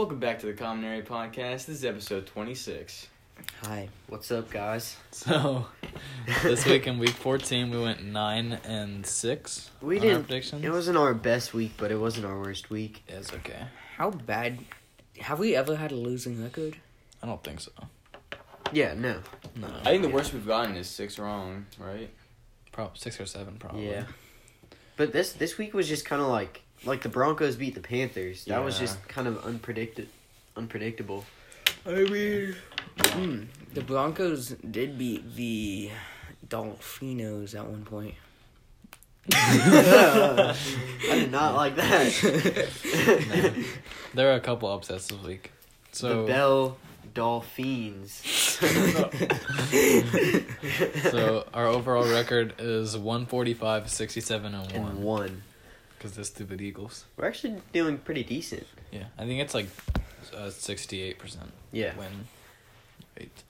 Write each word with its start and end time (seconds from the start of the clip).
Welcome 0.00 0.18
back 0.18 0.38
to 0.38 0.46
the 0.46 0.54
Common 0.54 0.82
Area 0.82 1.02
Podcast. 1.02 1.66
This 1.66 1.68
is 1.68 1.84
episode 1.84 2.26
26. 2.26 3.08
Hi. 3.64 3.90
What's 4.08 4.30
up, 4.30 4.50
guys? 4.50 4.96
So, 5.10 5.66
this 6.42 6.64
week 6.64 6.86
in 6.86 6.98
week 6.98 7.10
14, 7.10 7.70
we 7.70 7.78
went 7.78 8.02
9 8.02 8.60
and 8.64 9.04
6. 9.04 9.70
We 9.82 9.98
on 9.98 10.02
our 10.02 10.08
didn't. 10.08 10.24
predictions. 10.24 10.64
It 10.64 10.70
wasn't 10.70 10.96
our 10.96 11.12
best 11.12 11.52
week, 11.52 11.72
but 11.76 11.92
it 11.92 11.98
wasn't 12.00 12.24
our 12.24 12.40
worst 12.40 12.70
week. 12.70 13.02
It's 13.08 13.30
okay. 13.34 13.66
How 13.98 14.10
bad? 14.10 14.60
Have 15.18 15.38
we 15.38 15.54
ever 15.54 15.76
had 15.76 15.92
a 15.92 15.96
losing 15.96 16.42
record? 16.42 16.78
I 17.22 17.26
don't 17.26 17.44
think 17.44 17.60
so. 17.60 17.72
Yeah, 18.72 18.94
no. 18.94 19.20
No. 19.54 19.68
I 19.82 19.90
think 19.90 20.00
the 20.00 20.08
worst 20.08 20.32
we've 20.32 20.46
gotten 20.46 20.76
is 20.76 20.88
six 20.88 21.18
wrong, 21.18 21.66
right? 21.78 22.08
Prob- 22.72 22.96
6 22.96 23.20
or 23.20 23.26
7, 23.26 23.58
probably. 23.58 23.90
Yeah. 23.90 24.04
But 24.96 25.12
this 25.12 25.34
this 25.34 25.58
week 25.58 25.74
was 25.74 25.88
just 25.88 26.06
kind 26.06 26.22
of 26.22 26.28
like 26.28 26.62
like 26.84 27.02
the 27.02 27.08
Broncos 27.08 27.56
beat 27.56 27.74
the 27.74 27.80
Panthers. 27.80 28.44
That 28.46 28.64
was 28.64 28.78
just 28.78 29.06
kind 29.08 29.28
of 29.28 29.42
unpredicted, 29.44 30.06
unpredictable. 30.56 31.24
I 31.86 32.04
mean, 32.04 32.56
hmm, 33.06 33.42
the 33.74 33.82
Broncos 33.82 34.48
did 34.48 34.98
beat 34.98 35.34
the 35.34 35.90
Dolphinos 36.46 37.54
at 37.54 37.66
one 37.66 37.84
point. 37.84 38.14
I 39.34 40.56
did 41.02 41.30
not 41.30 41.54
like 41.54 41.76
that. 41.76 43.56
There 44.12 44.32
are 44.32 44.34
a 44.34 44.40
couple 44.40 44.72
upsets 44.72 45.06
this 45.06 45.22
week. 45.22 45.52
So, 45.92 46.22
the 46.22 46.26
Bell 46.26 46.76
Dolphins. 47.14 48.12
so 51.10 51.46
our 51.54 51.66
overall 51.66 52.10
record 52.10 52.54
is 52.58 52.96
145, 52.96 53.88
67, 53.88 54.54
and 54.54 54.72
1. 54.72 54.74
and 54.74 55.02
one. 55.02 55.42
Because 56.00 56.16
this 56.16 56.28
stupid 56.28 56.62
Eagles. 56.62 57.04
We're 57.18 57.28
actually 57.28 57.60
doing 57.74 57.98
pretty 57.98 58.22
decent. 58.24 58.66
Yeah, 58.90 59.04
I 59.18 59.26
think 59.26 59.38
it's 59.42 59.52
like 59.52 59.66
uh, 60.34 60.46
68% 60.48 61.36
Yeah. 61.72 61.94
win 61.94 62.26
rate. 63.18 63.42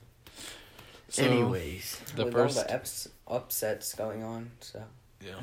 So, 1.07 1.23
Anyways, 1.23 2.01
the 2.17 2.25
With 2.25 2.33
first 2.33 2.57
all 2.57 2.63
the 2.65 2.73
ups- 2.75 3.07
upsets 3.25 3.93
going 3.93 4.21
on, 4.23 4.51
so 4.59 4.83
Yeah. 5.25 5.39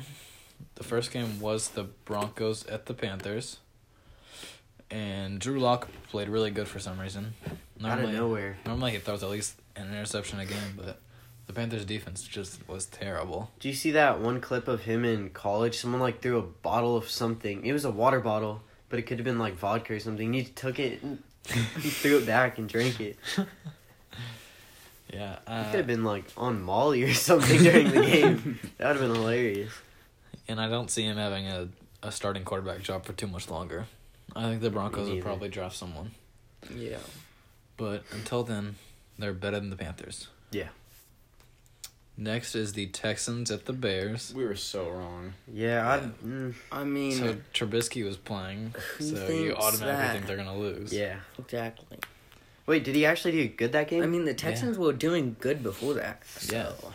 The 0.75 0.83
first 0.83 1.09
game 1.11 1.39
was 1.39 1.69
the 1.69 1.85
Broncos 2.05 2.63
at 2.67 2.85
the 2.85 2.93
Panthers. 2.93 3.57
And 4.91 5.39
Drew 5.39 5.59
Lock 5.59 5.87
played 6.09 6.29
really 6.29 6.51
good 6.51 6.67
for 6.67 6.79
some 6.79 6.99
reason. 6.99 7.33
out 7.47 7.53
of 7.53 7.81
Normally, 7.81 8.13
nowhere. 8.13 8.57
normally 8.67 8.91
he 8.91 8.97
throws 8.99 9.23
at 9.23 9.29
least 9.31 9.55
an 9.75 9.87
interception 9.87 10.39
a 10.39 10.45
game, 10.45 10.73
but 10.77 10.99
the 11.49 11.53
Panthers 11.53 11.83
defense 11.83 12.21
just 12.27 12.67
was 12.69 12.85
terrible. 12.85 13.49
Do 13.59 13.69
you 13.69 13.73
see 13.73 13.89
that 13.91 14.19
one 14.19 14.39
clip 14.39 14.67
of 14.67 14.83
him 14.83 15.03
in 15.03 15.31
college? 15.31 15.79
Someone 15.79 15.99
like 15.99 16.21
threw 16.21 16.37
a 16.37 16.43
bottle 16.43 16.95
of 16.95 17.09
something. 17.09 17.65
It 17.65 17.73
was 17.73 17.85
a 17.85 17.89
water 17.89 18.19
bottle, 18.19 18.61
but 18.87 18.99
it 18.99 19.07
could 19.07 19.17
have 19.17 19.25
been 19.25 19.39
like 19.39 19.55
vodka 19.55 19.95
or 19.95 19.99
something. 19.99 20.31
He 20.31 20.43
took 20.43 20.77
it 20.77 21.01
and 21.01 21.23
he 21.47 21.89
threw 21.89 22.19
it 22.19 22.27
back 22.27 22.59
and 22.59 22.69
drank 22.69 23.01
it. 23.01 23.17
Yeah. 25.11 25.37
He 25.47 25.53
Uh, 25.53 25.63
could 25.71 25.77
have 25.77 25.87
been 25.87 26.03
like 26.03 26.25
on 26.37 26.61
Molly 26.61 27.01
or 27.03 27.15
something 27.15 27.63
during 27.63 27.89
the 27.89 28.01
game. 28.01 28.59
That 28.77 28.89
would 28.89 28.97
have 28.97 29.07
been 29.11 29.15
hilarious. 29.15 29.73
and 30.47 30.61
I 30.61 30.69
don't 30.69 30.91
see 30.91 31.01
him 31.03 31.17
having 31.17 31.47
a, 31.47 31.67
a 32.03 32.11
starting 32.11 32.43
quarterback 32.43 32.83
job 32.83 33.05
for 33.05 33.13
too 33.13 33.25
much 33.25 33.49
longer. 33.49 33.85
I 34.35 34.43
think 34.43 34.61
the 34.61 34.69
Broncos 34.69 35.09
will 35.09 35.19
probably 35.19 35.49
draft 35.49 35.75
someone. 35.75 36.11
yeah. 36.75 36.99
But 37.75 38.03
until 38.11 38.43
then, 38.43 38.75
they're 39.17 39.33
better 39.33 39.59
than 39.59 39.71
the 39.71 39.75
Panthers. 39.75 40.27
Yeah. 40.51 40.67
Next 42.21 42.53
is 42.53 42.73
the 42.73 42.87
Texans 42.87 43.49
at 43.49 43.65
the 43.65 43.71
Bears. 43.71 44.33
We 44.35 44.43
were 44.43 44.55
so 44.57 44.89
wrong. 44.89 45.33
Yeah, 45.51 45.89
I. 45.89 45.99
Mm, 46.25 46.53
I 46.69 46.83
mean, 46.83 47.13
So 47.17 47.37
Trubisky 47.53 48.03
was 48.03 48.17
playing, 48.17 48.75
so 48.99 49.05
you 49.29 49.55
automatically 49.55 49.85
that? 49.87 50.11
think 50.13 50.27
they're 50.27 50.35
gonna 50.35 50.57
lose. 50.57 50.91
yeah. 50.91 51.19
exactly. 51.37 51.97
Wait, 52.65 52.83
did 52.83 52.93
he 52.95 53.05
actually 53.05 53.31
do 53.31 53.47
good 53.47 53.71
that 53.71 53.87
game? 53.87 54.03
I 54.03 54.05
mean, 54.05 54.25
the 54.25 54.33
Texans 54.33 54.77
were 54.77 54.91
doing 54.91 55.37
good 55.39 55.63
before 55.63 55.93
that. 55.95 56.25
So 56.27 56.55
Yeah. 56.55 56.89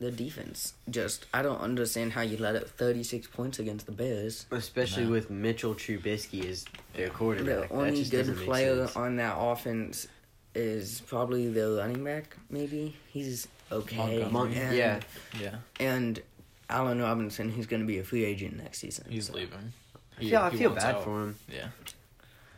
The 0.00 0.10
defense 0.10 0.72
just 0.90 1.26
I 1.32 1.42
don't 1.42 1.60
understand 1.60 2.14
how 2.14 2.22
you 2.22 2.36
let 2.38 2.56
up 2.56 2.66
thirty 2.68 3.04
six 3.04 3.26
points 3.28 3.58
against 3.60 3.84
the 3.86 3.92
Bears. 3.92 4.46
especially 4.50 5.04
No. 5.04 5.10
with 5.10 5.28
Mitchell 5.30 5.74
Trubisky 5.76 6.44
as 6.48 6.64
their 6.94 7.06
Yeah. 7.08 7.12
quarterback. 7.12 7.68
The 7.68 7.74
That 7.74 7.80
only 7.82 7.98
just 8.00 8.10
good 8.10 8.16
doesn't 8.18 8.36
make 8.38 8.46
player 8.46 8.88
on 8.96 9.16
that 9.16 9.36
offense 9.38 10.08
is 10.56 11.02
probably 11.06 11.48
the 11.50 11.76
running 11.78 12.02
back. 12.02 12.36
Maybe 12.50 12.96
he's 13.12 13.46
okay. 13.72 13.96
Montgomery. 13.96 14.30
Mon- 14.30 14.52
and, 14.52 14.76
yeah. 14.76 15.00
Yeah, 15.40 15.56
and 15.80 16.20
Allen 16.70 17.00
Robinson, 17.00 17.50
he's 17.50 17.66
going 17.66 17.80
to 17.82 17.86
be 17.86 17.98
a 17.98 18.04
free 18.04 18.24
agent 18.24 18.56
next 18.56 18.78
season. 18.78 19.06
he's 19.08 19.26
So, 19.26 19.34
leaving. 19.34 19.72
I 20.18 20.20
feel, 20.24 20.40
I 20.40 20.50
feel 20.50 20.70
bad 20.70 20.94
out. 20.96 21.04
for 21.04 21.22
him. 21.22 21.36
Yeah, 21.52 21.68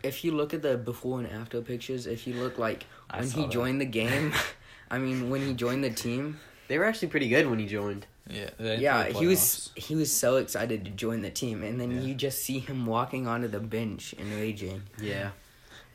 If 0.02 0.24
you 0.24 0.32
look 0.32 0.52
at 0.52 0.62
the 0.62 0.76
before 0.76 1.20
and 1.20 1.28
after 1.30 1.60
pictures, 1.62 2.06
if 2.06 2.26
you 2.26 2.34
look 2.34 2.58
like 2.58 2.84
when 3.14 3.28
he 3.30 3.42
that. 3.42 3.50
joined 3.50 3.80
the 3.80 3.86
game, 3.86 4.32
I 4.90 4.98
mean 4.98 5.30
when 5.30 5.40
he 5.46 5.54
joined 5.54 5.82
the 5.84 5.90
team, 5.90 6.38
They 6.68 6.78
were 6.78 6.84
actually 6.84 7.08
pretty 7.08 7.28
good 7.28 7.48
when 7.48 7.58
he 7.58 7.66
joined. 7.66 8.06
yeah, 8.28 8.50
yeah, 8.58 9.04
he 9.08 9.26
was 9.26 9.70
he 9.76 9.94
was 9.94 10.10
so 10.12 10.36
excited 10.36 10.84
to 10.86 10.90
join 10.90 11.20
the 11.22 11.30
team, 11.30 11.62
and 11.62 11.80
then 11.80 11.90
Yeah. 11.90 12.00
you 12.06 12.14
just 12.14 12.42
see 12.42 12.58
him 12.58 12.86
walking 12.86 13.26
onto 13.26 13.48
the 13.48 13.60
bench 13.60 14.14
and 14.18 14.32
raging. 14.34 14.82
Yeah, 15.00 15.30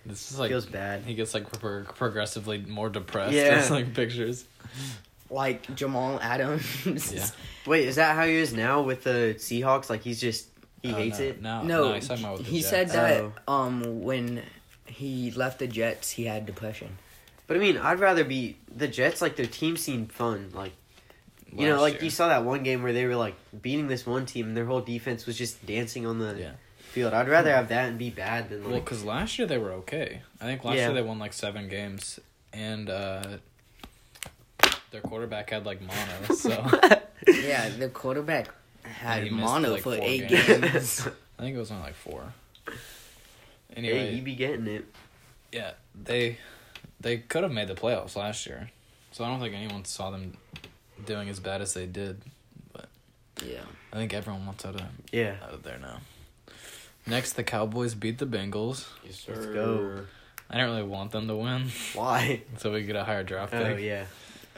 This 0.06 0.32
is 0.32 0.40
like 0.40 0.50
feels 0.50 0.66
bad. 0.66 1.04
he 1.06 1.14
gets 1.16 1.34
like 1.34 1.52
pro- 1.60 1.84
progressively 1.84 2.60
more 2.60 2.90
depressed. 2.90 3.34
Yeah. 3.34 3.60
It's 3.60 3.70
like 3.72 3.94
pictures. 3.94 4.46
Like 5.30 5.76
Jamal 5.76 6.20
Adams. 6.22 7.14
Yeah. 7.14 7.26
Wait, 7.66 7.88
is 7.88 7.98
that 7.98 8.16
how 8.16 8.26
he 8.26 8.36
is 8.36 8.54
now 8.54 8.82
with 8.82 9.04
the 9.04 9.36
Seahawks? 9.38 9.90
Like 9.90 10.02
he's 10.02 10.20
just 10.20 10.48
he 10.82 10.92
Oh, 10.94 10.96
hates 10.96 11.20
no, 11.20 11.26
it. 11.26 11.42
No, 11.42 11.62
No, 11.64 11.88
no, 11.90 11.94
he's 11.94 12.08
talking 12.08 12.24
about 12.24 12.38
with 12.40 12.48
the 12.48 12.52
he 12.54 12.62
said 12.62 12.88
Jets. 12.88 12.94
that 12.94 13.32
Oh. 13.48 13.54
um 13.54 14.02
when 14.02 14.44
he 14.86 15.32
left 15.32 15.60
the 15.60 15.68
Jets, 15.68 16.12
he 16.12 16.26
had 16.26 16.46
depression. 16.46 16.98
But 17.48 17.58
I 17.58 17.60
mean, 17.60 17.78
I'd 17.78 18.00
rather 18.00 18.24
be 18.24 18.58
the 18.76 18.88
Jets. 18.88 19.22
Like 19.22 19.36
their 19.36 19.46
team 19.46 19.78
seemed 19.78 20.12
fun. 20.12 20.50
Like 20.54 20.72
you 21.52 21.68
know, 21.68 21.82
like 21.82 21.96
year. 21.96 22.04
you 22.06 22.10
saw 22.12 22.28
that 22.30 22.44
one 22.46 22.62
game 22.64 22.84
where 22.84 22.94
they 22.94 23.06
were 23.06 23.16
like 23.16 23.36
beating 23.62 23.88
this 23.88 24.06
one 24.06 24.26
team, 24.26 24.48
and 24.48 24.58
their 24.58 24.66
whole 24.66 24.82
defense 24.82 25.26
was 25.26 25.38
just 25.38 25.66
dancing 25.66 26.06
on 26.06 26.20
the 26.20 26.36
Yeah. 26.40 26.52
field. 26.80 27.14
I'd 27.14 27.28
rather 27.28 27.52
have 27.52 27.70
that 27.70 27.90
and 27.90 27.98
be 27.98 28.10
bad 28.12 28.50
than 28.50 28.64
Well, 28.64 28.74
like 28.74 28.86
because 28.86 29.04
last 29.04 29.38
year 29.40 29.48
they 29.48 29.58
were 29.58 29.72
okay. 29.74 30.22
I 30.40 30.46
think 30.46 30.64
last 30.64 30.76
Yeah. 30.78 30.86
year 30.88 30.94
they 30.96 31.02
won 31.02 31.18
like 31.20 31.34
seven 31.34 31.68
games, 31.68 32.20
and 32.54 32.88
uh, 32.90 33.38
their 34.92 35.02
quarterback 35.02 35.50
had 35.50 35.66
like 35.66 35.82
mono. 35.82 36.34
So 36.36 36.50
yeah, 37.28 37.70
the 37.70 37.90
quarterback 37.90 38.50
had 38.84 39.32
mono 39.32 39.72
like, 39.72 39.84
for 39.84 39.96
four 39.96 40.04
eight 40.06 40.28
games. 40.28 40.48
games. 40.48 41.08
I 41.40 41.44
think 41.44 41.56
it 41.56 41.60
was 41.60 41.72
only 41.72 41.84
like 41.84 41.96
four. 41.96 42.34
hey, 42.66 42.74
Anyway, 43.76 44.14
he 44.14 44.22
be 44.22 44.36
getting 44.36 44.68
it. 44.68 44.86
Yeah, 45.52 45.72
they 45.96 46.38
they 47.00 47.18
could 47.18 47.44
have 47.44 47.52
made 47.52 47.68
the 47.68 47.76
playoffs 47.76 48.16
last 48.16 48.46
year, 48.46 48.72
so 49.12 49.24
I 49.24 49.28
don't 49.30 49.40
think 49.40 49.56
anyone 49.56 49.86
saw 49.86 50.12
them 50.12 50.38
doing 51.06 51.30
as 51.30 51.40
bad 51.40 51.62
as 51.62 51.74
they 51.74 51.86
did. 51.86 52.22
But 52.74 52.90
yeah. 53.46 53.62
I 53.92 53.96
think 53.96 54.14
everyone 54.14 54.46
wants 54.46 54.66
out 54.66 54.76
of 54.76 54.82
Yeah, 55.12 55.36
out 55.44 55.54
of 55.54 55.64
there 55.64 55.80
now. 55.80 56.00
Next, 57.08 57.34
the 57.34 57.44
Cowboys 57.44 57.96
beat 57.96 58.20
the 58.20 58.26
Bengals. 58.26 58.88
Yes, 59.04 59.16
sir. 59.16 59.34
Let's 59.34 59.46
go. 59.48 60.06
I 60.50 60.58
don't 60.58 60.70
really 60.70 60.84
want 60.84 61.12
them 61.12 61.28
to 61.28 61.36
win, 61.36 61.70
why? 61.94 62.42
so 62.58 62.74
we 62.74 62.84
get 62.84 62.96
a 62.96 63.04
higher 63.04 63.24
draft 63.24 63.54
oh, 63.54 63.64
pick. 63.64 63.76
Oh 63.76 63.78
yeah, 63.78 64.06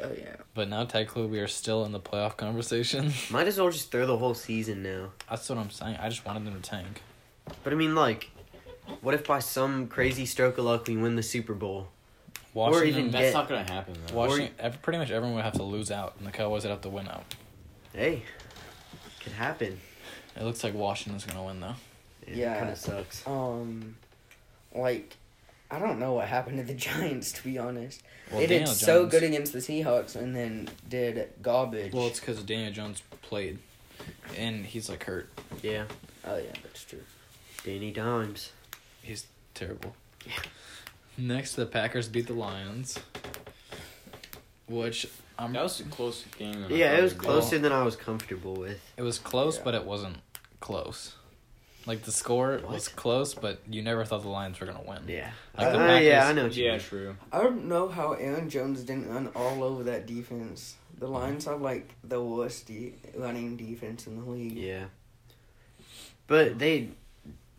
Oh 0.03 0.11
yeah. 0.17 0.35
But 0.53 0.69
now 0.69 0.83
technically 0.85 1.27
we 1.27 1.39
are 1.39 1.47
still 1.47 1.85
in 1.85 1.91
the 1.91 1.99
playoff 1.99 2.37
conversation. 2.37 3.13
might 3.29 3.47
as 3.47 3.57
well 3.59 3.69
just 3.71 3.91
throw 3.91 4.05
the 4.05 4.17
whole 4.17 4.33
season 4.33 4.83
now. 4.83 5.09
That's 5.29 5.47
what 5.49 5.57
I'm 5.57 5.69
saying. 5.69 5.97
I 5.99 6.09
just 6.09 6.25
wanted 6.25 6.45
them 6.45 6.61
to 6.61 6.69
tank. 6.69 7.01
But 7.63 7.73
I 7.73 7.75
mean, 7.75 7.95
like, 7.95 8.29
what 9.01 9.13
if 9.13 9.25
by 9.27 9.39
some 9.39 9.87
crazy 9.87 10.25
stroke 10.25 10.57
of 10.57 10.65
luck 10.65 10.87
we 10.87 10.97
win 10.97 11.15
the 11.15 11.23
Super 11.23 11.53
Bowl? 11.53 11.87
Washington, 12.53 12.87
even 12.89 13.11
That's 13.11 13.25
get- 13.27 13.33
not 13.33 13.47
gonna 13.49 13.63
happen 13.71 13.95
though. 14.07 14.15
Washington, 14.15 14.53
ev- 14.59 14.81
pretty 14.81 14.99
much 14.99 15.09
everyone 15.11 15.35
would 15.35 15.45
have 15.45 15.53
to 15.53 15.63
lose 15.63 15.89
out, 15.91 16.15
and 16.17 16.27
the 16.27 16.31
Cowboys 16.31 16.63
would 16.63 16.71
have 16.71 16.81
to 16.81 16.89
win 16.89 17.07
out. 17.07 17.23
Hey, 17.93 18.23
could 19.21 19.31
happen. 19.33 19.79
It 20.35 20.43
looks 20.43 20.63
like 20.63 20.73
Washington's 20.73 21.25
gonna 21.25 21.43
win 21.43 21.59
though. 21.61 21.75
Yeah. 22.27 22.57
kind 22.59 22.69
of 22.71 22.77
sucks. 22.77 23.25
Um, 23.25 23.95
like, 24.75 25.15
I 25.71 25.79
don't 25.79 25.99
know 25.99 26.13
what 26.13 26.27
happened 26.27 26.57
to 26.57 26.63
the 26.63 26.73
Giants. 26.89 27.31
To 27.33 27.43
be 27.43 27.57
honest, 27.57 28.03
Well, 28.29 28.39
they 28.41 28.47
did 28.47 28.57
Daniel 28.59 28.73
so 28.75 28.99
Jones- 29.03 29.11
good 29.11 29.23
against 29.23 29.53
the 29.53 29.59
Seahawks, 29.59 30.15
and 30.15 30.35
then 30.35 30.69
did 30.89 31.29
garbage. 31.41 31.93
Well, 31.93 32.07
it's 32.07 32.19
because 32.19 32.43
Daniel 32.43 32.71
Jones 32.73 33.01
played, 33.21 33.59
and 34.37 34.65
he's 34.65 34.89
like 34.89 35.03
hurt. 35.05 35.29
Yeah, 35.63 35.85
oh 36.25 36.37
yeah, 36.37 36.51
that's 36.63 36.83
true. 36.83 37.03
Danny 37.63 37.91
Dimes. 37.91 38.51
He's 39.01 39.27
terrible. 39.53 39.95
Yeah. 40.25 40.33
Next, 41.17 41.55
the 41.55 41.65
Packers 41.65 42.07
beat 42.07 42.27
the 42.27 42.33
Lions, 42.33 42.97
which 44.67 45.07
I'm. 45.37 45.53
That 45.53 45.63
was 45.63 45.79
a 45.79 45.83
close 45.85 46.23
game. 46.37 46.65
Yeah, 46.69 46.97
it 46.97 47.03
was 47.03 47.13
closer 47.13 47.59
than 47.59 47.71
I 47.71 47.83
was 47.83 47.95
comfortable 47.95 48.55
with. 48.55 48.79
It 48.97 49.01
was 49.03 49.19
close, 49.19 49.57
Yeah. 49.57 49.63
but 49.63 49.75
it 49.75 49.85
wasn't 49.85 50.17
close. 50.59 51.15
Like 51.87 52.03
the 52.03 52.11
score 52.11 52.59
was 52.69 52.87
close, 52.87 53.33
but 53.33 53.59
you 53.69 53.81
never 53.81 54.05
thought 54.05 54.21
the 54.21 54.29
Lions 54.29 54.59
were 54.59 54.67
gonna 54.67 54.83
win. 54.87 55.03
Yeah. 55.07 55.31
Like 55.57 55.71
the 55.73 55.79
Uh, 55.95 55.97
yeah, 55.99 56.27
I 56.27 56.33
know 56.33 56.43
what 56.43 56.55
you 56.55 56.65
Yeah, 56.65 56.71
mean. 56.73 56.79
true. 56.81 57.15
I 57.31 57.39
don't 57.41 57.65
know 57.65 57.87
how 57.89 58.13
Aaron 58.13 58.49
Jones 58.49 58.81
didn't 58.83 59.09
run 59.09 59.29
all 59.35 59.63
over 59.63 59.83
that 59.83 60.05
defense. 60.05 60.75
The 60.99 61.07
Lions 61.07 61.45
have 61.45 61.61
like 61.61 61.89
the 62.03 62.21
worst 62.21 62.67
de- 62.67 62.93
running 63.15 63.57
defense 63.57 64.05
in 64.05 64.23
the 64.23 64.29
league. 64.29 64.53
Yeah. 64.57 64.85
But 66.27 66.59
they. 66.59 66.89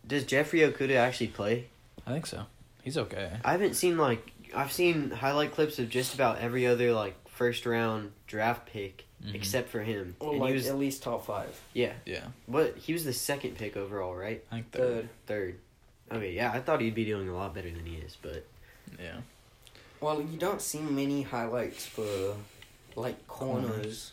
Does 0.07 0.25
Jeffrey 0.25 0.61
Okudah 0.61 0.97
actually 0.97 1.29
play? 1.29 1.67
I 2.07 2.13
think 2.13 2.27
so. 2.27 2.45
He's 2.83 2.99
okay. 2.99 3.31
I 3.45 3.53
haven't 3.53 3.75
seen 3.75 3.97
like 3.99 4.33
I've 4.55 4.73
seen 4.73 5.11
highlight 5.11 5.53
clips 5.53 5.79
of 5.79 5.89
just 5.89 6.15
about 6.15 6.39
every 6.39 6.67
other 6.67 6.93
like 6.93 7.15
first 7.29 7.65
round 7.67 8.13
draft 8.27 8.67
pick 8.67 9.05
Mhm. 9.25 9.35
except 9.35 9.69
for 9.69 9.83
him. 9.83 10.17
Or 10.21 10.33
and 10.33 10.41
like 10.41 10.49
he 10.49 10.55
was 10.55 10.67
at 10.69 10.77
least 10.79 11.03
top 11.03 11.25
five. 11.27 11.61
yeah. 11.75 11.93
Yeah, 12.05 12.27
What 12.47 12.77
he 12.77 12.93
was 12.93 13.05
the 13.05 13.13
second 13.13 13.57
pick 13.57 13.77
overall, 13.77 14.15
right? 14.15 14.45
I 14.51 14.57
think 14.57 14.71
third. 14.73 15.09
Third. 15.27 15.59
Third. 16.09 16.17
Okay, 16.19 16.33
yeah, 16.33 16.51
I 16.53 16.61
thought 16.61 16.81
he'd 16.81 16.95
be 16.95 17.05
doing 17.05 17.29
a 17.29 17.35
lot 17.35 17.55
better 17.55 17.71
than 17.71 17.87
he 17.87 17.97
is, 17.97 18.17
but 18.21 18.45
Yeah. 18.99 19.21
Well, 20.01 20.21
you 20.21 20.37
don't 20.39 20.61
see 20.61 20.81
many 20.81 21.23
highlights 21.23 21.87
for 21.87 22.35
like 22.97 23.27
corners. 23.29 24.13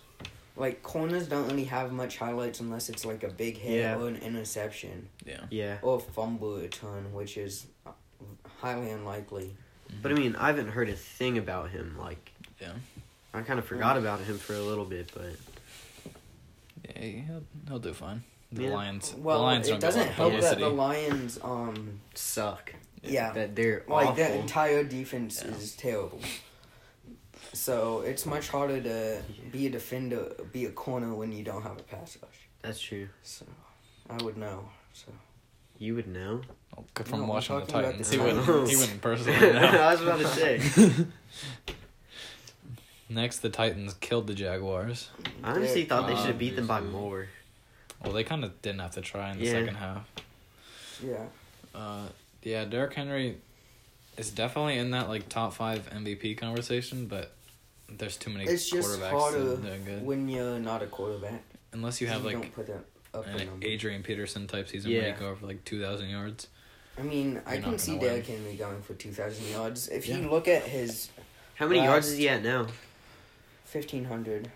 Like 0.55 0.83
corners 0.83 1.27
don't 1.27 1.47
really 1.47 1.65
have 1.65 1.91
much 1.91 2.17
highlights 2.17 2.59
unless 2.59 2.89
it's 2.89 3.03
like 3.05 3.23
a 3.23 3.29
big 3.29 3.57
hit 3.57 3.79
Yeah. 3.79 3.97
or 3.97 4.07
an 4.07 4.17
interception 4.17 5.09
Yeah. 5.25 5.45
yeah. 5.49 5.77
or 5.81 5.97
a 5.97 5.99
fumble 5.99 6.57
return, 6.57 7.11
which 7.13 7.37
is 7.37 7.65
highly 8.59 8.91
unlikely. 8.91 9.55
But 10.01 10.11
I 10.11 10.15
mean, 10.15 10.35
I 10.35 10.47
haven't 10.47 10.69
heard 10.69 10.89
a 10.89 10.95
thing 10.95 11.37
about 11.37 11.71
him. 11.71 11.97
Like, 11.97 12.31
Yeah. 12.61 12.73
I 13.33 13.41
kind 13.41 13.59
of 13.59 13.65
forgot 13.65 13.97
about 13.97 14.19
him 14.21 14.37
for 14.37 14.53
a 14.53 14.59
little 14.61 14.85
bit, 14.85 15.11
but 15.13 15.33
Yeah, 16.95 17.01
he'll, 17.01 17.43
he'll 17.67 17.79
do 17.79 17.93
fine. 17.93 18.23
The 18.51 18.63
Yeah. 18.63 18.69
Lions. 18.73 19.13
Well, 19.17 19.37
the 19.37 19.43
Lions 19.43 19.67
it 19.67 19.71
don't 19.71 19.79
doesn't 19.79 20.01
lot 20.01 20.09
of 20.09 20.15
help 20.15 20.41
that 20.41 20.59
the 20.59 20.69
Lions, 20.69 21.39
um, 21.43 21.99
suck. 22.15 22.73
yeah, 23.03 23.31
That 23.33 23.55
they're 23.55 23.83
like 23.87 24.07
awful. 24.09 24.15
the 24.23 24.33
entire 24.39 24.83
defense 24.83 25.43
Yeah. 25.45 25.51
is 25.53 25.75
terrible. 25.75 26.19
So 27.53 28.01
it's 28.01 28.25
much 28.25 28.49
harder 28.49 28.81
to 28.81 29.21
be 29.51 29.67
a 29.67 29.69
defender, 29.69 30.31
be 30.51 30.65
a 30.65 30.71
corner 30.71 31.13
when 31.13 31.31
you 31.31 31.43
don't 31.43 31.61
have 31.63 31.79
a 31.79 31.83
pass 31.83 32.17
rush. 32.21 32.47
That's 32.61 32.81
true. 32.81 33.09
So 33.23 33.45
I 34.09 34.21
would 34.23 34.37
know. 34.37 34.69
So 34.93 35.11
You 35.77 35.95
would 35.95 36.07
know. 36.07 36.41
Oh, 36.77 36.83
good 36.93 37.07
from 37.07 37.19
No, 37.19 37.23
I'm 37.25 37.29
watching 37.29 37.59
the 37.59 37.65
Titans. 37.65 38.09
the 38.09 38.15
he 38.17 38.21
wouldn't. 38.21 38.69
He 38.69 38.75
wouldn't 38.75 39.01
personally 39.01 39.39
know. 39.53 39.59
I 39.59 39.91
was 39.93 40.01
about 40.01 40.19
to 40.19 40.27
say. 40.27 40.59
Next, 43.09 43.39
the 43.39 43.49
Titans 43.49 43.95
killed 43.95 44.27
the 44.27 44.35
Jaguars. 44.35 45.09
I 45.43 45.51
honestly 45.51 45.85
thought 45.85 46.07
they 46.07 46.15
should 46.15 46.27
have 46.27 46.37
beat 46.37 46.55
them 46.55 46.67
by 46.67 46.79
more. 46.81 47.27
Well, 48.03 48.13
they 48.13 48.23
kind 48.23 48.43
of 48.43 48.61
didn't 48.61 48.79
have 48.81 48.91
to 48.91 49.01
try 49.01 49.31
in 49.31 49.39
the 49.39 49.45
Yeah. 49.45 49.51
second 49.51 49.75
half. 49.75 50.07
yeah, 51.03 51.25
Uh, 51.73 52.07
yeah, 52.43 52.65
Derrick 52.65 52.93
Henry 52.93 53.37
is 54.17 54.29
definitely 54.31 54.77
in 54.77 54.91
that 54.91 55.07
like 55.09 55.27
top 55.29 55.53
five 55.53 55.89
MVP 55.91 56.35
conversation, 56.37 57.07
but 57.07 57.31
there's 57.89 58.15
too 58.17 58.29
many 58.29 58.45
it's 58.45 58.69
just 58.69 58.87
quarterbacks 58.99 59.09
harder 59.09 59.55
that 59.55 59.73
are 59.73 59.77
good. 59.79 60.05
when 60.05 60.27
you're 60.29 60.59
not 60.59 60.83
a 60.83 60.87
quarterback. 60.87 61.41
Unless 61.73 62.01
you 62.01 62.07
have 62.07 62.23
like 62.23 62.33
don't 62.35 62.53
put 62.53 62.67
that 62.67 62.83
up 63.13 63.25
a 63.25 63.29
an 63.29 63.47
number. 63.47 63.65
Adrian 63.65 64.03
Peterson 64.03 64.45
type 64.45 64.67
season 64.69 64.91
where 64.91 65.01
Yeah. 65.01 65.13
you 65.13 65.19
go 65.19 65.29
over 65.29 65.45
like 65.47 65.63
two 65.65 65.81
thousand 65.81 66.09
yards. 66.09 66.47
I 66.97 67.01
mean, 67.01 67.41
I 67.45 67.53
You're 67.55 67.63
can 67.63 67.77
see 67.79 67.91
gonna 67.93 68.01
win. 68.01 68.09
Derrick 68.11 68.27
Henry 68.27 68.55
going 68.55 68.81
for 68.83 68.93
two 68.93 69.11
thousand 69.11 69.47
yards. 69.49 69.87
If 69.87 70.07
Yeah. 70.07 70.17
you 70.17 70.29
look 70.29 70.47
at 70.47 70.63
his 70.63 71.09
How 71.55 71.67
many 71.67 71.83
yards 71.83 72.07
is 72.07 72.17
he 72.17 72.29
at 72.29 72.43
now? 72.43 72.67
Fifteen 73.69 74.05
hundred, 74.05 74.49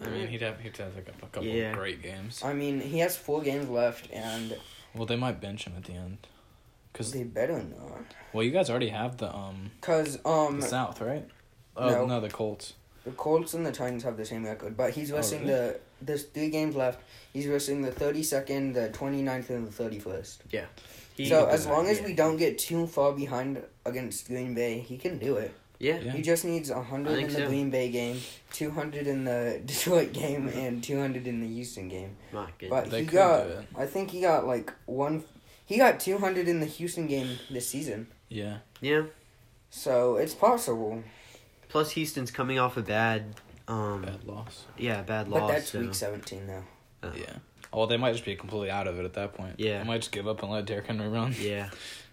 I 0.00 0.08
mean, 0.08 0.28
he'd 0.28 0.42
have 0.42 0.60
he'd 0.60 0.76
have 0.78 0.94
like 0.94 1.08
a, 1.08 1.24
a 1.24 1.28
couple 1.28 1.44
Yeah. 1.44 1.70
of 1.70 1.76
great 1.76 2.02
games. 2.02 2.42
I 2.44 2.52
mean, 2.52 2.80
he 2.80 2.98
has 3.00 3.16
four 3.16 3.42
games 3.42 3.68
left, 3.68 4.10
and 4.12 4.56
Well, 4.94 5.06
they 5.06 5.16
might 5.16 5.40
bench 5.40 5.64
him 5.64 5.74
at 5.76 5.84
the 5.84 5.92
end, 5.92 6.18
because 6.92 7.12
they 7.12 7.22
better 7.22 7.62
not. 7.62 8.02
well, 8.32 8.42
you 8.42 8.50
guys 8.50 8.70
already 8.70 8.88
have 8.88 9.18
the 9.18 9.34
um 9.34 9.70
Cause 9.80 10.18
um, 10.24 10.60
the 10.60 10.66
South, 10.66 11.00
right? 11.00 11.26
Oh 11.76 11.88
no. 11.90 12.06
no, 12.06 12.20
the 12.20 12.30
Colts. 12.30 12.74
the 13.04 13.12
Colts 13.12 13.54
and 13.54 13.64
the 13.64 13.72
Titans 13.72 14.02
have 14.04 14.16
the 14.16 14.24
same 14.24 14.44
record, 14.44 14.76
but 14.76 14.92
he's 14.92 15.12
Oh, 15.12 15.16
missing 15.18 15.40
really? 15.40 15.52
the. 15.52 15.80
There's 16.02 16.24
three 16.24 16.48
games 16.48 16.74
left. 16.76 17.00
He's 17.34 17.46
missing 17.46 17.82
the 17.82 17.92
thirty 17.92 18.22
second, 18.22 18.72
the 18.72 18.88
29th, 18.88 19.50
and 19.50 19.66
the 19.68 19.72
thirty 19.72 19.98
first. 19.98 20.42
He- 21.14 21.28
So 21.28 21.46
as 21.46 21.66
long 21.66 21.86
as 21.88 22.00
yeah. 22.00 22.06
we 22.06 22.14
don't 22.14 22.38
get 22.38 22.58
too 22.58 22.86
far 22.86 23.12
behind 23.12 23.62
against 23.84 24.26
Green 24.26 24.54
Bay, 24.54 24.80
he 24.80 24.96
can 24.96 25.18
do 25.18 25.36
it. 25.36 25.52
Yeah. 25.80 25.98
Yeah. 25.98 26.12
He 26.12 26.22
just 26.22 26.44
needs 26.44 26.70
hundred 26.70 27.18
in 27.18 27.26
the 27.28 27.32
so. 27.34 27.46
Green 27.48 27.70
Bay 27.70 27.90
game, 27.90 28.20
two 28.52 28.70
hundred 28.70 29.06
in 29.08 29.24
the 29.24 29.60
Detroit 29.66 30.12
game, 30.12 30.46
and 30.48 30.84
two 30.84 31.00
hundred 31.00 31.26
in 31.26 31.40
the 31.40 31.48
Houston 31.48 31.88
game. 31.88 32.16
My 32.32 32.48
goodness. 32.58 32.70
But 32.84 32.90
They 32.90 33.00
he 33.00 33.06
could 33.06 33.14
got, 33.14 33.44
do 33.46 33.52
it. 33.54 33.66
I 33.76 33.86
think 33.86 34.10
he 34.10 34.20
got 34.20 34.46
like 34.46 34.72
one. 34.86 35.24
He 35.66 35.76
got 35.78 35.98
two 35.98 36.18
hundred 36.18 36.46
in 36.48 36.60
the 36.60 36.66
Houston 36.66 37.06
game 37.06 37.38
this 37.50 37.66
season, 37.68 38.08
Yeah. 38.28 38.58
Yeah. 38.80 39.04
so 39.70 40.16
it's 40.16 40.34
possible. 40.34 41.02
Plus, 41.68 41.92
Houston's 41.92 42.30
coming 42.32 42.58
off 42.58 42.76
a 42.76 42.82
bad, 42.82 43.36
um, 43.68 44.02
Bad 44.02 44.24
loss. 44.24 44.64
yeah, 44.76 45.02
bad 45.02 45.28
loss. 45.28 45.40
But 45.42 45.46
that's 45.48 45.70
so- 45.70 45.80
week 45.80 45.94
seventeen 45.94 46.46
now. 46.46 46.62
uh, 47.02 47.12
Yeah. 47.16 47.36
Oh, 47.72 47.78
well, 47.78 47.86
they 47.86 47.96
might 47.96 48.12
just 48.12 48.24
be 48.24 48.34
completely 48.34 48.68
out 48.70 48.88
of 48.88 48.98
it 48.98 49.04
at 49.04 49.12
that 49.14 49.32
point. 49.32 49.54
Yeah. 49.58 49.78
They 49.78 49.84
might 49.84 49.98
just 49.98 50.10
give 50.10 50.26
up 50.26 50.42
and 50.42 50.50
let 50.50 50.66
Derrick 50.66 50.86
Henry 50.88 51.08
run. 51.08 51.32
Yeah, 51.40 51.70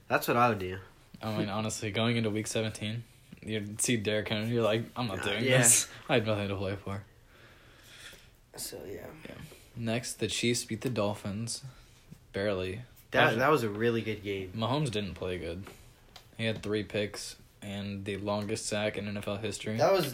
that's 0.08 0.28
what 0.28 0.38
I 0.38 0.50
would 0.50 0.60
do. 0.60 0.78
I 1.20 1.36
mean, 1.36 1.50
honestly, 1.50 1.90
going 1.90 2.16
into 2.16 2.30
week 2.30 2.46
17, 2.46 3.04
you 3.42 3.76
see 3.80 3.98
Derrick 3.98 4.28
Henry, 4.30 4.50
you're 4.54 4.64
like, 4.64 4.84
I'm 4.96 5.08
not 5.08 5.20
Uh, 5.20 5.24
doing 5.32 5.44
yeah. 5.46 5.60
this. 5.60 5.88
I 6.10 6.16
had 6.16 6.26
nothing 6.28 6.48
to 6.50 6.56
play 6.56 6.76
for. 6.76 7.04
So 8.56 8.78
yeah, 8.88 9.02
Yeah. 9.26 9.36
Next, 9.76 10.14
the 10.16 10.28
Chiefs 10.28 10.66
beat 10.66 10.82
the 10.82 10.90
Dolphins. 10.90 11.64
Barely. 12.34 12.82
That 13.12 13.38
that 13.38 13.52
was 13.52 13.64
a 13.64 13.70
really 13.70 14.02
good 14.02 14.24
game. 14.24 14.52
Mahomes 14.56 14.92
didn't 14.92 15.14
play 15.14 15.38
good. 15.38 15.64
He 16.38 16.46
had 16.46 16.62
three 16.62 16.84
picks 16.84 17.36
and 17.62 18.06
the 18.06 18.18
longest 18.18 18.66
sack 18.68 18.98
in 18.98 19.06
NFL 19.06 19.42
history. 19.42 19.78
That 19.78 19.94
was 19.94 20.14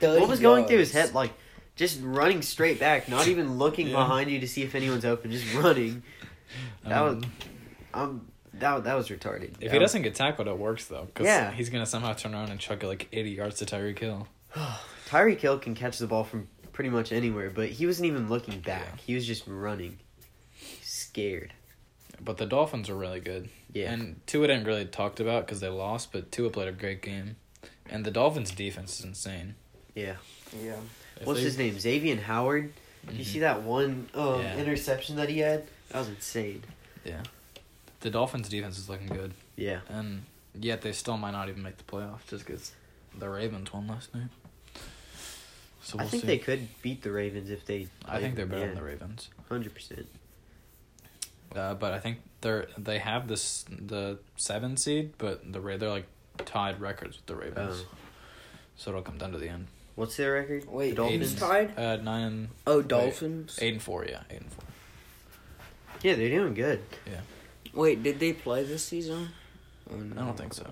what 0.00 0.28
was 0.28 0.40
going 0.40 0.66
through 0.66 0.78
his 0.78 0.92
head, 0.92 1.14
like 1.14 1.32
just 1.76 2.00
running 2.02 2.42
straight 2.42 2.78
back, 2.80 3.08
not 3.08 3.26
even 3.28 3.58
looking 3.58 3.88
Yeah. 3.88 3.96
behind 3.96 4.30
you 4.30 4.40
to 4.40 4.48
see 4.48 4.62
if 4.62 4.74
anyone's 4.74 5.04
open, 5.04 5.30
just 5.30 5.52
running. 5.54 6.02
That 6.84 7.00
was 7.02 7.14
Um, 7.14 7.30
um 7.94 8.26
that 8.60 8.84
that 8.84 8.94
was 8.94 9.08
retarded. 9.08 9.52
If 9.54 9.60
That 9.60 9.72
he 9.72 9.78
was- 9.78 9.90
doesn't 9.90 10.02
get 10.02 10.14
tackled, 10.14 10.48
it 10.48 10.56
works 10.58 10.86
though. 10.86 11.08
Cause 11.14 11.26
Yeah. 11.26 11.50
he's 11.52 11.68
gonna 11.70 11.86
somehow 11.86 12.12
turn 12.14 12.34
around 12.34 12.50
and 12.50 12.60
chuck 12.60 12.82
it 12.82 12.86
like 12.86 13.08
80 13.12 13.30
yards 13.30 13.56
to 13.58 13.66
Tyreek 13.66 13.98
Hill. 13.98 14.28
Tyreek 15.08 15.40
Hill 15.40 15.58
can 15.58 15.74
catch 15.74 15.98
the 15.98 16.06
ball 16.06 16.24
from 16.24 16.48
pretty 16.72 16.90
much 16.90 17.12
anywhere, 17.12 17.50
but 17.50 17.68
he 17.68 17.86
wasn't 17.86 18.06
even 18.06 18.28
looking 18.28 18.60
back. 18.60 18.86
Yeah. 18.94 19.00
He 19.06 19.14
was 19.14 19.26
just 19.26 19.42
running, 19.46 19.98
scared. 20.82 21.52
But 22.22 22.36
the 22.36 22.46
Dolphins 22.46 22.88
are 22.90 22.94
really 22.96 23.20
good. 23.20 23.48
Yeah, 23.72 23.92
And 23.92 24.20
Tua 24.26 24.48
didn't 24.48 24.64
really 24.64 24.84
talked 24.84 25.20
about 25.20 25.46
because 25.46 25.60
they 25.60 25.68
lost, 25.68 26.12
but 26.12 26.30
Tua 26.32 26.50
played 26.50 26.68
a 26.68 26.72
great 26.72 27.02
game. 27.02 27.36
And 27.88 28.04
the 28.04 28.10
Dolphins' 28.10 28.50
defense 28.50 28.98
is 28.98 29.04
insane. 29.04 29.54
yeah. 29.94 30.16
Yeah, 30.64 30.74
If 31.20 31.26
What's 31.26 31.38
they- 31.38 31.44
his 31.44 31.58
name? 31.58 31.78
Xavier 31.78 32.16
Howard. 32.16 32.72
Did 33.06 33.16
you 33.16 33.24
see 33.24 33.38
that 33.38 33.62
one 33.62 34.08
um, 34.14 34.40
Yeah. 34.42 34.56
interception 34.58 35.14
that 35.16 35.28
he 35.28 35.38
had? 35.38 35.64
That 35.90 36.00
was 36.00 36.08
insane. 36.08 36.64
Yeah. 37.04 37.22
The 38.00 38.10
Dolphins' 38.10 38.48
defense 38.48 38.78
is 38.78 38.88
looking 38.88 39.08
good. 39.08 39.32
Yeah. 39.56 39.80
And 39.88 40.22
yet 40.58 40.80
they 40.82 40.92
still 40.92 41.16
might 41.18 41.32
not 41.32 41.48
even 41.48 41.62
make 41.62 41.76
the 41.76 41.84
playoffs 41.84 42.26
just 42.28 42.46
because 42.46 42.72
the 43.18 43.28
Ravens 43.28 43.72
won 43.72 43.86
last 43.88 44.14
night. 44.14 44.28
So 45.82 45.96
we'll 45.98 46.06
I 46.06 46.10
think 46.10 46.22
see. 46.22 46.26
they 46.26 46.38
could 46.38 46.68
beat 46.82 47.02
the 47.02 47.10
Ravens 47.10 47.50
if 47.50 47.64
they. 47.66 47.88
I 48.06 48.20
think 48.20 48.36
they're 48.36 48.46
better 48.46 48.66
than 48.66 48.74
the 48.76 48.82
Ravens. 48.82 49.28
Hundred 49.48 49.74
percent. 49.74 50.06
Uh, 51.54 51.74
but 51.74 51.92
I 51.92 51.98
think 51.98 52.18
they're 52.42 52.68
they 52.78 52.98
have 52.98 53.26
this 53.28 53.64
the 53.68 54.18
seven 54.36 54.76
seed, 54.76 55.14
but 55.18 55.52
the 55.52 55.60
Ra- 55.60 55.76
they're 55.78 55.88
like 55.90 56.06
tied 56.44 56.80
records 56.80 57.16
with 57.16 57.26
the 57.26 57.34
Ravens. 57.34 57.84
Oh. 57.90 57.96
So 58.76 58.90
it'll 58.90 59.02
come 59.02 59.18
down 59.18 59.32
to 59.32 59.38
the 59.38 59.48
end. 59.48 59.66
What's 59.96 60.16
their 60.16 60.32
record? 60.34 60.66
Wait, 60.70 60.90
the 60.90 60.96
Dolphins. 60.96 61.32
who's 61.32 61.40
tied? 61.40 61.78
Uh, 61.78 61.98
Oh, 62.66 62.80
Dolphins. 62.80 63.58
eight 63.60 63.74
and 63.74 63.82
four. 63.82 64.06
Yeah, 64.06 64.20
eight 64.30 64.40
and 64.40 64.52
four. 64.52 64.64
Yeah, 66.02 66.14
they're 66.14 66.30
doing 66.30 66.54
good. 66.54 66.80
Wait, 67.72 68.02
did 68.02 68.18
they 68.20 68.32
play 68.32 68.64
this 68.64 68.84
season? 68.84 69.28
Oh, 69.90 69.96
no. 69.96 70.20
I 70.22 70.24
don't 70.26 70.36
think 70.36 70.54
so. 70.54 70.66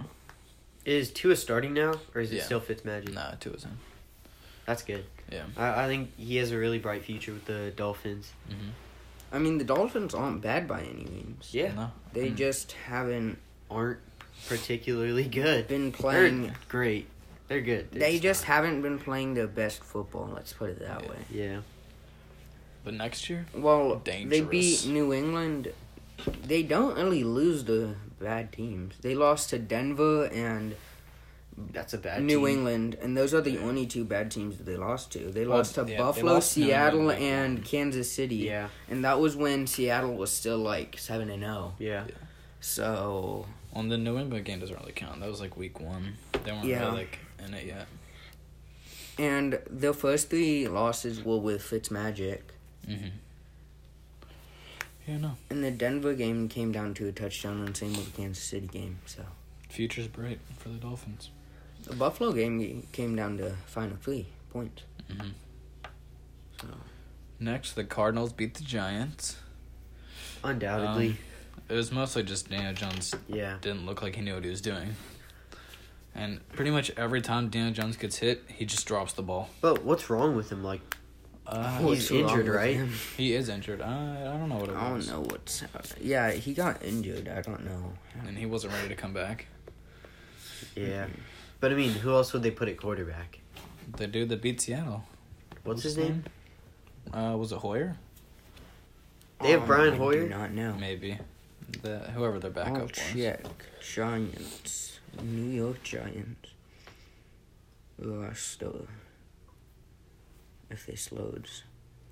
Is 0.84 1.10
Tua 1.10 1.36
starting 1.36 1.74
now, 1.74 1.94
or 2.14 2.20
is 2.20 2.32
it 2.32 2.36
Yeah. 2.36 2.42
still 2.44 2.60
Fitzmagic? 2.60 3.12
Nah, 3.12 3.32
Tua 3.40 3.54
is 3.54 3.64
in. 3.64 3.78
That's 4.66 4.82
good. 4.82 5.04
Yeah. 5.30 5.44
I, 5.56 5.84
I 5.84 5.86
think 5.86 6.16
he 6.16 6.36
has 6.36 6.50
a 6.52 6.58
really 6.58 6.78
bright 6.78 7.02
future 7.04 7.32
with 7.32 7.44
the 7.46 7.72
Dolphins. 7.76 8.32
Mm-hmm. 8.48 8.68
I 9.32 9.38
mean, 9.38 9.58
the 9.58 9.64
Dolphins 9.64 10.14
aren't 10.14 10.40
bad 10.40 10.66
by 10.66 10.80
any 10.80 11.04
means. 11.04 11.50
Yeah, 11.52 11.72
No. 11.74 11.92
They 12.14 12.30
Mm. 12.30 12.36
just 12.36 12.72
haven't 12.72 13.38
aren't 13.70 13.98
particularly 14.48 15.24
good. 15.24 15.68
been 15.68 15.90
They're 15.90 16.00
playing. 16.00 16.52
great. 16.68 17.06
They're 17.48 17.60
good. 17.60 17.90
They're 17.90 18.00
They 18.00 18.18
just 18.18 18.44
haven't 18.44 18.80
been 18.82 18.98
playing 18.98 19.34
their 19.34 19.46
best 19.46 19.82
football. 19.84 20.30
Let's 20.34 20.52
put 20.54 20.70
it 20.70 20.78
that 20.80 21.02
Yeah. 21.02 21.08
way. 21.10 21.16
yeah. 21.30 21.60
But 22.84 22.94
next 22.94 23.28
year, 23.28 23.46
Well, 23.54 23.96
Dangerous. 23.96 24.30
they 24.30 24.40
beat 24.40 24.86
New 24.86 25.12
England. 25.12 25.72
They 26.44 26.62
don't 26.62 26.96
really 26.96 27.24
lose 27.24 27.62
to 27.64 27.96
bad 28.20 28.52
teams. 28.52 28.94
They 29.00 29.14
lost 29.14 29.50
to 29.50 29.58
Denver 29.58 30.26
and 30.26 30.74
That's 31.72 31.92
a 31.94 31.98
bad 31.98 32.22
New 32.22 32.46
team. 32.46 32.58
England, 32.58 32.96
and 33.02 33.16
those 33.16 33.34
are 33.34 33.40
the 33.40 33.58
only 33.58 33.86
two 33.86 34.04
bad 34.04 34.30
teams 34.30 34.58
that 34.58 34.64
they 34.64 34.76
lost 34.76 35.10
to. 35.12 35.30
They 35.30 35.46
Well, 35.46 35.58
lost 35.58 35.74
to 35.76 35.84
yeah, 35.88 35.98
Buffalo, 35.98 36.34
lost 36.34 36.52
Seattle, 36.52 37.10
England, 37.10 37.22
and. 37.22 37.64
Kansas 37.64 38.10
City. 38.10 38.36
Yeah, 38.36 38.68
And 38.88 39.04
that 39.04 39.18
was 39.20 39.34
when 39.36 39.66
Seattle 39.66 40.14
was 40.16 40.30
still 40.30 40.58
like 40.58 40.98
seven 40.98 41.30
and 41.30 41.42
zero. 41.42 41.74
yeah. 41.78 42.04
So 42.60 43.46
on 43.72 43.88
the 43.88 43.98
New 43.98 44.18
England 44.18 44.44
game 44.44 44.58
doesn't 44.60 44.78
really 44.78 44.92
count. 44.92 45.20
That 45.20 45.28
was 45.28 45.40
like 45.40 45.56
week 45.56 45.80
one. 45.80 46.14
They 46.44 46.50
weren't 46.52 46.64
Yeah. 46.64 46.80
really 46.86 46.96
like 46.98 47.18
in 47.44 47.54
it 47.54 47.66
yet. 47.66 47.86
and 49.18 49.58
the 49.70 49.92
first 49.92 50.30
three 50.30 50.68
losses 50.68 51.24
were 51.24 51.38
with 51.38 51.62
Fitzmagic. 51.62 52.40
Mm-hmm. 52.88 53.08
Yeah, 55.08 55.16
no. 55.18 55.36
And 55.48 55.64
the 55.64 55.70
Denver 55.70 56.12
game 56.14 56.48
came 56.48 56.70
down 56.70 56.92
to 56.94 57.08
a 57.08 57.12
touchdown, 57.12 57.64
and 57.64 57.74
same 57.76 57.92
with 57.94 58.12
the 58.14 58.20
Kansas 58.22 58.44
City 58.44 58.66
game. 58.66 58.98
So 59.06 59.22
Future's 59.70 60.06
bright 60.06 60.38
for 60.58 60.68
the 60.68 60.76
Dolphins. 60.76 61.30
the 61.84 61.94
Buffalo 61.96 62.32
game 62.32 62.86
came 62.92 63.16
down 63.16 63.38
to 63.38 63.52
final 63.66 63.96
three 64.02 64.26
points. 64.50 64.82
hmm 65.10 65.28
So 66.60 66.68
Next, 67.40 67.72
the 67.72 67.84
Cardinals 67.84 68.32
beat 68.32 68.54
the 68.54 68.64
Giants. 68.64 69.36
Undoubtedly. 70.44 71.10
Um, 71.10 71.18
It 71.68 71.74
was 71.74 71.90
mostly 71.92 72.22
just 72.22 72.50
Daniel 72.50 72.72
Jones 72.74 73.14
yeah. 73.28 73.56
didn't 73.60 73.86
look 73.86 74.02
like 74.02 74.14
he 74.16 74.22
knew 74.22 74.34
what 74.34 74.44
he 74.44 74.50
was 74.50 74.60
doing. 74.60 74.94
And 76.14 76.46
pretty 76.50 76.70
much 76.70 76.90
every 76.96 77.20
time 77.20 77.48
Daniel 77.48 77.72
Jones 77.72 77.96
gets 77.96 78.16
hit, 78.18 78.42
he 78.48 78.64
just 78.64 78.86
drops 78.86 79.12
the 79.12 79.22
ball. 79.22 79.50
But 79.60 79.84
what's 79.84 80.10
wrong 80.10 80.34
with 80.34 80.50
him? 80.50 80.64
Like, 80.64 80.80
Uh, 81.48 81.78
He's 81.78 82.10
injured, 82.10 82.46
right? 82.46 82.76
he 83.16 83.34
is 83.34 83.48
injured. 83.48 83.80
I, 83.80 84.20
I 84.20 84.36
don't 84.36 84.50
know 84.50 84.56
what 84.56 84.68
it 84.68 84.74
I 84.76 84.92
was. 84.92 85.06
don't 85.08 85.22
know 85.22 85.28
what's. 85.30 85.64
Yeah, 86.00 86.30
he 86.30 86.52
got 86.52 86.82
injured. 86.84 87.26
I 87.28 87.40
don't 87.40 87.64
know. 87.64 87.94
And 88.26 88.36
he 88.36 88.44
wasn't 88.44 88.74
ready 88.74 88.88
to 88.88 88.94
come 88.94 89.14
back. 89.14 89.46
yeah. 90.76 91.06
But 91.60 91.72
I 91.72 91.74
mean, 91.74 91.90
who 91.92 92.10
else 92.12 92.32
would 92.34 92.42
they 92.42 92.50
put 92.50 92.68
at 92.68 92.76
quarterback? 92.76 93.38
The 93.96 94.06
dude 94.06 94.28
that 94.28 94.42
beat 94.42 94.60
Seattle. 94.60 95.04
What's 95.64 95.82
his 95.82 95.96
name? 95.96 96.24
Uh, 97.12 97.34
was 97.38 97.50
it 97.52 97.56
Hoyer? 97.58 97.96
They 99.40 99.52
have 99.52 99.66
Brian 99.66 99.94
I 99.94 99.96
Hoyer? 99.96 100.24
Do 100.24 100.28
not 100.28 100.52
know. 100.52 100.74
Maybe. 100.78 101.18
The 101.82 101.98
whoever 102.14 102.38
their 102.38 102.50
backup 102.50 102.76
I'll 102.76 102.82
was. 102.82 102.90
check. 102.92 103.46
Giants. 103.80 104.98
New 105.22 105.50
York 105.50 105.82
Giants. 105.82 106.50
Roster. 107.98 108.86
If 110.70 110.86
this 110.86 111.10
loads. 111.12 111.62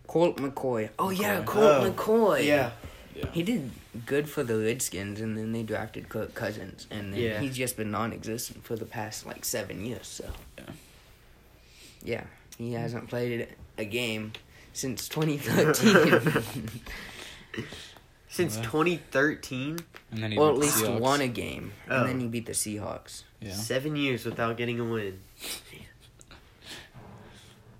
Colt 0.06 0.36
McCoy. 0.36 0.88
Oh 0.98 1.10
yeah, 1.10 1.42
Colt 1.44 1.64
Oh, 1.84 1.90
McCoy. 1.90 2.44
Yeah. 2.46 2.70
Yeah. 3.14 3.26
He 3.32 3.42
did 3.42 3.70
good 4.04 4.28
for 4.28 4.42
the 4.44 4.56
Redskins, 4.58 5.20
and 5.20 5.36
then 5.38 5.52
they 5.52 5.62
drafted 5.62 6.08
Kirk 6.08 6.34
Cousins, 6.34 6.86
and 6.90 7.12
then 7.14 7.20
Yeah. 7.20 7.40
he's 7.40 7.56
just 7.56 7.76
been 7.76 7.90
non-existent 7.90 8.62
for 8.64 8.76
the 8.76 8.84
past 8.84 9.24
like 9.26 9.44
seven 9.44 9.84
years. 9.84 10.06
So. 10.06 10.30
Yeah. 10.58 10.64
Yeah, 12.04 12.24
he 12.58 12.74
hasn't 12.74 13.08
played 13.08 13.48
a 13.78 13.84
game 13.84 14.32
since 14.72 15.08
2013. 15.08 16.42
Since 18.28 18.56
2013, 18.58 19.78
And 20.10 20.22
then 20.22 20.32
he 20.32 20.38
well, 20.38 20.50
at 20.50 20.58
least 20.58 20.76
Seahawks. 20.84 21.00
won 21.00 21.20
a 21.22 21.28
game, 21.28 21.72
Oh. 21.88 22.00
and 22.00 22.08
then 22.08 22.16
oh. 22.16 22.20
he 22.20 22.26
beat 22.26 22.44
the 22.44 22.52
Seahawks. 22.52 23.22
Yeah. 23.40 23.52
seven 23.54 23.96
years 23.96 24.26
without 24.26 24.58
getting 24.58 24.78
a 24.78 24.84
win. 24.84 25.20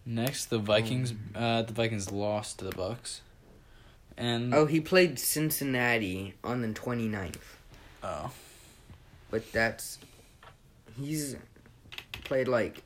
Next, 0.06 0.46
the 0.46 0.58
Vikings. 0.58 1.12
Uh, 1.34 1.62
the 1.62 1.72
Vikings 1.72 2.12
lost 2.12 2.60
to 2.60 2.64
the 2.64 2.70
Bucks. 2.76 3.22
And 4.16 4.54
Oh, 4.54 4.64
he 4.66 4.80
played 4.80 5.18
Cincinnati 5.18 6.34
on 6.44 6.62
the 6.62 6.68
29th. 6.68 7.36
oh, 8.02 8.30
But 9.30 9.50
that's. 9.52 9.98
He's 10.98 11.36
played 12.24 12.48
like. 12.48 12.82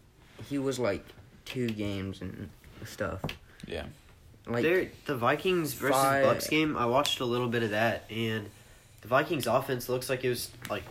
He 0.48 0.58
was 0.58 0.78
like 0.78 1.04
two 1.44 1.68
games 1.68 2.20
and 2.22 2.48
stuff. 2.86 3.20
yeah. 3.66 3.84
Like. 4.46 4.62
They're, 4.62 4.88
the 5.06 5.14
Vikings 5.16 5.74
versus 5.74 5.94
five- 6.00 6.24
Bucks 6.24 6.48
game, 6.48 6.76
I 6.76 6.86
watched 6.86 7.20
a 7.20 7.24
little 7.26 7.48
bit 7.48 7.62
of 7.62 7.70
that, 7.70 8.04
and 8.10 8.48
the 9.02 9.08
Vikings 9.08 9.46
offense 9.46 9.88
looks 9.88 10.08
like 10.08 10.24
it 10.24 10.30
was 10.30 10.50
like 10.70 10.82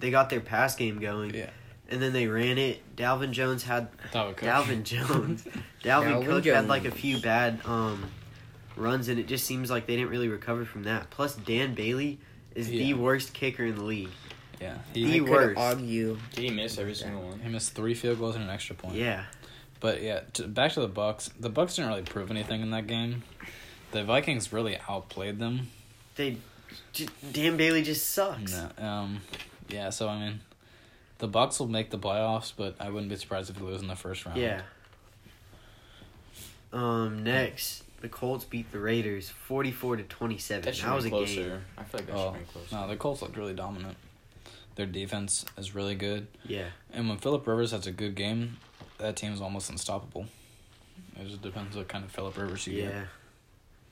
they 0.00 0.10
got 0.10 0.30
their 0.30 0.40
pass 0.40 0.74
game 0.74 0.98
going, 0.98 1.34
Yeah. 1.34 1.50
And 1.88 2.00
then 2.02 2.12
they 2.12 2.26
ran 2.26 2.58
it. 2.58 2.80
Dalvin 2.96 3.30
Jones 3.32 3.62
had 3.64 3.88
Dalvin 4.12 4.34
Dalvin 4.36 4.82
Jones. 4.84 5.44
Dalvin, 5.82 6.22
Dalvin 6.22 6.26
Cook 6.26 6.44
had 6.46 6.68
like 6.68 6.84
a 6.84 6.90
few 6.90 7.18
bad 7.18 7.60
um, 7.64 8.04
runs, 8.76 9.08
and 9.08 9.18
it 9.18 9.26
just 9.26 9.44
seems 9.44 9.70
like 9.70 9.86
they 9.86 9.96
didn't 9.96 10.10
really 10.10 10.28
recover 10.28 10.64
from 10.64 10.84
that. 10.84 11.10
Plus, 11.10 11.34
Dan 11.34 11.74
Bailey 11.74 12.18
is 12.54 12.68
the 12.68 12.94
worst 12.94 13.34
kicker 13.34 13.64
in 13.64 13.74
the 13.76 13.84
league. 13.84 14.08
Yeah. 14.60 14.76
I 14.94 14.98
He 14.98 15.04
the 15.04 15.18
could 15.20 15.28
worst. 15.30 15.58
argue. 15.60 16.18
Did 16.32 16.44
he 16.44 16.50
miss 16.50 16.78
every 16.78 16.94
single 16.94 17.22
one? 17.22 17.40
he 17.40 17.48
missed 17.48 17.74
three 17.74 17.94
field 17.94 18.18
goals 18.18 18.34
and 18.36 18.44
an 18.44 18.50
extra 18.50 18.74
point. 18.76 18.94
Yeah, 18.94 19.24
But 19.80 20.00
yeah, 20.02 20.20
to, 20.34 20.46
back 20.46 20.72
to 20.72 20.80
the 20.80 20.88
Bucks. 20.88 21.30
The 21.38 21.50
Bucks 21.50 21.74
didn't 21.76 21.90
really 21.90 22.02
prove 22.02 22.30
anything 22.30 22.62
in 22.62 22.70
that 22.70 22.86
game. 22.86 23.24
The 23.90 24.04
Vikings 24.04 24.52
really 24.52 24.78
outplayed 24.88 25.38
them. 25.38 25.68
they. 26.16 26.38
J- 26.92 27.08
Dan 27.32 27.56
Bailey 27.56 27.82
just 27.82 28.08
sucks. 28.10 28.52
No, 28.78 28.84
um, 28.84 29.20
yeah. 29.68 29.90
So 29.90 30.08
I 30.08 30.18
mean, 30.18 30.40
the 31.18 31.28
Bucks 31.28 31.58
will 31.60 31.68
make 31.68 31.90
the 31.90 31.98
playoffs, 31.98 32.52
but 32.56 32.74
I 32.80 32.90
wouldn't 32.90 33.08
be 33.10 33.16
surprised 33.16 33.50
if 33.50 33.56
they 33.56 33.62
lose 33.62 33.80
in 33.82 33.88
the 33.88 33.96
first 33.96 34.24
round. 34.26 34.38
Yeah. 34.40 34.62
Um. 36.72 37.22
Next, 37.22 37.84
the 38.00 38.08
Colts 38.08 38.44
beat 38.44 38.72
the 38.72 38.80
Raiders 38.80 39.28
forty-four 39.28 39.96
to 39.96 40.02
twenty-seven. 40.02 40.64
That 40.64 40.74
That, 40.76 40.94
was 40.94 41.04
be 41.04 41.08
a 41.08 41.10
closer. 41.12 41.34
game. 41.48 41.60
I 41.78 41.84
feel 41.84 41.98
like 42.00 42.06
that 42.06 42.16
Oh 42.16 42.32
should 42.32 42.40
be 42.46 42.52
closer. 42.52 42.74
no, 42.74 42.88
the 42.88 42.96
Colts 42.96 43.22
looked 43.22 43.36
really 43.36 43.54
dominant. 43.54 43.96
Their 44.74 44.86
defense 44.86 45.44
is 45.56 45.72
really 45.72 45.94
good, 45.94 46.26
Yeah. 46.44 46.66
and 46.92 47.08
when 47.08 47.18
Philip 47.18 47.46
Rivers 47.46 47.70
has 47.70 47.86
a 47.86 47.92
good 47.92 48.16
game, 48.16 48.56
that 48.98 49.14
team 49.14 49.32
is 49.32 49.40
almost 49.40 49.70
unstoppable. 49.70 50.26
It 51.16 51.28
just 51.28 51.42
depends 51.42 51.76
what 51.76 51.86
kind 51.86 52.04
of 52.04 52.10
Philip 52.10 52.36
Rivers 52.36 52.66
you 52.66 52.82
Yeah. 52.82 52.88
get. 52.88 53.06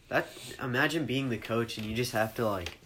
That 0.09 0.29
imagine 0.61 1.07
being 1.07 1.29
the 1.31 1.38
coach 1.38 1.79
and 1.79 1.87
you 1.87 1.95
just 1.95 2.11
have 2.12 2.35
to 2.35 2.45
like 2.49 2.69
Yeah. 2.71 2.82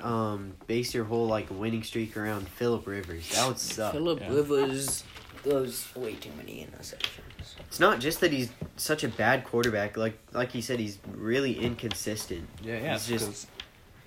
Um 0.00 0.52
base 0.66 0.94
your 0.94 1.04
whole 1.04 1.26
like 1.26 1.46
winning 1.50 1.82
streak 1.82 2.16
around 2.16 2.48
Philip 2.48 2.86
Rivers. 2.86 3.28
That 3.30 3.48
would 3.48 3.58
suck. 3.58 3.92
Philip 3.92 4.20
Yeah. 4.20 4.28
Rivers 4.30 5.04
throws 5.42 5.86
way 5.94 6.14
too 6.14 6.30
many 6.36 6.66
interceptions. 6.66 7.54
It's 7.66 7.80
not 7.80 8.00
just 8.00 8.20
that 8.20 8.32
he's 8.32 8.50
such 8.76 9.04
a 9.04 9.08
bad 9.08 9.44
quarterback. 9.44 9.96
Like 9.96 10.18
like 10.32 10.50
he 10.52 10.60
said, 10.60 10.78
he's 10.80 10.98
really 11.14 11.58
inconsistent. 11.58 12.48
yeah, 12.62 12.78
yeah. 12.80 12.94
It's 12.94 13.08
It's 13.08 13.22
just- 13.24 13.30
just 13.32 13.46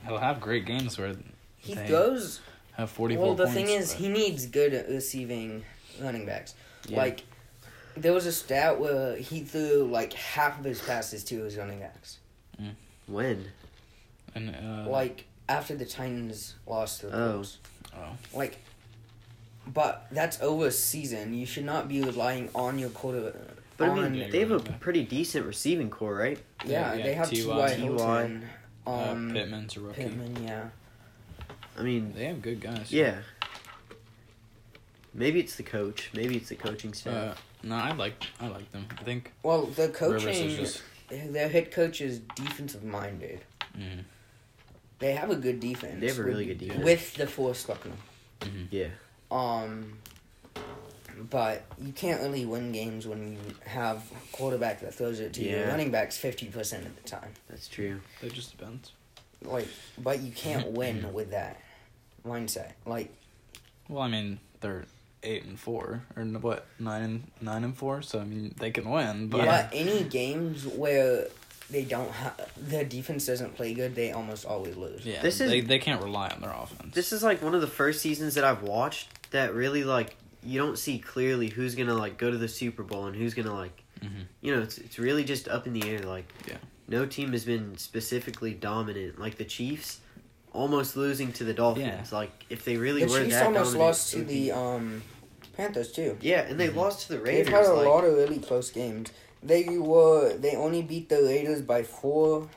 he'll 0.05 0.17
have 0.17 0.39
great 0.41 0.65
games 0.65 0.97
where 0.97 1.15
He 1.57 1.73
they 1.73 1.87
throws 1.87 2.41
have 2.77 2.89
forty. 2.89 3.17
Well, 3.17 3.35
the 3.35 3.45
points. 3.45 3.55
thing 3.55 3.69
is, 3.69 3.91
but- 3.93 4.01
he 4.01 4.09
needs 4.09 4.45
good 4.45 4.73
receiving 4.89 5.63
running 5.99 6.25
backs. 6.25 6.55
Yeah. 6.87 6.97
Like, 6.97 7.23
there 7.95 8.13
was 8.13 8.25
a 8.25 8.31
stat 8.31 8.79
where 8.79 9.15
he 9.17 9.41
threw 9.41 9.87
like 9.91 10.13
half 10.13 10.57
of 10.59 10.65
his 10.65 10.81
passes 10.81 11.23
to 11.25 11.43
his 11.43 11.57
running 11.57 11.79
backs. 11.79 12.17
When? 13.07 13.47
and, 14.33 14.55
uh, 14.55 14.89
like 14.89 15.25
after 15.51 15.75
the 15.75 15.85
Titans 15.85 16.55
lost 16.65 17.01
to 17.01 17.07
the 17.07 17.15
Oh. 17.17 17.31
Colts. 17.33 17.57
oh. 17.95 18.17
Like, 18.33 18.59
but 19.67 20.07
that's 20.11 20.41
over 20.41 20.67
a 20.67 20.71
season. 20.71 21.33
You 21.33 21.45
should 21.45 21.65
not 21.65 21.87
be 21.87 22.01
relying 22.01 22.49
on 22.55 22.79
your 22.79 22.89
quarter. 22.89 23.35
But 23.77 23.89
I 23.89 24.09
mean, 24.09 24.29
they 24.31 24.39
have 24.39 24.51
a 24.51 24.59
pretty 24.59 25.03
decent 25.03 25.45
receiving 25.45 25.89
core, 25.89 26.15
right? 26.15 26.39
yeah, 26.65 26.93
Yeah, 26.95 27.03
they 27.03 27.13
have 27.15 27.29
T.Y. 27.29 27.43
T.Y. 27.43 27.75
T.Y. 27.75 27.83
Hilton. 27.83 28.49
Uh, 28.87 28.89
Um, 29.11 29.31
Pittman's 29.33 29.75
a 29.77 29.79
rookie. 29.81 30.03
Pittman, 30.03 30.43
yeah. 30.43 30.69
I 31.77 31.83
mean, 31.83 32.13
They 32.15 32.25
have 32.25 32.41
good 32.41 32.59
guys. 32.61 32.91
yeah. 32.91 33.17
Maybe 35.13 35.39
it's 35.39 35.55
the 35.55 35.63
coach. 35.63 36.09
Maybe 36.13 36.37
it's 36.37 36.49
the 36.49 36.55
coaching 36.55 36.91
Uh, 36.91 36.95
staff. 36.95 37.43
no, 37.63 37.75
I 37.75 37.91
like 37.93 38.23
I 38.39 38.47
like 38.47 38.71
them. 38.71 38.87
I 38.99 39.03
think 39.03 39.31
Well, 39.43 39.65
the 39.65 39.89
coaching, 39.89 40.29
is 40.49 40.55
just 40.57 40.83
their 41.09 41.49
head 41.49 41.71
coach 41.71 41.99
is 42.01 42.19
defensive 42.35 42.83
minded. 42.83 43.41
mm, 43.77 44.03
They 45.01 45.11
have 45.13 45.29
a 45.31 45.35
good 45.35 45.59
defense. 45.59 45.99
they 45.99 46.07
have 46.07 46.19
a 46.19 46.23
really 46.23 46.47
with- 46.47 46.59
good 46.59 46.67
defense. 46.69 46.83
with 46.85 47.15
DeForest 47.17 47.67
Buckner. 47.67 47.91
mhm. 48.39 48.67
yeah. 48.71 48.87
Um, 49.29 49.97
but 51.29 51.63
you 51.79 51.91
can't 51.91 52.21
really 52.21 52.45
win 52.45 52.71
games 52.71 53.05
when 53.05 53.33
you 53.33 53.37
have 53.65 53.97
a 54.11 54.35
quarterback 54.35 54.79
that 54.81 54.93
throws 54.93 55.19
it 55.19 55.33
to 55.33 55.43
your 55.43 55.67
running 55.67 55.91
backs 55.91 56.17
fifty 56.17 56.47
percent 56.47 56.85
of 56.85 56.95
the 56.95 57.07
time. 57.07 57.33
That's 57.49 57.67
true. 57.67 57.99
It 58.21 58.33
just 58.33 58.57
depends. 58.57 58.91
Like, 59.43 59.67
but 59.97 60.19
you 60.21 60.31
can't 60.31 60.67
win 60.71 61.11
with 61.13 61.31
that 61.31 61.59
mindset. 62.25 62.71
Like, 62.85 63.11
Well, 63.89 64.03
I 64.03 64.07
mean, 64.07 64.39
they're 64.61 64.85
eight 65.23 65.43
and 65.45 65.59
four, 65.59 66.03
or 66.15 66.23
what 66.23 66.65
nine 66.79 67.03
and 67.03 67.31
nine 67.41 67.63
and 67.63 67.77
four. 67.77 68.01
So 68.01 68.19
I 68.19 68.23
mean, 68.23 68.55
they 68.57 68.71
can 68.71 68.89
win. 68.89 69.27
But 69.27 69.45
but 69.45 69.69
any 69.73 70.03
games 70.03 70.65
where 70.65 71.27
they 71.71 71.83
don't 71.83 72.11
have 72.11 72.51
the 72.69 72.83
defense 72.83 73.25
doesn't 73.25 73.55
play 73.55 73.73
good, 73.73 73.95
they 73.95 74.11
almost 74.11 74.45
always 74.45 74.75
lose. 74.75 75.05
yeah, 75.05 75.21
This 75.21 75.39
is- 75.41 75.49
they 75.49 75.61
they 75.61 75.79
can't 75.79 76.01
rely 76.01 76.29
on 76.29 76.41
their 76.41 76.51
offense. 76.51 76.93
This 76.93 77.11
is 77.13 77.23
like 77.23 77.41
one 77.41 77.55
of 77.55 77.61
the 77.61 77.67
first 77.67 78.01
seasons 78.01 78.35
that 78.35 78.43
I've 78.43 78.61
watched 78.63 79.07
that 79.31 79.53
really 79.53 79.83
like 79.83 80.15
you 80.43 80.59
don't 80.59 80.77
see 80.77 80.97
clearly 80.99 81.47
who's 81.49 81.75
gonna 81.75 81.93
like 81.93 82.17
go 82.17 82.29
to 82.31 82.37
the 82.37 82.47
Super 82.47 82.83
Bowl 82.83 83.05
and 83.05 83.15
who's 83.15 83.33
gonna 83.33 83.53
like 83.55 83.83
Mhm. 84.03 84.25
you 84.41 84.55
know 84.55 84.61
it's 84.61 84.77
it's 84.77 84.97
really 84.99 85.23
just 85.23 85.47
up 85.47 85.67
in 85.67 85.73
the 85.73 85.87
air. 85.89 85.99
Like 85.99 86.25
Yeah. 86.47 86.57
no 86.87 87.05
team 87.05 87.31
has 87.33 87.45
been 87.45 87.77
specifically 87.77 88.53
dominant. 88.53 89.19
Like 89.19 89.37
the 89.37 89.45
Chiefs, 89.45 89.99
almost 90.53 90.97
losing 90.97 91.31
to 91.33 91.43
the 91.43 91.53
Dolphins. 91.53 92.11
Like 92.11 92.31
if 92.49 92.65
they 92.65 92.77
really 92.77 93.05
The 93.05 93.11
were 93.11 93.19
Chiefs 93.23 93.35
that 93.35 93.45
almost 93.45 93.65
dominant, 93.73 93.79
lost 93.87 94.11
to 94.13 94.23
the 94.23 94.51
um, 94.51 95.03
Panthers 95.55 95.91
too. 95.91 96.17
yeah, 96.21 96.41
and 96.41 96.59
they 96.59 96.69
Mhm. 96.69 96.75
lost 96.75 97.07
to 97.07 97.13
the 97.13 97.19
Raiders 97.19 97.45
They've 97.45 97.53
Raiders. 97.53 97.67
had 97.67 97.73
a 97.75 97.77
like, 97.77 97.87
lot 97.87 98.03
of 98.03 98.13
really 98.15 98.39
close 98.39 98.71
games. 98.71 99.09
They 99.43 99.77
were 99.77 100.37
they 100.37 100.55
only 100.55 100.81
beat 100.81 101.09
the 101.09 101.21
Raiders 101.21 101.61
by 101.61 101.83
four. 101.83 102.49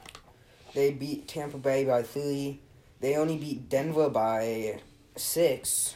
They 0.74 0.92
beat 0.92 1.28
Tampa 1.28 1.58
Bay 1.58 1.84
by 1.84 2.02
three. 2.02 2.60
They 3.00 3.16
only 3.16 3.36
beat 3.36 3.68
Denver 3.68 4.10
by 4.10 4.80
six. 5.16 5.94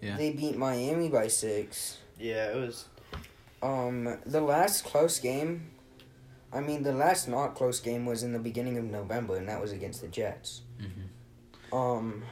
Yeah. 0.00 0.16
They 0.16 0.30
beat 0.32 0.56
Miami 0.56 1.08
by 1.08 1.28
six. 1.28 1.98
yeah, 2.18 2.50
it 2.52 2.56
was 2.56 2.86
Um, 3.62 4.18
the 4.24 4.40
last 4.40 4.84
close 4.84 5.18
game 5.18 5.70
I 6.52 6.60
mean, 6.60 6.84
the 6.84 6.92
last 6.92 7.28
not 7.28 7.54
close 7.54 7.80
game 7.80 8.06
was 8.06 8.22
in 8.22 8.32
the 8.32 8.38
beginning 8.38 8.78
of 8.78 8.84
November, 8.84 9.36
and 9.36 9.48
that 9.48 9.60
was 9.60 9.72
against 9.72 10.00
the 10.00 10.08
Jets. 10.08 10.62
Mhm. 10.80 11.74
Um, 11.76 12.24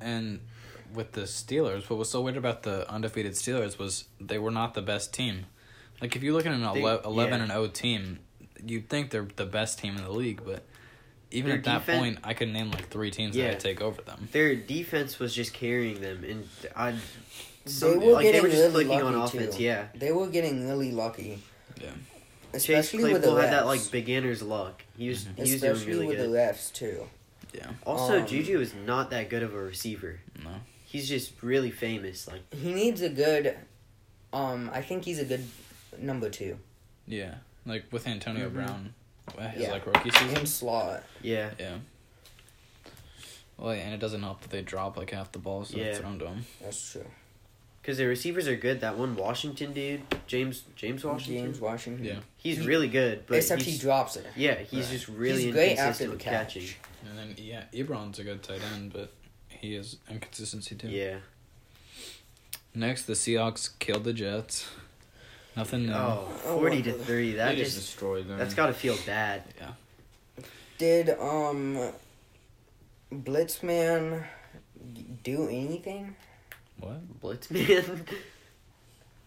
And 0.00 0.40
with 0.92 1.12
the 1.12 1.22
Steelers, 1.22 1.88
what 1.88 1.98
was 1.98 2.10
so 2.10 2.20
weird 2.22 2.36
about 2.36 2.62
the 2.62 2.90
undefeated 2.90 3.32
Steelers 3.32 3.78
was 3.78 4.04
they 4.20 4.38
were 4.38 4.50
not 4.50 4.74
the 4.74 4.82
best 4.82 5.12
team. 5.14 5.46
Like 6.00 6.16
if 6.16 6.22
you 6.22 6.32
look 6.32 6.46
at 6.46 6.52
an 6.52 6.60
They- 6.60 6.82
ele- 6.82 7.00
eleven 7.04 7.38
yeah. 7.38 7.44
and 7.44 7.52
O 7.52 7.66
team, 7.68 8.18
you'd 8.64 8.88
think 8.88 9.10
they're 9.10 9.28
the 9.36 9.46
best 9.46 9.78
team 9.78 9.96
in 9.96 10.02
the 10.04 10.10
league, 10.10 10.42
but 10.44 10.64
even 11.30 11.48
Their 11.50 11.58
at 11.58 11.64
that 11.64 11.86
defen- 11.86 11.98
point, 11.98 12.18
I 12.24 12.34
could 12.34 12.48
name 12.48 12.70
like 12.70 12.88
three 12.90 13.10
teams 13.10 13.36
Yeah. 13.36 13.44
that 13.44 13.50
would 13.54 13.60
take 13.60 13.80
over 13.80 14.02
them. 14.02 14.28
Their 14.32 14.54
defense 14.54 15.18
was 15.18 15.34
just 15.34 15.52
carrying 15.54 16.00
them, 16.00 16.24
and 16.24 16.48
I. 16.76 16.92
They 16.92 17.70
Some, 17.70 17.98
were 18.00 18.12
like 18.12 18.26
they 18.26 18.32
getting 18.32 18.42
were 18.42 18.48
just 18.50 18.60
really 18.74 18.84
clicking 18.84 19.06
on 19.06 19.18
lucky, 19.18 19.38
offense. 19.38 19.56
too. 19.56 19.62
Yeah, 19.62 19.86
they 19.94 20.12
were 20.12 20.26
getting 20.28 20.68
really 20.68 20.92
lucky. 20.92 21.38
Yeah. 21.80 21.90
Chase 22.52 22.68
Especially 22.68 23.04
with 23.12 23.22
the 23.22 23.28
Claypool 23.28 23.40
had 23.42 23.52
that 23.52 23.66
like 23.66 23.90
beginner's 23.90 24.42
luck. 24.42 24.82
He 24.98 25.08
was 25.08 25.24
Mhm. 25.24 25.34
he 25.36 25.40
was 25.42 25.60
doing 25.60 25.72
Especially 25.72 25.92
really 25.92 26.06
with 26.08 26.16
good. 26.18 26.30
the 26.30 26.36
refs 26.36 26.72
too. 26.72 27.08
Yeah. 27.54 27.70
Also, 27.86 28.20
Um, 28.20 28.26
Juju 28.26 28.60
is 28.60 28.74
not 28.74 29.10
that 29.10 29.30
good 29.30 29.42
of 29.42 29.54
a 29.54 29.58
receiver. 29.58 30.20
No. 30.44 30.50
He's 30.84 31.08
just 31.08 31.32
really 31.42 31.70
famous. 31.70 32.28
Like 32.28 32.42
He 32.54 32.72
needs 32.74 33.00
a 33.00 33.08
good. 33.08 33.56
Um, 34.32 34.70
I 34.72 34.82
think 34.82 35.04
he's 35.04 35.18
a 35.18 35.24
good 35.24 35.44
number 35.98 36.30
two 36.30 36.58
Yeah. 37.06 37.36
Like 37.66 37.84
with 37.92 38.06
Antonio 38.06 38.48
Mhm. 38.50 38.54
Brown, 38.54 38.94
his 39.52 39.62
Yeah. 39.62 39.72
like 39.72 39.86
rookie 39.86 40.10
season. 40.10 40.36
in 40.38 40.46
slot. 40.46 41.02
yeah, 41.22 41.50
Yeah. 41.58 41.78
Well, 43.56 43.70
and 43.70 43.94
it 43.94 43.98
doesn't 44.00 44.22
help 44.22 44.40
that 44.42 44.50
they 44.50 44.62
drop 44.62 44.96
like 44.96 45.10
half 45.10 45.30
the 45.32 45.38
balls 45.38 45.70
that 45.70 45.78
Yeah. 45.78 45.84
are 45.86 45.94
thrown 45.94 46.18
to 46.18 46.24
them. 46.26 46.46
That's 46.60 46.92
true. 46.92 47.06
because 47.80 47.98
the 47.98 48.06
receivers 48.06 48.48
are 48.48 48.56
good. 48.56 48.80
That 48.80 48.96
one 48.96 49.14
Washington 49.14 49.74
dude, 49.74 50.00
James 50.26 50.62
James 50.74 51.04
Washington. 51.04 51.44
James 51.44 51.60
Washington. 51.60 52.02
Yeah. 52.04 52.20
He's 52.38 52.58
He- 52.58 52.66
really 52.66 52.88
good, 52.88 53.26
but 53.26 53.36
Except 53.36 53.60
he's, 53.60 53.74
he 53.74 53.80
drops 53.80 54.16
it. 54.16 54.24
Yeah, 54.36 54.54
he's 54.54 54.84
Right. 54.86 54.92
just 54.92 55.08
really 55.08 55.44
he's 55.44 55.52
great 55.52 55.70
inconsistent 55.72 55.90
after 55.90 56.04
the 56.06 56.10
with 56.12 56.20
catch. 56.20 56.54
catching. 56.54 56.74
And 57.06 57.18
then 57.18 57.34
yeah, 57.38 57.64
Ebron's 57.74 58.18
a 58.18 58.24
good 58.24 58.42
tight 58.42 58.62
end, 58.74 58.92
but 58.94 59.12
he 59.50 59.74
is 59.74 59.98
inconsistency 60.08 60.74
too. 60.76 60.88
Yeah. 60.88 61.18
Next, 62.74 63.02
the 63.04 63.12
Seahawks 63.12 63.78
killed 63.78 64.04
the 64.04 64.12
Jets. 64.14 64.66
Nothing 65.56 65.86
new. 65.86 65.92
Oh, 65.92 66.28
Oh, 66.46 66.58
40 66.58 66.82
to 66.82 66.92
3. 66.92 67.32
That 67.34 67.50
they 67.50 67.56
just 67.56 67.74
just 67.74 67.86
destroyed 67.86 68.28
them. 68.28 68.38
that's 68.38 68.54
got 68.54 68.66
to 68.66 68.72
feel 68.72 68.96
bad. 69.06 69.42
Yeah. 69.58 70.44
Did 70.78 71.10
um, 71.10 71.78
Blitzman 73.12 74.24
do 75.22 75.48
anything? 75.48 76.16
What? 76.80 77.20
Blitzman. 77.20 78.06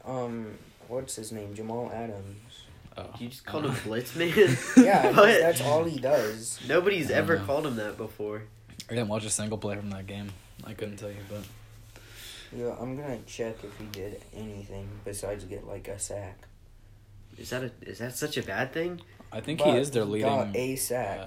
Um, 0.05 0.53
what's 0.87 1.17
his 1.17 1.33
name? 1.33 1.53
Jamal 1.53 1.91
Adams. 1.93 2.37
Oh. 2.95 3.07
you 3.19 3.27
just 3.27 3.45
called 3.45 3.65
him 3.65 3.71
Blitzman? 3.73 4.31
Yeah, 4.85 5.07
What? 5.17 5.41
that's 5.41 5.59
all 5.59 5.83
he 5.83 5.99
does. 5.99 6.61
Nobody's 6.65 7.11
ever 7.11 7.37
know. 7.37 7.43
called 7.45 7.65
him 7.67 7.75
that 7.75 7.97
before. 7.97 8.43
I 8.89 8.95
didn't 8.95 9.09
watch 9.09 9.25
a 9.25 9.29
single 9.29 9.57
play 9.57 9.75
from 9.75 9.89
that 9.89 10.07
game. 10.07 10.29
I 10.63 10.73
couldn't 10.75 10.95
tell 10.95 11.09
you, 11.09 11.17
but 11.29 11.41
Yeah, 12.55 12.75
I'm 12.79 12.95
gonna 12.95 13.19
check 13.25 13.55
if 13.63 13.77
he 13.77 13.85
did 13.85 14.21
anything 14.33 14.87
besides 15.03 15.43
get 15.45 15.67
like 15.67 15.87
a 15.87 15.99
sack. 15.99 16.37
Is 17.37 17.49
that 17.51 17.63
a 17.63 17.71
is 17.81 17.99
that 17.99 18.15
such 18.15 18.37
a 18.37 18.43
bad 18.43 18.73
thing? 18.73 19.01
I 19.31 19.41
think 19.41 19.59
But 19.59 19.73
he 19.73 19.77
is 19.79 19.91
their 19.91 20.05
he 20.05 20.11
leading. 20.11 20.27
Got 20.29 20.55
a 20.55 20.75
sack. 20.77 21.19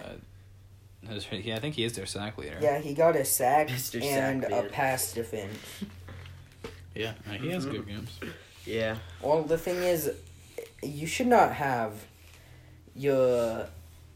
Uh, 1.07 1.13
his, 1.13 1.27
yeah, 1.33 1.57
I 1.57 1.61
think 1.61 1.75
he 1.75 1.85
is 1.85 1.95
their 1.95 2.07
sack 2.07 2.37
leader. 2.39 2.59
yeah, 2.61 2.79
he 2.79 2.95
got 2.95 3.17
a 3.17 3.25
sack 3.25 3.69
Mr. 3.69 4.03
and 4.03 4.43
Sack 4.43 4.51
a 4.53 4.55
Man. 4.63 4.71
pass 4.71 5.13
defense. 5.13 5.57
yeah, 6.95 7.13
uh, 7.29 7.33
he 7.33 7.51
has 7.51 7.67
good 7.67 7.87
games. 7.87 8.19
Yeah. 8.67 8.97
Well, 9.23 9.43
the 9.43 9.57
thing 9.59 9.77
is, 9.77 10.13
you 10.83 11.07
should 11.07 11.27
not 11.27 11.53
have 11.55 11.93
your 12.95 13.67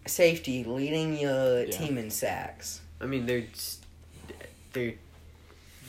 safety 0.07 0.65
leading 0.65 1.17
your 1.19 1.65
Yeah. 1.65 1.71
team 1.77 1.97
in 1.99 2.11
sacks. 2.11 2.81
I 3.01 3.07
mean, 3.07 3.27
they're 3.27 3.43
just- 3.43 3.85
they're 4.73 4.95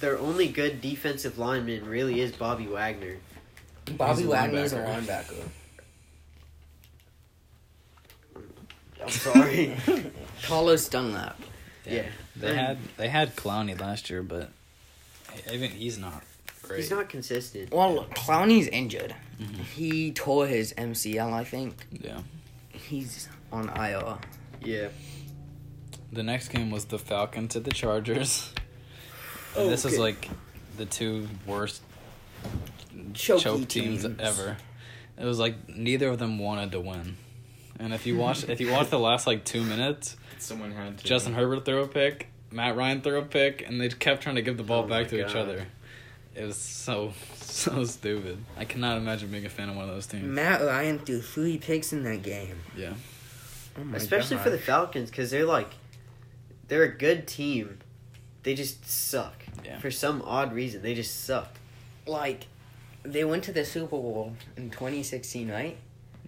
their 0.06 0.20
only 0.20 0.48
good 0.48 0.82
defensive 0.82 1.40
lineman 1.40 1.84
really 1.84 2.22
is 2.22 2.32
Bobby 2.32 2.68
Wagner. 2.68 3.18
Bobby 3.98 4.24
Wagner 4.24 4.60
is 4.60 4.72
a 4.72 4.78
linebacker. 4.78 5.34
linebacker. 8.36 8.46
I'm 9.02 9.10
sorry. 9.10 9.76
Carlos 10.44 10.88
Dunlap. 10.90 11.42
yeah. 11.88 12.06
They 12.36 12.54
had 12.54 12.78
they 12.98 13.08
had 13.10 13.36
Clowney 13.36 13.80
last 13.82 14.12
year, 14.12 14.22
but 14.22 14.52
even 15.52 15.72
he's 15.72 15.98
not 15.98 16.22
great. 16.62 16.82
He's 16.82 16.92
not 16.92 17.10
consistent. 17.10 17.72
Well, 17.74 18.06
Clowney's 18.14 18.68
injured. 18.68 19.16
Mhm. 19.42 19.56
He 19.76 20.12
tore 20.12 20.46
his 20.46 20.72
MCL, 20.78 21.34
I 21.34 21.44
think. 21.44 21.88
Yeah. 21.92 22.20
He's 22.70 23.28
on 23.52 23.70
IR. 23.70 24.20
Yeah. 24.62 24.90
The 26.12 26.22
next 26.22 26.50
game 26.50 26.70
was 26.70 26.86
the 26.86 27.00
Falcons 27.00 27.56
at 27.56 27.64
the 27.64 27.72
Chargers. 27.72 28.54
And 29.58 29.70
this 29.72 29.86
is 29.86 29.98
like 29.98 30.30
the 30.78 30.86
two 30.86 31.28
worst 31.46 31.82
Choky 33.14 33.44
choke 33.44 33.68
teams, 33.68 34.04
teams. 34.04 34.20
ever. 34.20 34.58
It 35.18 35.26
was 35.26 35.40
like 35.40 35.70
neither 35.70 36.10
of 36.10 36.20
them 36.20 36.40
wanted 36.40 36.72
to 36.74 36.80
win. 36.80 37.18
And 37.80 37.94
if 37.94 38.06
you 38.06 38.18
watch 38.18 38.48
if 38.48 38.60
you 38.62 38.72
watch 38.72 38.90
the 38.90 39.00
last 39.00 39.28
like 39.28 39.44
two 39.46 39.64
minutes, 39.64 40.18
Someone 40.40 40.72
had 40.72 40.98
to. 40.98 41.04
Justin 41.04 41.34
Herbert 41.34 41.66
threw 41.66 41.82
a 41.82 41.88
pick, 41.88 42.28
Matt 42.52 42.76
Ryan 42.76 43.02
threw 43.02 43.18
a 43.18 43.22
pick, 43.24 43.66
and 43.68 43.80
they 43.82 43.90
kept 43.90 44.24
trying 44.24 44.36
to 44.36 44.42
give 44.42 44.58
the 44.58 44.64
ball 44.64 44.84
Oh 44.84 44.88
back 44.88 45.04
my 45.04 45.10
to 45.18 45.26
each 45.28 45.36
other. 45.36 45.66
It 46.36 46.46
was 46.46 46.58
so 46.58 47.14
so 47.36 47.84
stupid. 47.86 48.38
I 48.58 48.66
cannot 48.66 48.98
imagine 48.98 49.30
being 49.32 49.46
a 49.46 49.50
fan 49.50 49.70
of 49.70 49.76
one 49.76 49.88
of 49.88 49.96
those 49.96 50.08
teams. 50.08 50.24
Matt 50.26 50.62
Ryan 50.62 51.00
threw 51.00 51.22
three 51.22 51.58
picks 51.58 51.94
in 51.94 52.04
that 52.04 52.22
game. 52.22 52.60
Yeah. 52.78 52.94
Oh 53.78 53.84
my 53.84 53.98
Especially 53.98 54.38
God. 54.38 54.44
for 54.44 54.50
the 54.52 54.58
Falcons 54.60 55.10
because 55.10 55.32
they're 55.32 55.46
like 55.46 55.72
they're 56.68 56.84
a 56.84 56.98
good 56.98 57.28
team. 57.28 57.80
They 58.46 58.54
just 58.54 58.88
suck. 58.90 59.44
Yeah. 59.66 59.80
For 59.80 59.90
some 59.90 60.22
odd 60.22 60.54
reason, 60.54 60.84
they 60.84 60.94
just 60.94 61.26
suck. 61.26 61.50
like 62.06 62.46
they 63.02 63.24
went 63.26 63.44
to 63.46 63.52
the 63.52 63.66
Super 63.66 63.98
Bowl 63.98 64.34
in 64.56 64.70
2016, 64.70 65.50
right? 65.50 65.78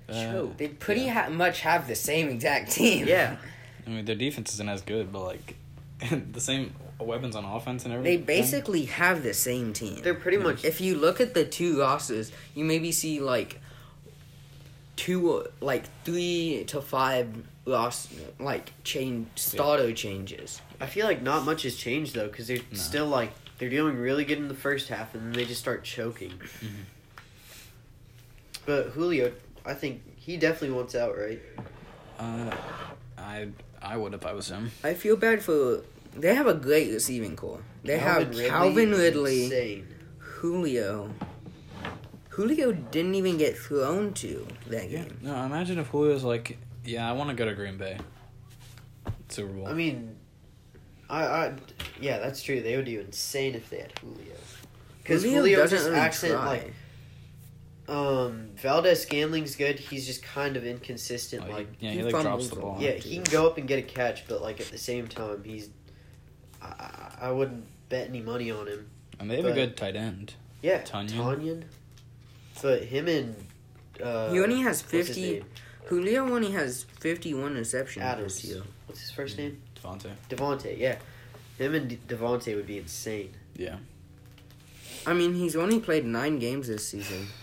Uh, 0.09 0.47
They 0.57 0.67
pretty 0.67 1.01
yeah. 1.01 1.25
ha- 1.25 1.29
much 1.29 1.61
have 1.61 1.87
the 1.87 1.95
same 1.95 2.29
exact 2.29 2.71
team. 2.71 3.07
Yeah. 3.07 3.37
I 3.85 3.89
mean, 3.89 4.05
their 4.05 4.15
defense 4.15 4.53
isn't 4.55 4.67
as 4.67 4.81
good, 4.81 5.11
but 5.13 5.23
like 5.23 5.55
the 6.33 6.41
same 6.41 6.73
weapons 6.99 7.35
on 7.35 7.45
offense 7.45 7.85
and 7.85 7.93
everything. 7.93 8.19
They 8.19 8.23
basically 8.23 8.85
have 8.85 9.21
the 9.21 9.33
same 9.35 9.73
team. 9.73 9.99
They're 10.01 10.15
pretty 10.15 10.37
much 10.37 10.65
if 10.65 10.81
you 10.81 10.95
look 10.95 11.21
at 11.21 11.35
the 11.35 11.45
two 11.45 11.73
losses, 11.75 12.31
you 12.55 12.65
maybe 12.65 12.91
see 12.91 13.19
like 13.19 13.59
two, 14.95 15.45
like 15.61 15.83
three 16.03 16.63
to 16.67 16.81
five 16.81 17.29
lost, 17.65 18.09
like 18.39 18.71
change 18.83 19.27
starter 19.35 19.93
changes. 19.93 20.61
I 20.79 20.85
feel 20.85 21.05
like 21.07 21.21
not 21.21 21.43
much 21.45 21.63
has 21.63 21.75
changed 21.75 22.13
though 22.15 22.27
because 22.27 22.47
they're 22.47 22.57
No. 22.57 22.77
still 22.77 23.07
like 23.07 23.31
they're 23.57 23.69
doing 23.69 23.97
really 23.97 24.23
good 24.25 24.37
in 24.37 24.47
the 24.47 24.53
first 24.53 24.89
half 24.89 25.15
and 25.15 25.23
then 25.25 25.31
they 25.33 25.45
just 25.45 25.59
start 25.59 25.83
choking. 25.83 26.33
Mhm. 26.61 26.85
But 28.65 28.89
Julio, 28.89 29.31
I 29.65 29.73
think 29.73 30.01
he 30.17 30.37
definitely 30.37 30.75
wants 30.75 30.93
out, 30.95 31.17
right? 31.17 31.41
Uh, 32.19 32.55
I 33.17 33.47
I 33.81 33.97
would 33.97 34.13
if 34.13 34.25
I 34.25 34.33
was 34.33 34.49
him. 34.49 34.71
I 34.83 34.93
feel 34.93 35.15
bad 35.15 35.41
for. 35.43 35.83
They 36.15 36.33
have 36.33 36.47
a 36.47 36.53
great 36.53 36.91
receiving 36.91 37.35
core. 37.35 37.61
They 37.83 37.99
Calvin 37.99 38.33
have 38.39 38.47
Calvin 38.49 38.93
is 38.93 38.99
Ridley, 38.99 39.43
Insane. 39.45 39.87
Julio. 40.19 41.13
Julio 42.29 42.71
didn't 42.71 43.15
even 43.15 43.37
get 43.37 43.57
thrown 43.57 44.13
to 44.15 44.47
that 44.67 44.89
Yeah. 44.89 45.03
game. 45.03 45.17
No, 45.21 45.43
imagine 45.45 45.77
if 45.79 45.91
Julio's 45.91 46.23
like, 46.23 46.57
yeah, 46.83 47.07
I 47.09 47.13
want 47.13 47.29
to 47.29 47.35
go 47.35 47.45
to 47.45 47.53
Green 47.53 47.77
Bay. 47.77 47.97
Super 49.29 49.53
Bowl. 49.53 49.67
I 49.67 49.73
mean, 49.73 50.15
I, 51.09 51.23
I, 51.25 51.53
yeah, 52.01 52.19
that's 52.19 52.41
true. 52.41 52.61
They 52.61 52.75
would 52.75 52.85
do 52.85 52.99
insane 52.99 53.55
if 53.55 53.69
they 53.69 53.77
had 53.79 53.97
Julio. 53.99 54.35
Because 55.01 55.23
Julio, 55.23 55.39
Julio, 55.39 55.57
doesn't 55.59 55.77
just 55.77 55.89
really 55.89 55.99
accent 55.99 56.33
try. 56.33 56.45
like 56.47 56.73
um 57.87 58.49
Valdes-Scantling's 58.57 59.55
good. 59.55 59.79
He's 59.79 60.05
just 60.05 60.21
kind 60.21 60.57
of 60.57 60.65
inconsistent. 60.65 61.43
Oh, 61.43 61.47
he- 61.47 61.53
like 61.53 61.67
yeah, 61.79 61.91
he 61.91 61.97
he, 61.97 62.03
like 62.03 62.21
drops 62.21 62.49
the 62.49 62.57
ball. 62.57 62.77
yeah, 62.79 62.91
he 62.91 63.15
can 63.15 63.23
go 63.23 63.47
up 63.47 63.57
and 63.57 63.67
get 63.67 63.79
a 63.79 63.83
catch, 63.83 64.27
but 64.27 64.41
like 64.41 64.59
at 64.59 64.67
the 64.67 64.77
same 64.77 65.07
time, 65.07 65.43
he's. 65.43 65.69
I, 66.61 66.65
I- 66.67 67.13
I 67.27 67.31
wouldn't 67.31 67.65
bet 67.89 68.09
any 68.09 68.21
money 68.21 68.51
on 68.51 68.67
him. 68.67 68.89
and 69.19 69.29
they 69.31 69.37
have 69.37 69.45
but- 69.45 69.51
a 69.53 69.55
good 69.55 69.77
tight 69.77 69.95
end. 69.95 70.33
Yeah, 70.61 70.81
Tonyan? 70.81 71.11
Tonyan. 71.11 71.63
But 72.61 72.83
him 72.83 73.07
and. 73.07 73.35
Uh, 74.03 74.31
He 74.31 74.39
only 74.39 74.61
has 74.61 74.81
50? 74.81 75.43
Julio 75.85 76.23
only 76.29 76.51
has 76.51 76.83
51 76.99 77.55
receptions 77.55 78.03
Adams. 78.03 78.45
What's 78.87 79.01
his 79.01 79.11
first 79.11 79.37
name? 79.37 79.61
Davante. 79.87 80.11
Davante. 80.29 80.77
Yeah, 80.77 80.97
him 81.57 81.75
and 81.75 81.89
De- 81.89 82.15
Davante 82.15 82.55
would 82.55 82.67
be 82.67 82.77
insane. 82.79 83.31
Yeah. 83.55 83.77
I 85.05 85.13
mean, 85.13 85.33
he's 85.35 85.55
only 85.55 85.79
played 85.79 86.05
nine 86.05 86.39
games 86.39 86.67
this 86.67 86.87
season. 86.87 87.27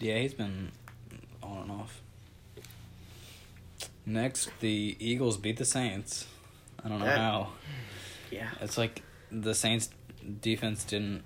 Yeah, 0.00 0.18
he's 0.18 0.32
been 0.34 0.70
on 1.42 1.62
and 1.62 1.70
off. 1.72 2.00
Next, 4.06 4.50
the 4.60 4.96
Eagles 5.00 5.36
beat 5.36 5.56
the 5.56 5.64
Saints. 5.64 6.26
I 6.84 6.88
don't 6.88 7.00
know 7.00 7.04
That- 7.06 7.18
how. 7.18 7.48
Yeah. 8.30 8.48
It's 8.60 8.78
like 8.78 9.02
the 9.32 9.54
Saints 9.54 9.90
defense 10.40 10.84
didn't 10.84 11.24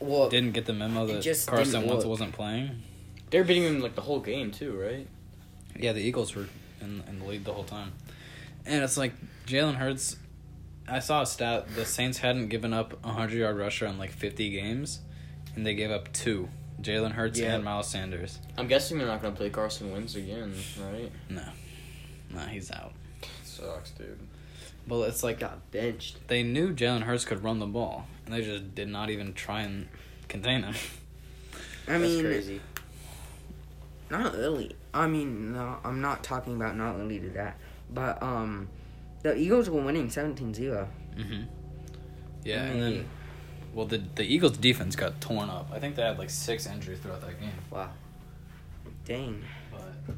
Well, 0.00 0.28
didn't 0.28 0.52
get 0.52 0.66
the 0.66 0.72
memo 0.74 1.06
that 1.06 1.22
just 1.22 1.46
Carson 1.48 1.80
didn't 1.80 1.88
Wentz 1.88 2.04
work. 2.04 2.10
wasn't 2.10 2.32
playing. 2.34 2.82
They're 3.30 3.44
beating 3.44 3.64
him 3.64 3.80
like 3.80 3.94
the 3.94 4.02
whole 4.02 4.20
game 4.20 4.50
too, 4.50 4.78
right? 4.78 5.06
Yeah, 5.76 5.92
the 5.92 6.00
Eagles 6.02 6.34
were 6.34 6.46
in, 6.80 7.02
in 7.08 7.20
the 7.20 7.24
lead 7.24 7.44
the 7.44 7.52
whole 7.52 7.64
time. 7.64 7.92
And 8.66 8.84
it's 8.84 8.96
like 8.98 9.12
Jalen 9.46 9.76
Hurts. 9.76 10.16
I 10.86 10.98
saw 10.98 11.22
a 11.22 11.26
stat 11.26 11.74
the 11.74 11.84
Saints 11.84 12.18
hadn't 12.18 12.48
given 12.48 12.72
up 12.74 12.92
a 13.04 13.08
100 13.08 13.36
yard 13.38 13.56
rusher 13.56 13.86
in 13.86 13.98
like 13.98 14.10
50 14.10 14.50
games, 14.50 15.00
and 15.54 15.64
they 15.66 15.74
gave 15.74 15.90
up 15.90 16.12
two 16.12 16.48
Jalen 16.82 17.12
Hurts 17.12 17.38
Yeah. 17.38 17.54
and 17.54 17.64
Miles 17.64 17.88
Sanders. 17.88 18.38
I'm 18.58 18.68
guessing 18.68 18.98
they're 18.98 19.06
not 19.06 19.22
gonna 19.22 19.34
play 19.34 19.50
Carson 19.50 19.90
Wentz 19.92 20.14
again, 20.14 20.54
right? 20.80 21.10
No. 21.30 21.42
Nah, 22.30 22.46
he's 22.46 22.70
out. 22.70 22.92
Sucks, 23.44 23.90
dude. 23.92 24.18
But 24.86 25.08
it's 25.08 25.22
like 25.22 25.40
Got 25.40 25.70
benched. 25.70 26.28
they 26.28 26.42
knew 26.42 26.74
Jalen 26.74 27.02
Hurts 27.02 27.24
could 27.24 27.42
run 27.42 27.58
the 27.58 27.66
ball, 27.66 28.06
and 28.26 28.34
they 28.34 28.42
just 28.42 28.74
did 28.74 28.88
not 28.88 29.08
even 29.08 29.32
try 29.32 29.62
and 29.62 29.88
contain 30.28 30.62
him. 30.64 30.74
I 31.88 31.92
That's 31.98 32.02
mean, 32.02 32.24
crazy. 32.24 32.60
not 34.10 34.34
really. 34.34 34.74
I 34.92 35.06
mean, 35.06 35.52
no, 35.52 35.78
I'm 35.84 36.00
not 36.02 36.22
talking 36.22 36.56
about 36.56 36.76
not 36.76 36.98
really 36.98 37.18
to 37.20 37.28
that, 37.30 37.56
but 37.90 38.22
um, 38.22 38.68
the 39.24 39.36
Eagles 39.36 39.68
were 39.68 39.80
winning 39.82 40.06
17-0. 40.08 40.86
Mm-hmm. 41.16 41.42
Yeah, 42.44 42.54
I 42.54 42.66
and 42.66 42.82
then 42.82 43.08
well, 43.72 43.86
the 43.86 43.98
the 44.14 44.22
Eagles' 44.22 44.58
defense 44.58 44.94
got 44.94 45.20
torn 45.20 45.48
up. 45.50 45.70
I 45.72 45.78
think 45.80 45.96
they 45.96 46.02
had 46.02 46.18
like 46.18 46.30
six 46.30 46.66
injuries 46.66 46.98
throughout 47.00 47.22
that 47.22 47.40
game. 47.40 47.50
Wow. 47.70 47.90
dang. 49.04 49.42
But 49.72 50.14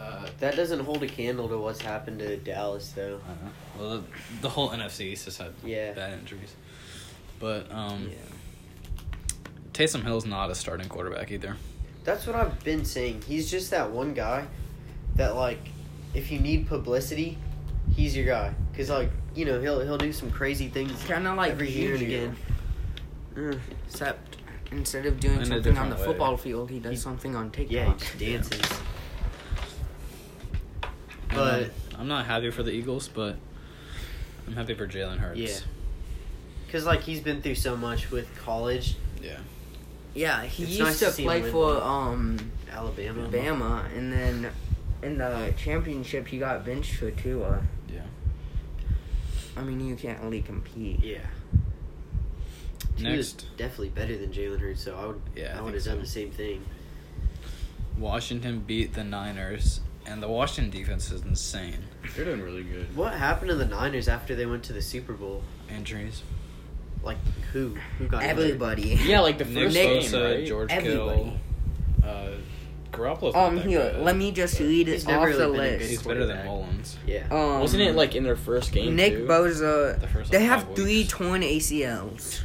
uh, 0.00 0.26
That 0.40 0.56
doesn't 0.56 0.80
hold 0.80 1.02
a 1.02 1.06
candle 1.06 1.48
to 1.48 1.58
what's 1.58 1.80
happened 1.82 2.18
to 2.20 2.36
Dallas, 2.38 2.90
though. 2.92 3.20
I 3.24 3.28
don't 3.28 3.44
know. 3.44 3.50
Well, 3.78 3.90
the, 3.98 4.04
the 4.42 4.48
whole 4.48 4.70
NFC 4.70 5.02
East 5.12 5.26
has 5.26 5.36
had 5.38 5.52
Yeah. 5.64 5.92
bad 5.92 6.18
injuries. 6.18 6.54
But 7.38 7.70
um, 7.70 8.08
Yeah. 8.10 8.16
Taysom 9.72 10.02
Hill's 10.02 10.24
not 10.26 10.50
a 10.50 10.54
starting 10.54 10.88
quarterback 10.88 11.30
either. 11.30 11.56
That's 12.04 12.26
what 12.26 12.34
I've 12.36 12.62
been 12.64 12.84
saying. 12.86 13.22
He's 13.28 13.50
just 13.50 13.70
that 13.72 13.90
one 13.90 14.14
guy 14.14 14.46
that, 15.16 15.34
like, 15.36 15.58
if 16.14 16.30
you 16.30 16.38
need 16.38 16.66
publicity, 16.66 17.36
he's 17.96 18.16
your 18.16 18.26
guy. 18.26 18.54
Cause 18.76 18.90
like 18.90 19.10
you 19.34 19.44
know 19.46 19.60
he'll 19.60 19.80
he'll 19.80 19.98
do 19.98 20.12
some 20.12 20.30
crazy 20.30 20.68
things 20.68 21.02
Kind 21.04 21.26
of 21.26 21.36
like 21.36 21.52
every 21.52 21.70
year 21.70 21.94
and 21.94 22.02
again. 22.02 22.36
Mm, 23.34 23.58
Except 23.88 24.36
instead 24.70 25.06
of 25.06 25.18
doing 25.20 25.40
In 25.40 25.46
something 25.46 25.76
on 25.78 25.90
the 25.90 25.96
way. 25.96 26.04
football 26.04 26.36
field, 26.36 26.70
he 26.70 26.78
does 26.78 26.92
He- 26.92 26.96
something 26.98 27.34
on 27.34 27.50
TikTok. 27.50 27.72
yeah, 27.72 27.92
he 27.92 27.98
just 27.98 28.18
dances. 28.18 28.78
And 31.30 31.36
But- 31.38 31.64
I'm, 31.94 32.00
I'm 32.00 32.08
not 32.08 32.26
happy 32.26 32.50
for 32.50 32.62
the 32.62 32.70
Eagles, 32.72 33.08
but 33.08 33.36
I'm 34.46 34.54
happy 34.54 34.74
for 34.74 34.86
Jalen 34.86 35.18
Hurts. 35.18 35.38
Yeah. 35.38 35.58
Cause 36.72 36.84
like 36.84 37.02
he's 37.02 37.20
been 37.20 37.42
through 37.42 37.54
so 37.54 37.76
much 37.76 38.10
with 38.10 38.28
college, 38.38 38.96
Yeah. 39.22 39.38
Yeah, 40.14 40.42
he 40.44 40.62
It's 40.62 40.72
used 40.72 40.82
nice 40.82 40.98
to 41.00 41.10
to 41.10 41.22
play 41.22 41.42
for 41.50 41.76
um 41.82 42.38
Alabama. 42.72 43.28
Bama, 43.28 43.96
and 43.96 44.12
then 44.12 44.50
in 45.02 45.18
the 45.18 45.52
championship 45.58 46.26
he 46.28 46.38
got 46.38 46.64
benched 46.64 46.94
for 46.94 47.10
Tua. 47.10 47.62
Yeah. 49.56 49.60
I 49.62 49.64
mean, 49.64 49.80
you 49.86 49.96
can't 49.96 50.20
really 50.22 50.42
compete. 50.42 51.02
Yeah. 51.02 51.18
He 52.96 53.04
was 53.16 53.34
Next, 53.34 53.56
definitely 53.56 53.90
better 53.90 54.16
than 54.16 54.30
Jalen 54.32 54.60
Hurts, 54.60 54.82
so 54.82 54.96
I 54.96 55.06
would 55.06 55.20
Yeah, 55.34 55.54
I 55.54 55.58
I 55.58 55.62
would 55.62 55.72
think 55.74 55.84
have 55.84 55.84
done 55.84 55.96
so. 55.96 56.00
the 56.00 56.06
same 56.06 56.30
thing. 56.30 56.64
Washington 57.98 58.60
beat 58.60 58.94
the 58.94 59.04
Niners, 59.04 59.80
and 60.06 60.22
the 60.22 60.28
Washington 60.28 60.70
defense 60.70 61.10
is 61.10 61.22
insane. 61.22 61.84
They're 62.14 62.24
doing 62.24 62.42
really 62.42 62.62
good. 62.62 62.94
What 62.96 63.14
happened 63.14 63.48
to 63.50 63.54
the 63.56 63.66
Niners 63.66 64.08
after 64.08 64.34
they 64.34 64.46
went 64.46 64.64
to 64.64 64.72
the 64.72 64.82
Super 64.82 65.12
Bowl? 65.12 65.42
Injuries. 65.74 66.22
Like 67.02 67.18
who? 67.52 67.76
Who 67.98 68.06
got 68.08 68.22
injured? 68.22 68.38
Everybody. 68.38 68.98
Yeah, 69.04 69.20
like 69.20 69.38
the 69.38 69.44
Nick 69.44 69.64
first 69.64 69.74
Nick 69.76 70.00
game, 70.02 70.10
Bosa, 70.12 70.24
right? 70.36 70.46
George 70.46 70.70
Everybody. 70.72 71.16
Kittle, 71.22 71.34
uh, 72.04 72.28
Garoppolo's 72.92 73.34
not 73.34 73.48
Um, 73.48 73.56
that 73.56 73.66
here, 73.66 73.80
good, 73.92 74.02
let 74.02 74.16
me 74.16 74.30
just 74.32 74.58
read 74.60 74.88
it 74.88 75.06
off 75.08 75.24
really 75.26 75.38
the 75.38 75.48
been 75.48 75.56
list. 75.56 75.90
He's 75.90 76.02
better 76.02 76.26
than. 76.26 76.44
Mullens. 76.46 76.96
Yeah. 77.06 77.26
Um, 77.30 77.60
Wasn't 77.60 77.82
it 77.82 77.94
like 77.94 78.14
in 78.14 78.22
their 78.24 78.36
first 78.36 78.72
game? 78.72 78.96
Nick 78.96 79.14
too? 79.14 79.26
Bosa? 79.26 80.00
The 80.00 80.06
first, 80.08 80.30
They 80.30 80.44
have 80.44 80.64
five 80.64 80.76
three 80.76 80.84
weeks. 80.98 81.10
torn 81.12 81.42
ACLs. 81.42 82.40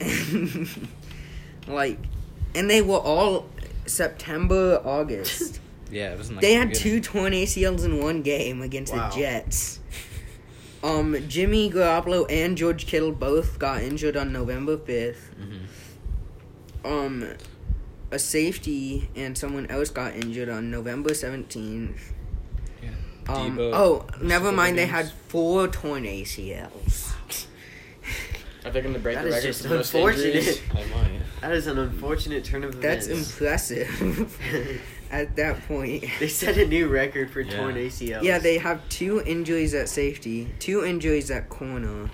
like, 1.68 1.98
and 2.54 2.68
they 2.68 2.82
were 2.82 2.98
all 2.98 3.46
September, 3.86 4.80
August. 4.84 5.60
Yeah, 5.92 6.12
it 6.12 6.16
was 6.16 6.30
in, 6.30 6.36
like, 6.36 6.40
they 6.42 6.54
had 6.54 6.70
beginning. 6.70 7.02
two 7.02 7.10
torn 7.12 7.32
ACLs 7.34 7.84
in 7.84 8.00
one 8.02 8.22
game 8.22 8.62
against 8.62 8.94
Wow. 8.94 9.10
the 9.10 9.14
Jets. 9.20 9.78
Um, 10.82 11.14
Jimmy 11.28 11.70
Garoppolo 11.70 12.24
and 12.30 12.56
George 12.56 12.86
Kittle 12.86 13.12
both 13.12 13.58
got 13.58 13.82
injured 13.82 14.16
on 14.16 14.32
November 14.32 14.78
fifth. 14.78 15.28
Mhm. 15.38 16.90
Um, 16.90 17.28
a 18.12 18.18
safety 18.18 19.08
and 19.16 19.36
someone 19.36 19.66
else 19.66 19.88
got 19.90 20.14
injured 20.14 20.48
on 20.48 20.70
November 20.70 21.14
seventeenth. 21.14 22.12
Yeah. 22.82 22.90
Um, 23.28 23.56
Deebo- 23.56 23.72
oh, 23.74 24.06
never 24.20 24.46
Super 24.46 24.56
mind. 24.56 24.78
They 24.78 24.86
had 24.86 25.10
four 25.28 25.66
torn 25.68 26.04
ACLs. 26.04 27.12
I 28.64 28.70
think 28.70 28.86
I'm 28.86 28.92
gonna 28.92 28.98
break 29.00 29.16
That 29.16 29.22
the 29.22 29.28
is 29.28 29.34
record 29.34 29.46
just 29.46 29.62
for 29.62 29.68
most 29.70 29.94
unfortunate. 29.94 30.36
injuries. 30.36 30.60
I 30.72 30.84
might. 30.94 31.20
That 31.40 31.52
is 31.52 31.66
an 31.66 31.78
unfortunate 31.78 32.44
turn 32.44 32.62
of 32.62 32.74
events. 32.76 33.08
That's 33.08 33.30
impressive. 33.30 34.80
At 35.10 35.36
that 35.36 35.66
point, 35.68 36.04
they 36.20 36.28
set 36.28 36.56
a 36.56 36.66
new 36.66 36.88
record 36.88 37.30
for 37.30 37.40
Yeah. 37.40 37.56
torn 37.56 37.74
ACLs. 37.74 38.22
yeah, 38.22 38.38
they 38.38 38.58
have 38.58 38.88
two 38.88 39.20
injuries 39.26 39.74
at 39.74 39.88
safety, 39.90 40.48
two 40.58 40.84
injuries 40.86 41.30
at 41.30 41.48
corner, 41.50 42.08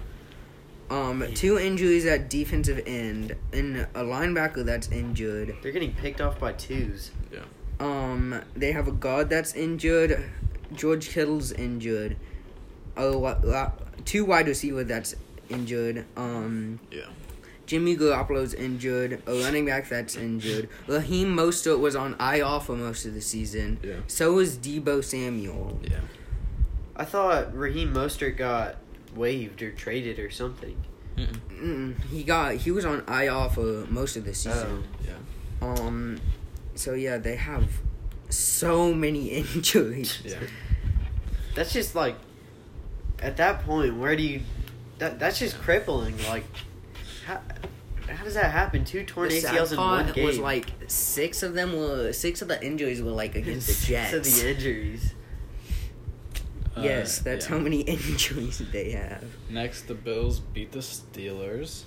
um, 0.90 1.24
two 1.35 1.59
injuries 1.59 2.07
at 2.07 2.31
defensive 2.31 2.81
end, 2.87 3.35
and 3.53 3.79
a 3.94 4.03
linebacker 4.03 4.64
that's 4.64 4.88
injured. 4.90 5.57
They're 5.62 5.72
getting 5.72 5.92
picked 5.92 6.20
off 6.20 6.38
by 6.38 6.53
twos. 6.53 7.11
Yeah. 7.33 7.40
Um, 7.81 8.42
they 8.57 8.72
have 8.72 8.88
a 8.88 8.92
guard 8.92 9.29
that's 9.31 9.55
injured. 9.55 10.24
George 10.74 11.11
Kittle's 11.11 11.53
injured. 11.53 12.16
A 12.96 13.03
wi- 13.12 13.38
la- 13.42 13.72
two 14.05 14.24
wide 14.24 14.48
receiver 14.48 14.83
that's 14.85 15.14
injured. 15.48 16.05
Um, 16.16 16.81
Yeah. 16.90 17.03
Jimmy 17.66 17.96
Garoppolo's 17.96 18.55
injured. 18.55 19.22
A 19.27 19.35
running 19.42 19.66
back 19.66 19.88
that's 19.90 20.16
injured. 20.16 20.68
Raheem 20.87 21.37
Mostert 21.37 21.79
was 21.81 21.94
on 21.94 22.16
IR 22.18 22.61
for 22.61 22.74
most 22.74 23.05
of 23.05 23.12
the 23.14 23.20
season. 23.20 23.79
Yeah. 23.83 23.96
So 24.07 24.33
was 24.33 24.57
Deebo 24.57 25.05
Samuel. 25.05 25.79
Yeah. 25.85 26.01
I 26.96 27.05
thought 27.05 27.55
Raheem 27.55 27.92
Mostert 27.94 28.37
got 28.38 28.77
waived 29.19 29.61
or 29.63 29.71
traded 29.73 30.19
or 30.19 30.31
something. 30.31 30.77
Mm-mm. 31.17 31.41
Mm, 31.51 32.05
he 32.05 32.23
got 32.23 32.55
he 32.55 32.71
was 32.71 32.85
on 32.85 33.03
IR 33.09 33.49
for 33.51 33.85
most 33.91 34.17
of 34.17 34.25
the 34.25 34.33
season. 34.35 34.85
Oh. 34.85 35.07
Yeah. 35.07 35.69
Um, 35.69 36.21
so 36.77 36.95
yeah, 36.95 37.19
they 37.19 37.35
have 37.37 37.69
so 38.31 38.95
many 38.95 39.27
injuries. 39.43 40.21
Yeah. 40.25 40.39
That's 41.57 41.73
just 41.73 41.95
like, 41.97 42.15
at 43.21 43.37
that 43.39 43.65
point, 43.65 43.97
where 43.97 44.15
do 44.15 44.23
you? 44.23 44.43
That 44.99 45.19
that's 45.19 45.41
just 45.41 45.59
crippling. 45.61 46.15
Like, 46.29 46.45
how 47.27 47.41
how 48.09 48.23
does 48.25 48.35
that 48.35 48.53
happen? 48.53 48.85
Two 48.85 49.05
torn 49.05 49.29
The 49.29 49.41
ACLs 49.41 49.73
in 49.73 49.79
one 49.79 50.13
game. 50.13 50.25
was 50.25 50.39
like 50.39 50.71
six 50.87 51.43
of 51.43 51.55
them 51.55 51.73
were 51.77 52.13
six 52.13 52.43
of 52.43 52.49
the 52.49 52.65
injuries 52.65 53.03
were 53.03 53.11
like 53.11 53.35
against 53.35 53.67
the 53.67 53.73
Six 53.75 53.89
Jets. 53.89 54.13
of 54.15 54.25
the 54.25 54.51
injuries. 54.51 55.15
Yes, 56.83 57.21
Uh, 57.21 57.25
that's 57.25 57.47
yeah. 57.49 57.57
how 57.57 57.59
many 57.62 57.81
injuries 57.97 58.62
they 58.73 58.91
have. 58.93 59.25
Next, 59.51 59.83
the 59.83 59.95
Bills 59.95 60.41
beat 60.41 60.73
the 60.73 60.79
Steelers. 60.81 61.83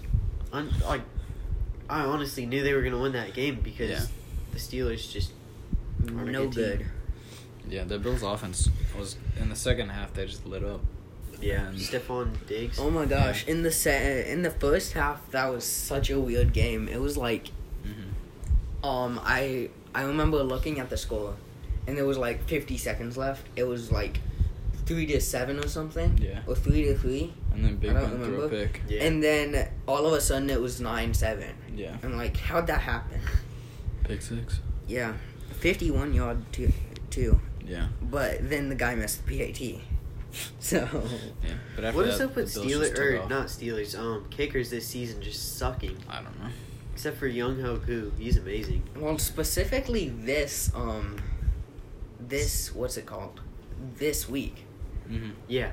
Un- 0.53 0.73
like, 0.85 1.01
I 1.89 2.01
honestly 2.03 2.45
knew 2.45 2.63
they 2.63 2.73
were 2.73 2.81
gonna 2.81 3.01
win 3.01 3.13
that 3.13 3.33
game 3.33 3.59
because 3.63 3.89
Yeah. 3.89 4.05
the 4.53 4.59
Steelers 4.59 5.11
just 5.11 5.31
Aren't 6.07 6.29
a 6.29 6.31
no 6.31 6.47
good 6.47 6.79
team. 6.79 6.87
Yeah, 7.69 7.83
the 7.83 7.99
Bills' 7.99 8.23
offense 8.23 8.69
was 8.97 9.17
in 9.39 9.49
the 9.49 9.55
second 9.55 9.89
half. 9.89 10.13
They 10.13 10.25
just 10.25 10.45
lit 10.45 10.63
up. 10.63 10.81
yeah. 11.41 11.67
And- 11.67 11.77
Stefon 11.77 12.31
Diggs. 12.47 12.77
Oh 12.79 12.89
my 12.91 13.05
gosh! 13.05 13.47
In 13.47 13.61
the 13.63 13.71
se- 13.71 14.29
in 14.31 14.41
the 14.41 14.51
first 14.51 14.93
half, 14.93 15.29
that 15.31 15.45
was 15.51 15.63
such 15.63 16.09
a 16.09 16.19
weird 16.19 16.53
game. 16.53 16.87
It 16.87 16.99
was 17.01 17.17
like, 17.17 17.49
Mm-hmm. 17.85 18.85
um, 18.85 19.19
I 19.23 19.69
I 19.93 20.03
remember 20.03 20.43
looking 20.43 20.79
at 20.79 20.89
the 20.89 20.97
score, 20.97 21.35
and 21.87 21.97
there 21.97 22.05
was 22.05 22.17
like 22.17 22.47
50 22.47 22.77
seconds 22.77 23.17
left. 23.17 23.45
It 23.55 23.63
was 23.63 23.91
like 23.91 24.19
three 24.91 25.05
to 25.07 25.21
seven 25.21 25.57
or 25.59 25.67
something. 25.67 26.17
Yeah. 26.21 26.39
Or 26.47 26.55
three 26.55 26.83
to 26.85 26.97
three. 26.97 27.33
And 27.53 27.63
then 27.65 27.75
Big 27.77 27.91
I 27.91 27.93
don't 28.01 28.09
Ben 28.11 28.23
threw 28.23 28.41
a 28.41 28.47
remember. 28.47 28.49
pick. 28.67 28.81
Yeah. 28.87 29.03
And 29.03 29.23
then 29.23 29.69
all 29.87 30.05
of 30.05 30.13
a 30.13 30.21
sudden 30.21 30.49
it 30.49 30.59
was 30.61 30.79
nine 30.81 31.13
seven. 31.13 31.53
Yeah. 31.75 31.95
I'm 32.03 32.15
like, 32.17 32.37
how'd 32.37 32.67
that 32.67 32.81
happen? 32.81 33.19
Pick 34.03 34.21
six. 34.21 34.59
Yeah, 34.87 35.13
51 35.59 36.13
yard 36.13 36.43
two, 36.51 36.71
two. 37.09 37.39
Yeah. 37.65 37.87
But 38.01 38.49
then 38.49 38.67
the 38.69 38.75
guy 38.75 38.95
missed 38.95 39.25
the 39.25 39.37
PAT. 39.37 39.81
So 40.59 40.77
Yeah. 41.43 41.53
But 41.75 41.83
after 41.85 41.97
what 41.97 42.05
that, 42.05 42.13
is 42.13 42.21
up 42.21 42.35
with 42.37 42.53
the 42.53 42.61
Bills 42.61 42.71
just 42.71 42.93
Steelers 42.93 42.95
took 42.95 42.99
or 43.05 43.19
off. 43.23 43.29
not 43.29 43.45
Steelers? 43.47 43.99
Um, 43.99 44.25
kickers 44.29 44.69
this 44.69 44.87
season 44.87 45.21
just 45.21 45.57
sucking. 45.57 45.97
I 46.09 46.15
don't 46.21 46.39
know. 46.41 46.49
Except 46.93 47.17
for 47.17 47.27
Younghoe 47.29 47.85
Koo, 47.85 48.11
he's 48.17 48.37
amazing. 48.37 48.83
well, 48.95 49.17
specifically 49.17 50.07
this 50.07 50.71
um, 50.73 51.17
this 52.19 52.73
what's 52.73 52.95
it 52.97 53.05
called? 53.05 53.41
This 53.97 54.29
week, 54.29 54.65
Mm-hmm. 55.11 55.29
Yeah. 55.47 55.71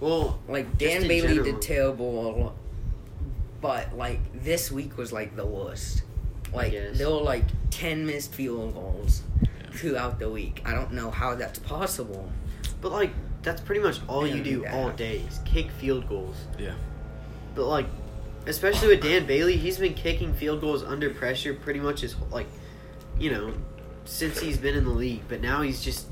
Well, 0.00 0.40
like 0.48 0.78
Dan 0.78 1.02
Bailey 1.06 1.28
general. 1.28 1.44
did 1.44 1.62
terrible, 1.62 2.54
but 3.60 3.96
like 3.96 4.20
this 4.42 4.70
week 4.70 4.96
was 4.96 5.12
like 5.12 5.36
the 5.36 5.46
worst. 5.46 6.02
Like 6.52 6.72
there 6.72 7.08
were 7.08 7.20
like 7.22 7.44
ten 7.70 8.04
missed 8.06 8.34
field 8.34 8.74
goals 8.74 9.22
throughout 9.72 10.18
the 10.18 10.28
week. 10.28 10.60
I 10.64 10.74
don't 10.74 10.92
know 10.92 11.10
how 11.10 11.34
that's 11.34 11.58
possible. 11.58 12.30
But 12.80 12.92
like 12.92 13.10
that's 13.42 13.60
pretty 13.60 13.80
much 13.80 14.00
all 14.08 14.26
you 14.26 14.42
do 14.42 14.60
Yeah. 14.62 14.76
all 14.76 14.90
day 14.90 15.18
is 15.28 15.40
kick 15.44 15.70
field 15.70 16.08
goals. 16.08 16.36
Yeah. 16.58 16.74
But 17.54 17.66
like, 17.66 17.86
especially 18.46 18.88
with 18.88 19.02
Dan 19.02 19.26
Bailey, 19.26 19.56
he's 19.56 19.78
been 19.78 19.94
kicking 19.94 20.32
field 20.34 20.60
goals 20.60 20.82
under 20.82 21.10
pressure 21.10 21.54
pretty 21.54 21.80
much 21.80 22.00
his 22.00 22.12
whole, 22.12 22.28
like, 22.28 22.46
you 23.18 23.30
know, 23.30 23.52
since 24.04 24.40
he's 24.40 24.58
been 24.58 24.74
in 24.76 24.84
the 24.84 24.90
league. 24.90 25.22
But 25.28 25.40
now 25.40 25.62
he's 25.62 25.82
just 25.82 26.06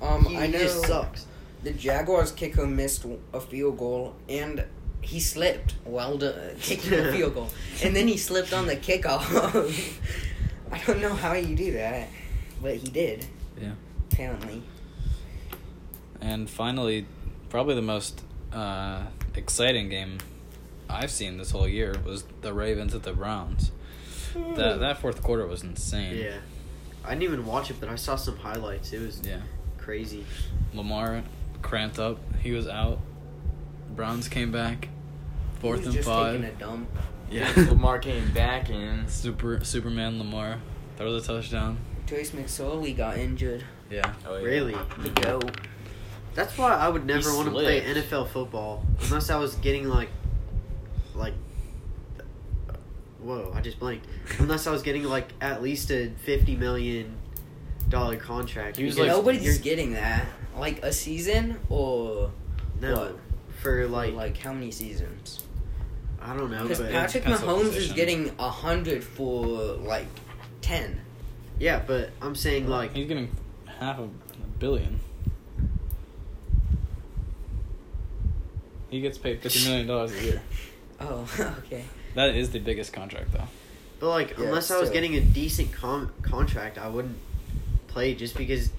Um, 0.00 0.24
he, 0.24 0.36
I 0.36 0.46
he 0.46 0.52
know 0.52 0.58
just 0.58 0.86
sucks. 0.86 1.26
the 1.62 1.72
Jaguars 1.72 2.32
kicker 2.32 2.66
missed 2.66 3.04
a 3.32 3.40
field 3.40 3.78
goal 3.78 4.14
and 4.28 4.64
he 5.00 5.20
slipped 5.20 5.74
while 5.84 6.16
the, 6.18 6.54
kicking 6.60 6.90
the 6.90 7.12
field 7.12 7.34
goal, 7.34 7.48
and 7.82 7.94
then 7.94 8.08
he 8.08 8.16
slipped 8.16 8.52
on 8.52 8.66
the 8.66 8.76
kickoff. 8.76 9.98
I 10.72 10.78
don't 10.86 11.00
know 11.00 11.14
how 11.14 11.32
you 11.32 11.54
do 11.56 11.72
that, 11.72 12.08
but 12.60 12.76
he 12.76 12.88
did. 12.90 13.24
Yeah. 13.60 13.72
Apparently. 14.12 14.62
And 16.20 16.50
finally, 16.50 17.06
probably 17.48 17.74
the 17.74 17.82
most 17.82 18.22
uh, 18.52 19.02
exciting 19.34 19.88
game 19.88 20.18
I've 20.90 21.10
seen 21.10 21.38
this 21.38 21.50
whole 21.52 21.68
year 21.68 21.94
was 22.04 22.24
the 22.42 22.52
Ravens 22.52 22.94
at 22.94 23.02
the 23.04 23.12
Browns. 23.12 23.70
That 24.56 24.80
that 24.80 24.98
fourth 24.98 25.22
quarter 25.22 25.46
was 25.46 25.62
insane. 25.62 26.16
Yeah, 26.16 26.36
I 27.04 27.10
didn't 27.10 27.22
even 27.22 27.46
watch 27.46 27.70
it, 27.70 27.76
but 27.80 27.88
I 27.88 27.94
saw 27.96 28.16
some 28.16 28.36
highlights. 28.36 28.92
It 28.92 29.00
was 29.00 29.20
Yeah. 29.24 29.40
Crazy. 29.88 30.22
Lamar 30.74 31.22
cramped 31.62 31.98
up. 31.98 32.18
He 32.42 32.52
was 32.52 32.68
out. 32.68 32.98
Browns 33.96 34.28
came 34.28 34.52
back. 34.52 34.88
Fourth 35.60 35.80
he 35.80 35.86
was 35.86 35.94
and 35.94 35.94
just 36.04 36.06
five. 36.06 36.42
taking 36.42 36.54
a 36.56 36.58
dump. 36.58 36.90
Yeah. 37.30 37.50
Lamar 37.56 37.98
came 37.98 38.30
back 38.34 38.68
in. 38.68 39.08
Super 39.08 39.64
Superman 39.64 40.18
Lamar 40.18 40.58
throws 40.98 41.24
a 41.24 41.26
touchdown. 41.26 41.78
Trace 42.06 42.32
McSorley 42.32 42.94
got 42.94 43.16
injured. 43.16 43.64
Yeah. 43.90 44.12
Oh, 44.26 44.36
yeah. 44.36 44.44
Really, 44.44 44.76
The 44.98 45.08
goat. 45.08 45.58
that's 46.34 46.58
why 46.58 46.74
I 46.74 46.90
would 46.90 47.06
never 47.06 47.30
He 47.30 47.34
want 47.36 47.48
to 47.48 47.52
play. 47.52 47.80
NFL 47.80 48.28
football 48.28 48.84
unless 49.04 49.30
I 49.30 49.36
was 49.38 49.54
getting 49.54 49.88
like, 49.88 50.10
like. 51.14 51.32
Whoa! 53.22 53.52
I 53.54 53.62
just 53.62 53.78
blanked. 53.80 54.06
Unless 54.38 54.66
I 54.66 54.70
was 54.70 54.82
getting 54.82 55.04
like 55.04 55.28
at 55.40 55.62
least 55.62 55.90
a 55.90 56.10
fifty 56.24 56.56
million 56.56 57.16
dollar 57.88 58.16
contract. 58.16 58.76
He 58.76 58.84
was 58.84 58.98
like- 58.98 59.08
Nobody's 59.08 59.44
you're- 59.44 59.58
getting 59.58 59.92
that. 59.94 60.26
Like 60.56 60.82
a 60.82 60.92
season 60.92 61.58
or 61.68 62.30
no 62.80 62.94
what? 62.94 63.18
for 63.62 63.86
like, 63.86 64.12
like, 64.14 64.34
like 64.34 64.38
how 64.38 64.52
many 64.52 64.70
seasons? 64.70 65.44
I 66.20 66.36
don't 66.36 66.50
know, 66.50 66.62
Because 66.64 66.80
Patrick 66.80 67.22
depends 67.22 67.42
what 67.44 67.56
Mahomes 67.64 67.76
is 67.76 67.92
getting 67.92 68.32
a 68.40 68.50
hundred 68.50 69.04
for 69.04 69.46
like 69.76 70.06
ten. 70.60 71.00
yeah, 71.60 71.80
but 71.86 72.10
I'm 72.20 72.34
saying 72.34 72.66
like 72.68 72.92
He's 72.94 73.06
getting 73.06 73.30
half 73.78 74.00
a 74.00 74.08
billion. 74.58 74.98
He 78.90 79.00
gets 79.00 79.18
paid 79.18 79.40
fifty 79.42 79.64
million 79.68 79.86
dollars 79.86 80.12
a 80.12 80.22
year. 80.24 80.42
Oh, 81.00 81.28
okay. 81.64 81.84
That 82.16 82.34
is 82.34 82.50
the 82.50 82.58
biggest 82.58 82.92
contract, 82.92 83.30
though. 83.32 83.44
But 84.00 84.08
like, 84.08 84.30
Yeah, 84.36 84.46
unless 84.46 84.68
I 84.72 84.78
was 84.80 84.88
still. 84.88 84.94
getting 85.00 85.14
a 85.14 85.20
decent 85.20 85.72
com- 85.72 86.12
contract, 86.22 86.76
I 86.76 86.88
wouldn't 86.88 87.16
play 87.98 88.14
just 88.14 88.36
because 88.36 88.70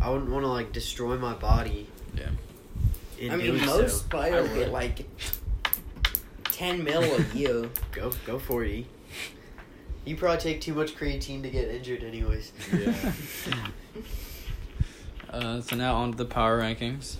I 0.00 0.08
wouldn't 0.08 0.30
want 0.30 0.44
to 0.44 0.48
like 0.48 0.72
destroy 0.72 1.18
my 1.18 1.34
body. 1.34 1.86
Yeah. 2.16 2.30
In 3.18 3.32
I 3.32 3.36
mean, 3.36 3.66
most 3.66 4.02
so. 4.02 4.08
players 4.08 4.48
get 4.54 4.72
like 4.72 5.04
ten 6.44 6.82
mil 6.82 7.02
a 7.02 7.22
year. 7.34 7.68
go 7.92 8.10
go 8.24 8.38
for 8.38 8.64
it. 8.64 8.70
E. 8.70 8.86
You 10.06 10.16
probably 10.16 10.40
take 10.40 10.62
too 10.62 10.72
much 10.72 10.96
creatine 10.96 11.42
to 11.42 11.50
get 11.50 11.68
injured, 11.68 12.02
anyways. 12.02 12.52
Yeah. 12.72 13.12
Uh, 15.32 15.60
so 15.60 15.76
now 15.76 15.94
on 15.94 16.10
to 16.10 16.18
the 16.18 16.24
power 16.24 16.60
rankings. 16.60 17.14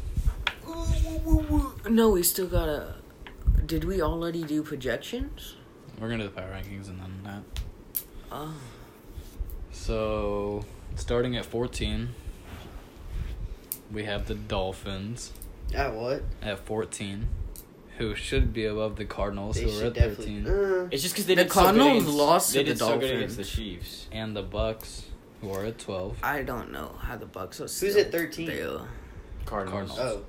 no, 1.88 2.10
we 2.10 2.24
still 2.24 2.48
gotta. 2.48 2.94
Did 3.66 3.84
we 3.84 4.02
already 4.02 4.42
do 4.42 4.64
projections? 4.64 5.54
We're 6.00 6.08
gonna 6.08 6.24
do 6.24 6.30
the 6.30 6.40
power 6.40 6.50
rankings 6.50 6.88
and 6.88 7.00
then 7.00 7.12
that. 7.22 7.42
Oh, 8.32 8.52
So 9.70 10.64
starting 11.00 11.36
at 11.36 11.44
fourteen, 11.46 12.10
we 13.92 14.04
have 14.04 14.26
the 14.28 14.34
Dolphins 14.34 15.32
At 15.74 15.94
what? 15.94 16.22
at 16.42 16.58
fourteen, 16.60 17.28
who 17.98 18.14
should 18.14 18.52
be 18.52 18.64
above 18.66 18.96
the 18.96 19.04
Cardinals, 19.04 19.56
They 19.56 19.64
who 19.64 19.80
are 19.80 19.84
at 19.86 19.94
thirteen, 19.96 20.46
Uh, 20.46 20.88
It's 20.90 21.02
just 21.02 21.14
because 21.14 21.26
they 21.26 21.34
The 21.34 21.44
did 21.44 21.52
so 21.52 21.72
good 21.72 21.80
against- 21.80 22.08
lost 22.08 22.52
They 22.52 22.58
to 22.60 22.64
did 22.70 22.78
the 22.78 22.84
so 22.86 22.98
good 22.98 23.16
against 23.16 23.36
the 23.36 23.44
Chiefs. 23.44 24.06
and 24.12 24.36
the 24.36 24.42
Bucks, 24.42 25.04
who 25.40 25.50
are 25.52 25.64
at 25.64 25.78
twelve. 25.78 26.18
I 26.22 26.42
don't 26.42 26.70
know 26.70 26.94
how 27.00 27.16
the 27.16 27.26
Bucks 27.26 27.60
are. 27.60 27.64
Who's 27.64 27.96
at 27.96 28.12
13? 28.12 28.46
there. 28.46 28.80
Cardinals. 29.46 29.90
Cardinals. 29.90 29.98
oh, 30.00 30.24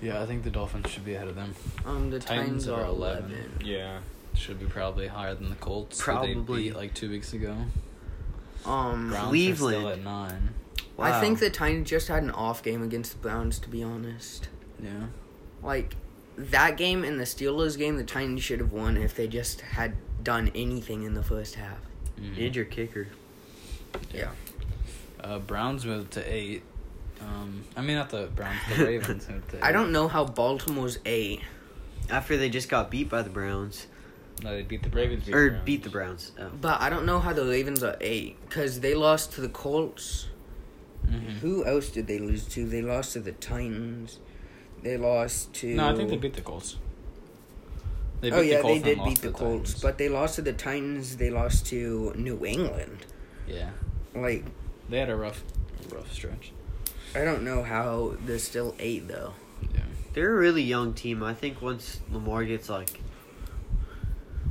Yeah, 0.00 0.22
I 0.22 0.26
think 0.26 0.42
the 0.44 0.50
Dolphins 0.50 0.90
should 0.90 1.04
be 1.04 1.14
ahead 1.14 1.28
of 1.28 1.36
them. 1.36 1.54
Um, 1.84 2.10
the 2.10 2.18
Titans 2.18 2.64
Titans, 2.64 2.68
are 2.68 2.82
are 2.82 2.86
11. 2.86 3.30
eleven. 3.30 3.52
Yeah. 3.64 3.98
Should 4.34 4.58
be 4.60 4.66
probably 4.66 5.06
higher 5.06 5.34
than 5.34 5.48
the 5.48 5.54
Colts. 5.56 5.98
who 5.98 6.04
Probably. 6.04 6.34
they 6.34 6.62
beat 6.70 6.76
like 6.76 6.92
two 6.92 7.08
weeks 7.08 7.32
ago. 7.32 7.56
Um, 8.66 9.08
Browns 9.10 9.24
are 9.24 9.28
Cleveland. 9.28 9.76
still 9.76 9.88
at 9.90 10.02
nine. 10.02 10.54
I 10.98 11.20
think 11.20 11.38
the 11.40 11.50
Titans 11.50 11.88
just 11.90 12.08
had 12.08 12.22
an 12.22 12.30
off 12.30 12.62
game 12.62 12.82
against 12.82 13.12
the 13.12 13.18
Browns. 13.18 13.58
To 13.60 13.68
be 13.68 13.82
honest, 13.82 14.48
Yeah. 14.82 15.06
like 15.62 15.94
that 16.36 16.76
game 16.76 17.04
and 17.04 17.20
the 17.20 17.24
Steelers 17.24 17.76
game, 17.78 17.96
the 17.96 18.04
Titans 18.04 18.42
should 18.42 18.60
have 18.60 18.72
won 18.72 18.96
if 18.96 19.14
they 19.14 19.28
just 19.28 19.60
had 19.60 19.94
done 20.24 20.50
anything 20.54 21.02
in 21.02 21.14
the 21.14 21.22
first 21.22 21.54
half. 21.56 21.78
Mhm. 22.18 22.46
and 22.46 22.56
your 22.56 22.64
kicker. 22.64 23.08
Yeah. 24.12 24.30
Uh, 25.22 25.38
Browns 25.38 25.84
moved 25.84 26.12
to 26.12 26.32
eight. 26.32 26.62
Um, 27.20 27.64
I 27.76 27.82
mean 27.82 27.96
not 27.96 28.08
the 28.08 28.28
Browns, 28.34 28.58
the 28.74 28.84
Ravens 28.86 29.28
moved 29.28 29.50
to 29.50 29.56
eight. 29.58 29.62
I 29.62 29.70
don't 29.72 29.92
know 29.92 30.08
how 30.08 30.24
Baltimore's 30.24 30.98
eight. 31.04 31.42
After 32.08 32.38
they 32.38 32.48
just 32.48 32.70
got 32.70 32.90
beat 32.90 33.10
by 33.10 33.20
the 33.20 33.28
Browns 33.28 33.86
No, 34.42 34.50
they 34.50 34.62
beat 34.62 34.82
the 34.82 34.90
Ravens 34.90 35.26
Ravens. 35.26 35.26
beat 35.26 35.34
or 35.34 35.48
Browns. 35.50 35.64
beat 35.64 35.82
the 35.84 35.90
Browns. 35.90 36.32
Oh. 36.38 36.50
But 36.60 36.80
I 36.80 36.90
don't 36.90 37.06
know 37.06 37.18
how 37.20 37.32
the 37.32 37.44
Ravens 37.46 37.82
are 37.82 37.96
eight 38.00 38.36
because 38.48 38.80
they 38.80 38.94
lost 38.94 39.32
to 39.32 39.40
the 39.40 39.48
Colts. 39.48 40.26
Mhm. 41.06 41.38
Who 41.40 41.64
else 41.64 41.88
did 41.88 42.06
they 42.06 42.18
lose 42.18 42.44
to? 42.48 42.66
They 42.66 42.82
lost 42.82 43.12
to 43.14 43.20
the 43.20 43.32
Titans. 43.32 44.18
They 44.82 44.96
lost 44.96 45.52
to. 45.54 45.68
No, 45.74 45.88
I 45.88 45.94
think 45.94 46.10
they 46.10 46.16
beat 46.16 46.34
the 46.34 46.40
Colts. 46.42 46.76
They 48.20 48.30
oh 48.30 48.40
beat 48.42 48.48
yeah, 48.50 48.56
the 48.58 48.62
Colts 48.62 48.82
they 48.82 48.94
did 48.94 49.04
beat 49.04 49.16
to 49.16 49.22
the 49.22 49.32
Colts, 49.32 49.70
Titans. 49.70 49.82
but 49.82 49.98
they 49.98 50.08
lost 50.08 50.34
to 50.36 50.42
the 50.42 50.52
Titans. 50.52 51.16
They 51.16 51.30
lost 51.30 51.66
to 51.66 52.12
New 52.16 52.44
England. 52.44 53.06
yeah, 53.46 53.70
Like 54.14 54.44
they 54.88 54.98
had 54.98 55.10
a 55.10 55.16
rough, 55.16 55.42
rough 55.90 56.12
stretch. 56.12 56.52
I 57.14 57.24
don't 57.24 57.42
know 57.44 57.62
how 57.62 58.16
they're 58.26 58.38
still 58.38 58.74
eight 58.78 59.06
though. 59.08 59.34
Yeah. 59.74 59.80
They're 60.14 60.34
a 60.34 60.38
really 60.38 60.62
young 60.62 60.92
team. 60.94 61.22
I 61.22 61.34
think 61.34 61.62
once 61.62 62.00
Lamar 62.10 62.44
gets 62.44 62.68
like 62.68 63.00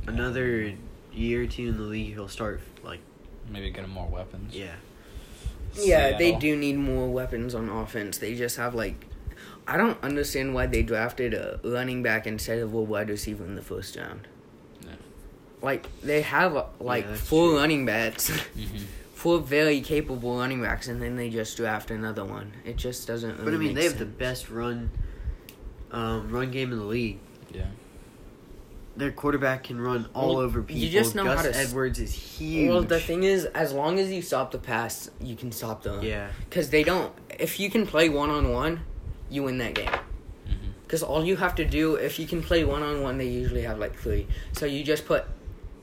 another 0.06 0.72
year 1.12 1.42
or 1.42 1.46
two 1.46 1.68
in 1.68 1.76
the 1.76 1.82
league, 1.82 2.12
he'll 2.14 2.28
start 2.28 2.60
like 2.84 3.00
Maybe 3.50 3.70
get 3.70 3.84
'em 3.84 3.90
more 3.90 4.08
weapons. 4.08 4.54
yeah. 4.54 4.74
Yeah, 5.78 6.16
they 6.16 6.32
do 6.32 6.56
need 6.56 6.76
more 6.78 7.08
weapons 7.08 7.54
on 7.54 7.68
offense. 7.68 8.16
They 8.18 8.34
just 8.34 8.56
have 8.56 8.74
like 8.74 9.06
I 9.68 9.76
don't 9.76 10.02
understand 10.02 10.54
why 10.54 10.66
they 10.66 10.82
drafted 10.82 11.34
a 11.34 11.60
running 11.64 12.02
back 12.02 12.26
instead 12.26 12.58
of 12.60 12.72
a 12.72 12.80
wide 12.80 13.08
receiver 13.10 13.44
in 13.44 13.56
the 13.56 13.62
first 13.62 13.96
round. 13.96 14.26
Yeah. 14.82 14.90
Like 15.60 15.86
they 16.02 16.22
have 16.22 16.56
uh, 16.56 16.64
like 16.80 17.04
Yeah, 17.04 17.14
four 17.16 17.48
true. 17.50 17.58
running 17.58 17.84
backs, 17.84 18.30
Mhm. 18.56 18.84
four 19.12 19.38
very 19.40 19.80
capable 19.80 20.38
running 20.38 20.62
backs, 20.62 20.86
and 20.88 21.02
then 21.02 21.16
they 21.16 21.28
just 21.30 21.56
draft 21.56 21.90
another 21.90 22.24
one. 22.24 22.52
It 22.64 22.76
just 22.76 23.06
doesn't. 23.06 23.32
Really 23.38 23.44
But 23.44 23.54
I 23.54 23.56
mean, 23.58 23.68
make 23.74 23.76
they 23.76 23.84
have 23.84 23.98
the 23.98 24.06
best 24.06 24.50
run, 24.50 24.90
um, 25.90 26.30
run 26.30 26.50
game 26.50 26.72
in 26.72 26.78
the 26.78 26.84
league. 26.84 27.18
Yeah. 27.52 27.66
Their 28.96 29.12
quarterback 29.12 29.64
can 29.64 29.78
run 29.80 30.08
all 30.14 30.36
Well, 30.36 30.44
over 30.44 30.60
you 30.60 30.64
people. 30.64 30.88
just 30.88 31.14
know 31.14 31.24
Gus 31.24 31.36
how 31.44 31.50
to 31.50 31.56
Edwards 31.56 31.98
is 31.98 32.12
huge. 32.14 32.70
Well, 32.70 32.82
the 32.82 32.98
thing 33.00 33.24
is, 33.24 33.44
as 33.46 33.72
long 33.72 33.98
as 33.98 34.10
you 34.10 34.22
stop 34.22 34.50
the 34.52 34.58
pass, 34.58 35.10
you 35.20 35.36
can 35.36 35.52
stop 35.52 35.82
them. 35.82 36.02
yeah, 36.02 36.28
Because 36.48 36.70
they 36.70 36.82
don't. 36.82 37.12
If 37.38 37.60
you 37.60 37.68
can 37.70 37.86
play 37.86 38.08
one 38.08 38.30
on 38.30 38.52
one, 38.52 38.80
you 39.28 39.42
win 39.42 39.58
that 39.58 39.74
game. 39.74 39.90
Because 40.82 41.02
all 41.02 41.24
you 41.24 41.36
have 41.36 41.54
to 41.56 41.64
do, 41.64 41.96
if 41.96 42.18
you 42.18 42.26
can 42.26 42.42
play 42.42 42.64
one 42.64 42.82
on 42.82 43.02
one, 43.02 43.18
they 43.18 43.26
usually 43.28 43.62
have 43.62 43.78
like 43.78 43.98
three. 43.98 44.26
So 44.52 44.64
you 44.66 44.82
just 44.84 45.04
put 45.04 45.24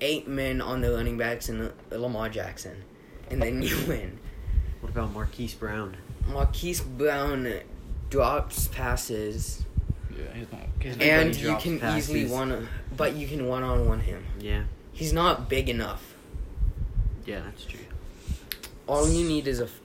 eight 0.02 0.28
men 0.28 0.60
on 0.62 0.82
the 0.82 0.91
running 0.93 1.17
backs 1.17 1.49
and 1.49 1.71
uh, 1.91 1.95
Lamar 1.97 2.30
Jackson, 2.30 2.84
and 3.30 3.41
then 3.41 3.62
you 3.62 3.78
win. 3.88 4.17
what 4.82 4.89
about 4.91 5.12
Marquise 5.13 5.54
Brown? 5.54 5.97
Marquise 6.28 6.82
Brown 6.82 7.54
drops 8.10 8.69
passes, 8.69 9.65
Yeah, 10.17 10.34
he's 10.34 10.52
not. 10.52 10.62
He's 10.80 10.97
not 10.97 11.06
and 11.08 11.36
you 11.36 11.56
can 11.58 11.80
passes. 11.80 12.10
easily 12.10 12.26
one, 12.32 12.67
but 12.95 13.13
you 13.15 13.28
can 13.28 13.47
one 13.47 13.63
on 13.63 13.88
one 13.88 13.99
him. 14.02 14.23
Yeah, 14.39 14.63
He's 14.91 15.13
not 15.13 15.49
big 15.49 15.69
enough. 15.69 16.13
yeah, 17.26 17.41
that's 17.45 17.65
true. 17.65 17.80
All 18.88 19.10
you 19.10 19.28
need 19.28 19.47
is 19.47 19.60
a 19.60 19.63
f- 19.65 19.80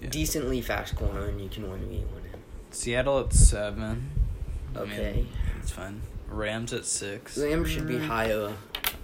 Yeah. 0.00 0.08
decently 0.10 0.60
fast 0.60 0.96
corner, 0.96 1.24
and 1.26 1.40
you 1.40 1.48
can 1.48 1.68
one 1.68 1.80
v 1.88 1.98
one 2.12 2.22
him. 2.24 2.40
Seattle 2.70 3.18
at 3.20 3.32
seven. 3.32 4.10
I 4.76 4.80
mean, 4.80 4.90
Okay. 4.92 5.26
it's 5.60 5.70
fine. 5.70 6.00
Rams 6.28 6.72
at 6.72 6.84
six. 6.84 7.36
Rams 7.38 7.68
should 7.70 7.86
be 7.86 7.94
Mm. 7.94 8.06
higher. 8.06 8.52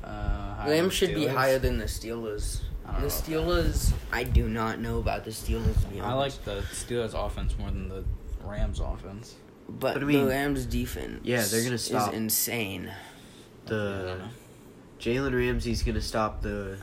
Uh, 0.03 0.55
higher 0.55 0.71
Rams 0.71 0.83
than 0.83 0.91
should 0.91 1.15
be 1.15 1.27
higher 1.27 1.59
than 1.59 1.79
the 1.79 1.85
Steelers. 1.85 2.61
The. 3.01 3.07
Steelers, 3.07 3.93
I 4.11 4.25
do 4.25 4.49
not 4.49 4.81
know 4.81 4.99
about 4.99 5.25
the 5.25 5.31
Steelers. 5.31 5.81
To 5.83 5.87
be 5.89 6.01
I 6.01 6.13
like 6.15 6.33
the 6.45 6.63
Steelers 6.73 7.15
offense 7.15 7.57
more 7.57 7.71
than 7.71 7.89
the 7.89 8.03
Rams 8.45 8.81
offense. 8.81 9.37
But, 9.79 9.95
But 9.95 10.03
I 10.03 10.07
mean- 10.07 10.25
the 10.25 10.31
Rams 10.31 10.67
defense. 10.67 11.21
Yeah, 11.23 11.43
they're 11.43 11.63
gonna 11.63 11.75
Is 11.77 11.85
stop. 11.85 12.13
insane. 12.15 12.91
The 13.67 14.05
don't 14.07 14.19
know. 14.19 14.29
Jalen 15.01 15.35
Ramsey's 15.35 15.83
gonna 15.83 16.01
stop 16.01 16.43
the 16.43 16.77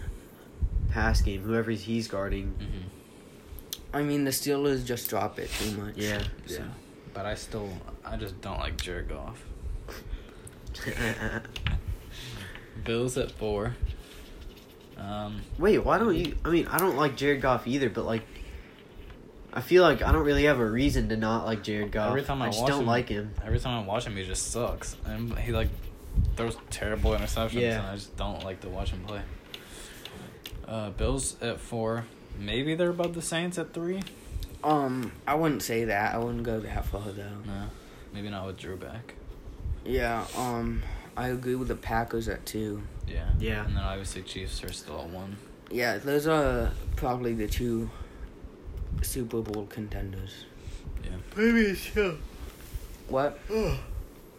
pass 0.92 1.22
game. 1.22 1.42
Whoever 1.42 1.72
he's 1.72 2.08
guarding. 2.08 2.54
Mhm. 2.60 2.84
I 3.94 4.02
mean, 4.04 4.24
the 4.26 4.32
Steelers 4.32 4.86
just 4.86 5.10
drop 5.10 5.38
it 5.40 5.50
too 5.52 5.72
much. 5.78 5.96
Yeah. 5.98 6.24
Yeah. 6.48 6.66
But 7.14 7.26
I 7.26 7.36
still, 7.36 7.70
I 8.06 8.16
just 8.18 8.40
don't 8.42 8.60
like 8.60 8.78
Jared 8.78 9.10
Goff. 9.10 9.44
Bills 12.84 13.18
at 13.18 13.32
four. 13.32 13.76
Um, 14.98 15.42
Wait, 15.58 15.80
why 15.80 15.98
don't 15.98 16.16
you? 16.16 16.36
I 16.46 16.50
mean, 16.50 16.68
I 16.68 16.78
don't 16.78 16.96
like 16.98 17.16
Jared 17.16 17.42
Goff 17.42 17.68
either, 17.68 17.90
but 17.90 18.06
like, 18.06 18.24
I 19.58 19.62
feel 19.62 19.82
like 19.82 20.04
I 20.04 20.12
don't 20.12 20.24
really 20.24 20.44
have 20.44 20.60
a 20.60 20.66
reason 20.70 21.10
to 21.10 21.18
not 21.18 21.46
like 21.48 21.64
Jared 21.64 21.92
Goff. 21.92 22.10
Every 22.10 22.22
time 22.22 22.44
I 22.44 22.48
just 22.50 22.60
watch 22.62 22.70
don't 22.70 22.82
him- 22.82 22.86
like 22.86 23.10
him. 23.10 23.34
every 23.44 23.60
time 23.60 23.84
I 23.84 23.88
watch 23.88 24.06
him, 24.06 24.16
he 24.16 24.24
just 24.24 24.52
sucks, 24.52 24.96
and 25.04 25.38
he 25.40 25.52
like 25.52 25.70
throws 26.36 26.56
terrible 26.70 27.12
interceptions, 27.12 27.54
Yeah. 27.62 27.80
and 27.80 27.88
I 27.88 27.96
just 27.96 28.16
don't 28.16 28.44
like 28.44 28.62
to 28.62 28.70
watch 28.70 28.92
him 28.92 29.04
play. 29.06 29.22
Uh, 30.68 30.92
Bills 30.92 31.42
at 31.42 31.60
four. 31.60 32.06
Maybe 32.40 32.76
they're 32.76 32.92
above 32.92 33.16
the 33.16 33.22
Saints 33.22 33.58
at 33.58 33.74
three. 33.74 34.02
Um, 34.64 35.12
I 35.26 35.34
wouldn't 35.34 35.64
say 35.64 35.86
that. 35.86 36.14
I 36.14 36.18
wouldn't 36.20 36.44
go 36.44 36.60
that 36.60 36.86
far 36.86 37.02
though. 37.02 37.24
No, 37.46 37.64
maybe 38.14 38.30
not 38.30 38.46
with 38.46 38.58
Drew 38.58 38.76
back. 38.78 39.16
Yeah. 39.86 40.26
Um, 40.38 40.84
I 41.16 41.30
agree 41.30 41.56
with 41.56 41.70
the 41.70 41.76
Packers 41.76 42.28
at 42.28 42.46
two. 42.46 42.84
Yeah. 43.08 43.30
Yeah. 43.40 43.66
And 43.66 43.76
then 43.76 43.84
obviously 43.84 44.22
Chiefs 44.22 44.64
are 44.64 44.72
still 44.72 45.00
at 45.02 45.10
one. 45.10 45.38
Yeah, 45.72 45.98
those 45.98 46.28
are 46.28 46.72
probably 46.96 47.34
the 47.34 47.48
two 47.48 47.90
Super 49.02 49.42
Bowl 49.42 49.66
contenders. 49.68 50.46
Yeah. 51.04 51.12
Maybe 51.36 51.62
it's 51.62 51.82
still. 51.82 52.18
What? 53.08 53.40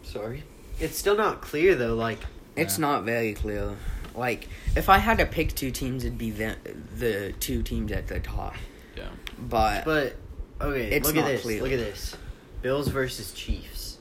Sorry. 0.03 0.43
It's 0.79 0.97
still 0.97 1.15
not 1.17 1.41
clear 1.41 1.75
though. 1.75 1.95
Like, 1.95 2.19
It's 2.55 2.77
Yeah. 2.77 2.81
not 2.81 3.03
very 3.03 3.33
clear. 3.33 3.75
Like, 4.15 4.47
if 4.75 4.89
I 4.89 4.97
had 4.97 5.17
to 5.19 5.25
pick 5.25 5.55
two 5.55 5.71
teams, 5.71 6.03
it'd 6.03 6.17
be 6.17 6.31
the 6.31 6.55
the 6.97 7.33
two 7.39 7.63
teams 7.63 7.91
at 7.91 8.07
the 8.07 8.19
top. 8.19 8.55
Yeah. 8.97 9.09
But, 9.39 9.85
but 9.85 10.15
okay, 10.59 10.89
It's 10.91 11.07
look 11.07 11.15
at 11.17 11.21
not 11.21 11.27
this. 11.27 11.41
clear. 11.41 11.61
Look 11.61 11.71
at 11.71 11.79
this. 11.79 12.15
Bills 12.61 12.89
versus 12.89 13.31
Chiefs. 13.33 13.97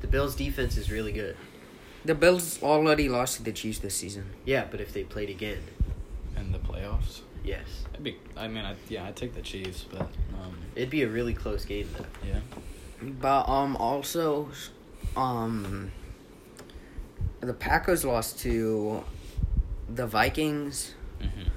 The 0.00 0.06
Bills' 0.06 0.36
defense 0.36 0.76
is 0.76 0.90
really 0.90 1.12
good. 1.12 1.36
the 2.04 2.14
Bills 2.14 2.62
already 2.62 3.08
lost 3.08 3.38
to 3.38 3.42
the 3.42 3.50
Chiefs 3.52 3.78
this 3.78 3.96
season. 3.96 4.26
Yeah, 4.44 4.66
but 4.70 4.80
if 4.80 4.92
they 4.92 5.02
played 5.04 5.30
again, 5.30 5.62
In 6.36 6.52
the 6.52 6.58
playoffs. 6.58 7.20
Yes, 7.44 7.84
I'd 7.94 8.02
be. 8.02 8.16
I 8.36 8.48
mean, 8.48 8.64
I 8.64 8.74
yeah, 8.88 9.02
I 9.02 9.06
would 9.06 9.16
take 9.16 9.34
the 9.34 9.42
Chiefs, 9.42 9.84
but 9.90 10.00
um, 10.00 10.56
it'd 10.74 10.90
be 10.90 11.02
a 11.02 11.08
really 11.08 11.34
close 11.34 11.64
game 11.64 11.88
though. 11.96 12.04
yeah. 12.28 12.40
But 13.02 13.48
um, 13.48 13.76
also, 13.76 14.48
um, 15.16 15.92
the 17.40 17.52
Packers 17.54 18.04
lost 18.04 18.38
to 18.40 19.04
the 19.88 20.06
Vikings, 20.06 20.94
hmm 21.20 21.48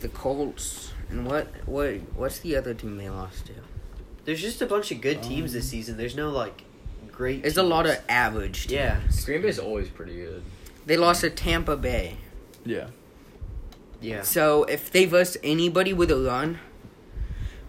the 0.00 0.08
Colts, 0.08 0.92
and 1.10 1.24
what 1.26 1.46
what 1.66 1.94
what's 2.16 2.40
the 2.40 2.56
other 2.56 2.74
team 2.74 2.96
they 2.96 3.08
lost 3.08 3.46
to? 3.46 3.52
There's 4.24 4.40
just 4.40 4.60
a 4.62 4.66
bunch 4.66 4.90
of 4.90 5.00
good 5.00 5.22
teams 5.22 5.52
this 5.52 5.64
Um, 5.64 5.68
season. 5.70 5.96
There's 5.96 6.16
no 6.16 6.30
like 6.30 6.62
great. 7.12 7.42
There's 7.42 7.56
a 7.56 7.62
lot 7.62 7.86
of 7.86 8.00
average. 8.08 8.62
Teams. 8.66 8.72
Yeah. 8.72 9.00
Green 9.24 9.42
Bay's 9.42 9.58
always 9.60 9.88
pretty 9.88 10.16
good. 10.16 10.42
They 10.86 10.96
lost 10.96 11.20
to 11.20 11.30
Tampa 11.30 11.76
Bay. 11.76 12.16
Yeah. 12.64 12.88
Yeah. 14.02 14.22
So 14.22 14.64
if 14.64 14.90
they 14.90 15.04
verse 15.06 15.36
anybody 15.42 15.92
with 15.92 16.10
a 16.10 16.16
run, 16.18 16.58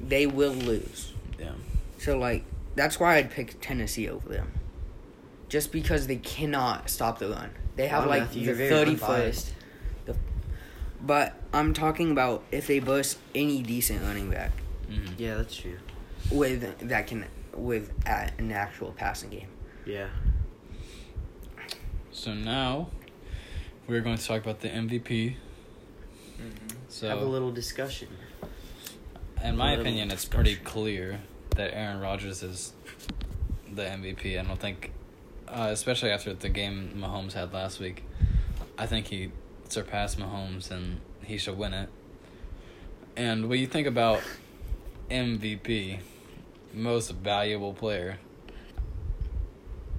they 0.01 0.25
will 0.27 0.51
lose. 0.53 1.13
Yeah. 1.39 1.51
So 1.97 2.17
like 2.17 2.43
that's 2.75 2.99
why 2.99 3.17
I'd 3.17 3.31
pick 3.31 3.61
Tennessee 3.61 4.09
over 4.09 4.29
them. 4.29 4.51
Just 5.47 5.71
because 5.71 6.07
they 6.07 6.17
cannot 6.17 6.89
stop 6.89 7.19
the 7.19 7.29
run. 7.29 7.51
They 7.75 7.87
have 7.87 8.03
Wow, 8.03 8.09
like 8.09 8.21
Matthew, 8.23 8.53
the 8.53 8.67
thirty 8.69 8.95
first. 8.95 9.09
unbiased. 9.09 9.53
But 11.01 11.35
I'm 11.51 11.73
talking 11.73 12.11
about 12.11 12.43
if 12.51 12.65
they 12.67 12.79
bust 12.79 13.17
any 13.35 13.61
decent 13.61 14.01
running 14.03 14.29
back 14.29 14.51
hmm 14.87 15.05
Yeah, 15.17 15.35
that's 15.35 15.53
true. 15.55 15.77
with 16.31 16.79
that 16.87 17.07
can 17.07 17.25
with 17.53 17.91
a, 18.05 18.31
an 18.37 18.51
actual 18.51 18.91
passing 18.93 19.29
game. 19.29 19.47
Yeah. 19.85 20.07
So 22.11 22.33
now 22.33 22.89
we're 23.87 24.01
going 24.01 24.17
to 24.17 24.25
talk 24.25 24.41
about 24.41 24.61
the 24.61 24.69
MVP. 24.69 25.35
So, 26.93 27.07
Have 27.07 27.21
a 27.21 27.25
little 27.25 27.51
discussion. 27.51 28.07
in 29.43 29.57
my 29.57 29.71
opinion, 29.71 30.11
it's 30.11 30.25
pretty 30.25 30.55
clear 30.55 31.21
that 31.55 31.75
Aaron 31.75 31.99
Rodgers 31.99 32.43
is 32.43 32.73
the 33.73 33.81
MVP. 33.81 34.39
I 34.39 34.43
don't 34.43 34.59
think, 34.59 34.91
uh, 35.47 35.69
especially 35.71 36.11
after 36.11 36.35
the 36.35 36.49
game 36.49 36.91
Mahomes 36.95 37.33
had 37.33 37.51
last 37.51 37.79
week, 37.79 38.03
I 38.77 38.85
think 38.85 39.07
he 39.07 39.31
surpassed 39.69 40.19
Mahomes 40.19 40.69
and 40.69 40.99
he 41.23 41.39
should 41.39 41.57
win 41.57 41.73
it. 41.73 41.89
And 43.17 43.49
when 43.49 43.59
you 43.59 43.65
think 43.65 43.87
about 43.87 44.21
MVP, 45.09 45.97
most 46.75 47.11
valuable 47.13 47.73
player, 47.73 48.19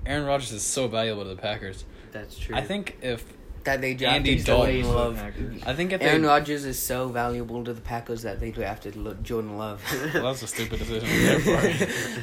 Aaron 0.06 0.26
Rodgers 0.26 0.52
is 0.52 0.62
so 0.62 0.86
valuable 0.86 1.24
to 1.24 1.30
the 1.30 1.42
Packers. 1.42 1.86
That's 2.12 2.38
true. 2.38 2.54
I 2.54 2.62
think 2.62 2.98
if 3.02 3.24
That 3.64 3.80
they 3.80 3.94
drafted 3.94 4.16
Andy 4.28 4.42
Jordan 4.42 4.82
Dalton. 4.82 4.94
Love. 4.94 5.66
I 5.66 5.74
think 5.74 5.92
if 5.92 6.02
Aaron 6.02 6.22
they, 6.22 6.28
Rodgers 6.28 6.64
is 6.66 6.78
so 6.78 7.08
valuable 7.08 7.64
to 7.64 7.72
the 7.72 7.80
Packers 7.80 8.22
that 8.22 8.38
they 8.40 8.50
drafted 8.50 8.94
Lo- 8.96 9.16
Jordan 9.22 9.56
Love. 9.56 9.82
well, 10.14 10.24
that's 10.24 10.42
a 10.42 10.46
stupid 10.54 10.78
decision 10.80 11.08
on 11.08 11.24
their 11.24 11.40
part. 11.40 12.20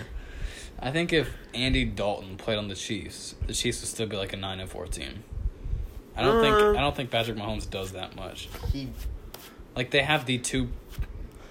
I 0.80 0.92
think 0.92 1.14
if 1.14 1.30
Andy 1.54 1.86
Dalton 1.86 2.38
played 2.38 2.58
on 2.58 2.68
the 2.68 2.76
Chiefs, 2.76 3.36
the 3.48 3.54
Chiefs 3.54 3.82
would 3.82 3.88
still 3.90 4.08
be 4.08 4.16
like 4.18 4.34
a 4.34 4.38
nine 4.38 4.60
and 4.60 4.70
four 4.70 4.86
team. 4.88 5.24
I 6.16 6.22
don't 6.24 6.38
Uh. 6.38 6.42
think 6.42 6.78
I 6.78 6.82
don't 6.82 6.96
think 6.96 7.10
Patrick 7.12 7.38
Mahomes 7.38 7.70
does 7.70 7.92
that 7.94 8.16
much. 8.16 8.48
he. 8.72 8.90
Like 9.76 9.90
they 9.92 10.02
have 10.04 10.26
the 10.26 10.38
two, 10.38 10.70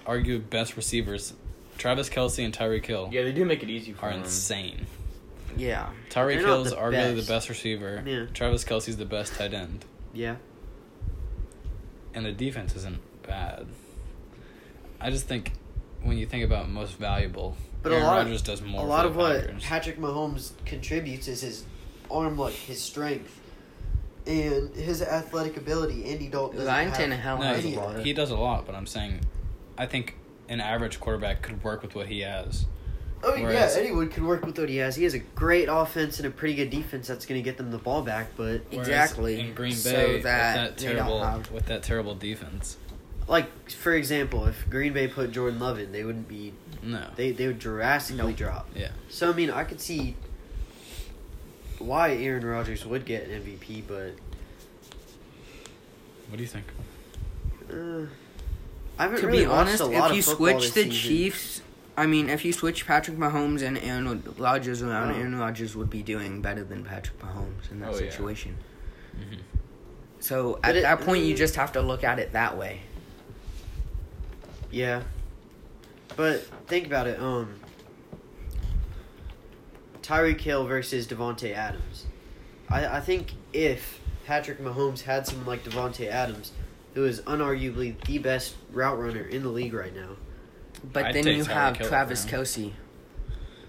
argue 0.05 0.39
best 0.39 0.77
receivers, 0.77 1.33
Travis 1.77 2.07
Kelce 2.09 2.45
and 2.45 2.53
Tyreek 2.57 2.85
Hill, 2.85 3.09
Yeah, 3.11 3.23
they 3.23 3.31
do 3.31 3.43
make 3.45 3.63
it 3.63 3.69
easy 3.69 3.91
for 3.93 4.05
him. 4.07 4.13
are 4.13 4.17
him. 4.17 4.23
insane. 4.23 4.85
Yeah. 5.57 5.89
Tyreek 6.09 6.35
They're 6.35 6.41
not 6.41 6.47
Hill's 6.47 6.73
arguably 6.73 7.15
best. 7.15 7.27
the 7.27 7.33
best 7.33 7.49
receiver. 7.49 8.03
Yeah. 8.05 8.25
Travis 8.33 8.63
Kelce's 8.63 8.97
the 8.97 9.05
best 9.05 9.33
tight 9.35 9.53
end, 9.53 9.85
Yeah. 10.13 10.35
and 12.13 12.25
the 12.25 12.31
defense 12.31 12.75
isn't 12.75 12.99
bad. 13.23 13.67
I 14.99 15.09
just 15.09 15.27
think 15.27 15.53
when 16.03 16.17
you 16.17 16.25
think 16.25 16.43
about 16.43 16.69
most 16.69 16.95
valuable, 16.97 17.55
But 17.83 17.91
Aaron 17.93 18.03
a 18.03 18.07
lot 18.07 18.17
Rodgers 18.17 18.41
of 18.41 18.47
does 18.47 18.61
more. 18.61 18.81
a 18.81 18.83
for 18.83 18.87
lot 18.89 19.03
the 19.03 19.09
of 19.09 19.15
what 19.15 19.41
Packers. 19.45 19.63
Patrick 19.63 19.97
Mahomes 19.99 20.51
contributes 20.65 21.27
is 21.27 21.41
his 21.41 21.63
arm, 22.09 22.37
like 22.37 22.53
his 22.53 22.81
strength, 22.81 23.39
and 24.27 24.75
his 24.75 25.01
athletic 25.01 25.57
ability. 25.57 26.05
Andy 26.05 26.27
Dalton. 26.27 26.57
doesn't 26.57 26.71
Ryan 26.71 26.89
have 27.11 27.39
Tannehill 27.39 27.39
No, 27.39 27.45
has 27.55 27.63
he, 27.63 27.75
a 27.75 27.79
lot. 27.79 27.99
he 28.03 28.13
does 28.13 28.29
a 28.31 28.35
lot, 28.37 28.65
but 28.65 28.75
I'm 28.75 28.85
saying, 28.87 29.21
I 29.77 29.85
think 29.87 30.17
an 30.49 30.59
average 30.61 30.99
quarterback 30.99 31.41
could 31.41 31.63
work 31.63 31.81
with 31.81 31.95
what 31.95 32.07
he 32.07 32.19
has. 32.21 32.65
Oh 33.23 33.35
yeah, 33.35 33.43
Whereas- 33.43 33.75
anyone 33.77 34.09
could 34.09 34.23
work 34.23 34.45
with 34.45 34.57
what 34.57 34.67
he 34.69 34.77
has. 34.77 34.95
He 34.95 35.03
has 35.03 35.13
a 35.13 35.19
great 35.19 35.67
offense 35.69 36.17
and 36.17 36.27
a 36.27 36.31
pretty 36.31 36.55
good 36.55 36.69
defense 36.69 37.07
that's 37.07 37.25
going 37.25 37.39
to 37.39 37.43
get 37.43 37.57
them 37.57 37.69
the 37.71 37.77
ball 37.77 38.01
back. 38.01 38.31
But 38.35 38.61
Exactly. 38.71 39.39
In 39.39 39.53
Green 39.53 39.71
Bay, 39.73 39.75
So 39.75 40.07
with 40.13 40.23
that 40.23 40.55
that 40.55 40.77
they 40.77 40.85
don't 40.87 40.95
terrible, 40.95 41.23
have- 41.23 41.51
with 41.51 41.65
that 41.67 41.83
terrible 41.83 42.15
defense, 42.15 42.77
like 43.27 43.69
for 43.69 43.93
example, 43.93 44.45
if 44.47 44.67
Green 44.69 44.93
Bay 44.93 45.07
put 45.07 45.31
Jordan 45.31 45.59
Love 45.59 45.77
in, 45.79 45.91
they 45.91 46.03
wouldn't 46.03 46.27
be. 46.27 46.53
no. 46.81 47.05
They 47.15 47.31
they 47.31 47.47
would 47.47 47.59
drastically 47.59 48.31
Nope. 48.31 48.37
drop. 48.37 48.69
yeah. 48.75 48.89
So 49.09 49.29
I 49.29 49.33
mean, 49.33 49.51
I 49.51 49.63
could 49.65 49.79
see 49.81 50.15
why 51.77 52.13
Aaron 52.15 52.45
Rodgers 52.45 52.85
would 52.85 53.05
get 53.05 53.27
an 53.27 53.41
MVP, 53.41 53.83
but 53.87 54.13
What 56.29 56.37
do 56.37 56.43
you 56.43 56.47
think? 56.47 56.65
uh, 57.71 58.05
I 58.99 59.03
haven't 59.03 59.21
To 59.21 59.27
really 59.27 59.39
be 59.39 59.45
honest, 59.45 59.79
a 59.81 59.85
lot 59.85 60.11
if 60.11 60.15
you 60.17 60.21
switch 60.21 60.71
the 60.73 60.83
season. 60.83 60.91
Chiefs, 60.91 61.60
I 62.01 62.07
mean, 62.07 62.29
if 62.29 62.43
you 62.43 62.51
switch 62.51 62.87
Patrick 62.87 63.15
Mahomes 63.17 63.61
and 63.61 63.77
Aaron 63.77 64.23
Rodgers 64.37 64.81
around, 64.81 65.11
Oh. 65.11 65.15
Aaron 65.15 65.37
Rodgers 65.37 65.75
would 65.75 65.89
be 65.91 66.01
doing 66.01 66.41
better 66.41 66.63
than 66.63 66.83
Patrick 66.83 67.19
Mahomes 67.19 67.69
in 67.71 67.79
that 67.81 67.89
Oh, 67.89 67.99
yeah. 67.99 68.09
situation. 68.09 68.57
hmm 69.15 69.35
So 70.19 70.57
But 70.63 70.69
at 70.71 70.75
it- 70.77 70.81
that 70.81 71.01
point, 71.01 71.25
you 71.25 71.35
mm. 71.35 71.37
just 71.37 71.55
have 71.57 71.71
to 71.73 71.81
look 71.81 72.03
at 72.03 72.17
it 72.17 72.33
that 72.33 72.57
way. 72.57 72.81
Yeah. 74.71 75.03
But 76.15 76.41
think 76.67 76.87
about 76.87 77.05
it. 77.05 77.19
Um, 77.19 77.59
Tyreek 80.01 80.41
Hill 80.41 80.65
versus 80.65 81.07
Davante 81.07 81.53
Adams. 81.53 82.05
I 82.69 82.97
I 82.97 82.99
think 82.99 83.33
if 83.53 83.99
Patrick 84.25 84.59
Mahomes 84.59 85.01
had 85.01 85.27
someone 85.27 85.45
like 85.45 85.63
Davante 85.63 86.07
Adams, 86.07 86.51
who 86.95 87.05
is 87.05 87.21
unarguably 87.21 88.03
the 88.05 88.17
best 88.17 88.55
route 88.71 88.97
runner 88.99 89.23
in 89.23 89.43
the 89.43 89.49
league 89.49 89.73
right 89.73 89.93
now, 89.95 90.15
But 90.83 91.05
I'd 91.05 91.15
then 91.15 91.27
you 91.27 91.43
Tyreek 91.43 91.47
have 91.47 91.77
Hill 91.77 91.87
Travis 91.89 92.25
over. 92.25 92.37
Kelce 92.43 92.71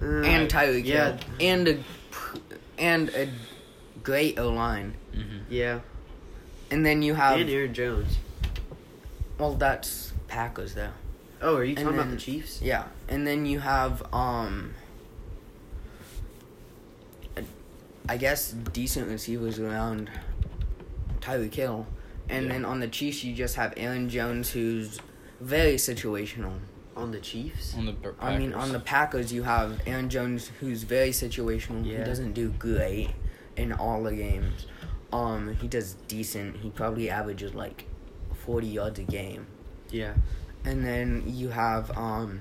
uh, 0.00 0.04
and 0.04 0.50
Tyreek 0.50 0.84
yeah, 0.84 1.12
Hill 1.12 1.18
and 1.40 1.68
a 1.68 1.78
and 2.78 3.08
a 3.10 3.28
great 4.02 4.38
O 4.38 4.48
line. 4.50 4.94
hmm 5.14 5.20
yeah, 5.50 5.80
and 6.70 6.84
then 6.86 7.02
you 7.02 7.14
have 7.14 7.38
and 7.40 7.50
Aaron 7.50 7.74
Jones. 7.74 8.16
well, 9.38 9.54
that's 9.54 10.12
Packers 10.28 10.74
though. 10.74 10.90
Oh, 11.42 11.56
are 11.56 11.64
you 11.64 11.70
And 11.76 11.84
talking 11.84 11.98
about 11.98 12.10
the 12.10 12.16
Chiefs? 12.16 12.62
Yeah, 12.62 12.84
and 13.08 13.26
then 13.26 13.44
you 13.46 13.58
have 13.60 14.02
um, 14.14 14.74
I 18.08 18.16
guess 18.16 18.50
decent 18.52 19.08
receivers 19.08 19.58
around 19.58 20.10
Tyreek 21.20 21.54
Hill, 21.54 21.86
and 22.28 22.46
Yeah. 22.46 22.52
then 22.52 22.64
on 22.64 22.80
the 22.80 22.88
Chiefs 22.88 23.22
you 23.24 23.34
just 23.34 23.56
have 23.56 23.74
Aaron 23.76 24.08
Jones, 24.08 24.50
who's 24.50 24.98
very 25.40 25.74
situational. 25.74 26.58
On 26.97 27.11
the 27.11 27.20
Chiefs? 27.20 27.74
On 27.76 27.86
the 27.86 27.93
Packers. 27.93 28.18
I 28.20 28.38
mean, 28.38 28.53
on 28.55 28.72
the 28.72 28.80
Packers 28.80 29.32
you 29.32 29.43
have 29.45 29.80
Aaron 29.86 30.09
Jones, 30.11 30.51
who's 30.61 30.82
very 30.82 31.11
situational. 31.11 31.84
He 31.84 31.97
doesn't 31.97 32.32
do 32.34 32.51
great 32.59 33.11
in 33.57 33.72
all 33.72 34.03
the 34.03 34.14
games. 34.14 34.66
Um, 35.12 35.57
he 35.61 35.68
does 35.68 35.95
decent. 36.09 36.57
He 36.57 36.70
probably 36.70 37.09
averages 37.11 37.55
like 37.55 37.86
forty 38.34 38.66
yards 38.66 38.99
a 38.99 39.05
game. 39.05 39.47
Yeah. 39.90 40.14
And 40.64 40.84
then 40.84 41.22
you 41.26 41.49
have 41.51 41.97
um 41.97 42.40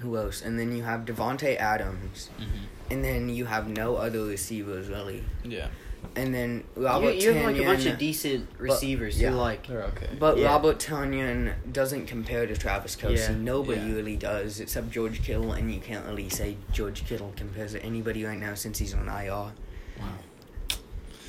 who 0.00 0.16
else? 0.16 0.40
And 0.42 0.58
then 0.58 0.74
you 0.74 0.82
have 0.82 1.04
Davante 1.04 1.56
Adams. 1.56 2.30
Mhm. 2.38 2.46
And 2.90 3.04
then 3.04 3.28
you 3.28 3.44
have 3.44 3.68
no 3.68 3.96
other 3.96 4.24
receivers 4.24 4.88
really. 4.88 5.22
Yeah, 5.44 5.68
And 6.16 6.34
then 6.34 6.64
You, 6.76 6.84
Robert 6.84 7.14
you 7.16 7.32
have 7.32 7.44
like 7.44 7.56
a 7.62 7.64
bunch 7.64 7.86
of 7.86 7.98
decent 7.98 8.48
receivers 8.58 9.20
yeah. 9.20 9.30
who 9.30 9.36
like 9.36 9.66
they're 9.68 9.84
okay. 9.84 10.08
but 10.18 10.38
Yeah. 10.38 10.48
Robert 10.48 10.78
Tonyan 10.78 11.52
doesn't 11.72 12.06
compare 12.06 12.46
to 12.46 12.56
Travis 12.56 12.96
Kelce. 12.96 13.18
Yeah. 13.28 13.34
Nobody 13.36 13.80
Yeah. 13.80 13.92
really 13.94 14.16
does 14.16 14.58
except 14.60 14.90
George 14.90 15.22
Kittle, 15.22 15.52
and 15.52 15.72
you 15.72 15.80
can't 15.80 16.04
really 16.06 16.28
say 16.28 16.56
George 16.72 17.04
Kittle 17.06 17.32
compares 17.36 17.72
to 17.72 17.82
anybody 17.82 18.24
right 18.24 18.38
now 18.38 18.54
since 18.54 18.78
he's 18.78 18.92
on 18.94 19.08
IR. 19.08 19.30
wow. 19.30 19.52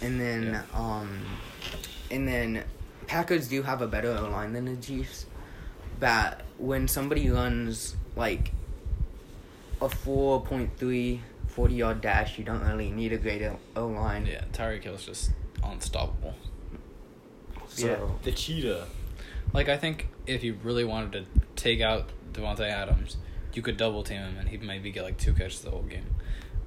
And 0.01 0.19
then 0.19 0.43
Yeah. 0.53 0.63
um 0.74 1.26
and 2.09 2.28
then 2.28 2.63
Packers 3.07 3.47
do 3.49 3.61
have 3.63 3.82
a 3.82 3.88
better 3.88 4.09
O 4.17 4.30
line 4.30 4.53
than 4.53 4.65
the 4.65 4.76
Chiefs. 4.78 5.26
But 5.99 6.41
when 6.57 6.88
somebody 6.88 7.30
runs 7.30 7.95
like 8.15 8.51
a 9.82 9.88
4.3 9.89 11.19
40 11.51 11.75
yard 11.75 12.01
dash, 12.01 12.37
you 12.37 12.43
don't 12.43 12.65
really 12.65 12.89
need 12.89 13.13
a 13.13 13.17
great 13.17 13.43
O 13.75 13.87
line. 13.87 14.25
Yeah, 14.25 14.43
Tyreek 14.53 14.83
Hill's 14.83 15.05
just 15.05 15.31
unstoppable. 15.63 16.35
So, 17.67 17.87
Yeah. 17.87 17.97
The 18.23 18.31
cheetah. 18.31 18.87
Like 19.53 19.69
I 19.69 19.77
think 19.77 20.07
if 20.25 20.43
you 20.43 20.57
really 20.63 20.85
wanted 20.85 21.11
to 21.13 21.41
take 21.55 21.81
out 21.81 22.09
Davante 22.33 22.61
Adams, 22.61 23.17
you 23.53 23.61
could 23.61 23.77
double 23.77 24.03
team 24.03 24.21
him 24.21 24.37
and 24.37 24.49
he'd 24.49 24.63
maybe 24.63 24.91
get 24.91 25.03
like 25.03 25.17
two 25.17 25.33
catches 25.33 25.61
the 25.61 25.71
whole 25.71 25.83
game. 25.83 26.15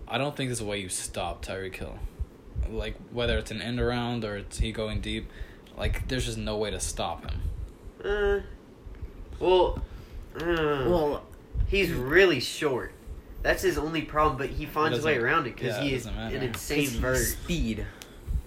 I 0.07 0.19
don't 0.19 0.37
think 0.37 0.49
there's 0.49 0.61
a 0.61 0.67
way 0.67 0.81
you 0.81 0.89
stop 0.89 1.45
Tyreek 1.45 1.77
Hill. 1.77 1.99
Like 2.69 2.97
whether 3.11 3.39
it's 3.39 3.51
an 3.51 3.63
end 3.63 3.81
around 3.81 4.25
or 4.25 4.37
it's 4.37 4.59
he 4.59 4.73
going 4.73 5.01
deep, 5.01 5.31
like 5.77 6.09
there's 6.09 6.27
just 6.27 6.39
no 6.39 6.57
way 6.57 6.71
to 6.71 6.81
stop 6.81 7.31
him. 7.31 7.41
uh 8.05 8.41
well 9.41 9.83
uh, 10.37 10.85
well, 10.89 11.23
he's 11.69 11.93
really 11.93 12.41
short. 12.41 12.93
That's 13.45 13.63
his 13.63 13.77
only 13.77 14.01
problem, 14.03 14.39
but 14.39 14.49
he 14.49 14.65
finds 14.65 14.99
a 14.99 15.03
way 15.07 15.19
around 15.19 15.47
it 15.47 15.55
because 15.55 15.77
yeah, 15.77 15.83
he 15.83 15.95
is 15.95 16.05
doesn't 16.05 16.17
matter. 16.19 16.35
an 16.37 16.41
'cause 16.41 16.49
insane 16.71 16.79
he's 16.81 16.93
vert. 16.95 17.19
speed. 17.19 17.87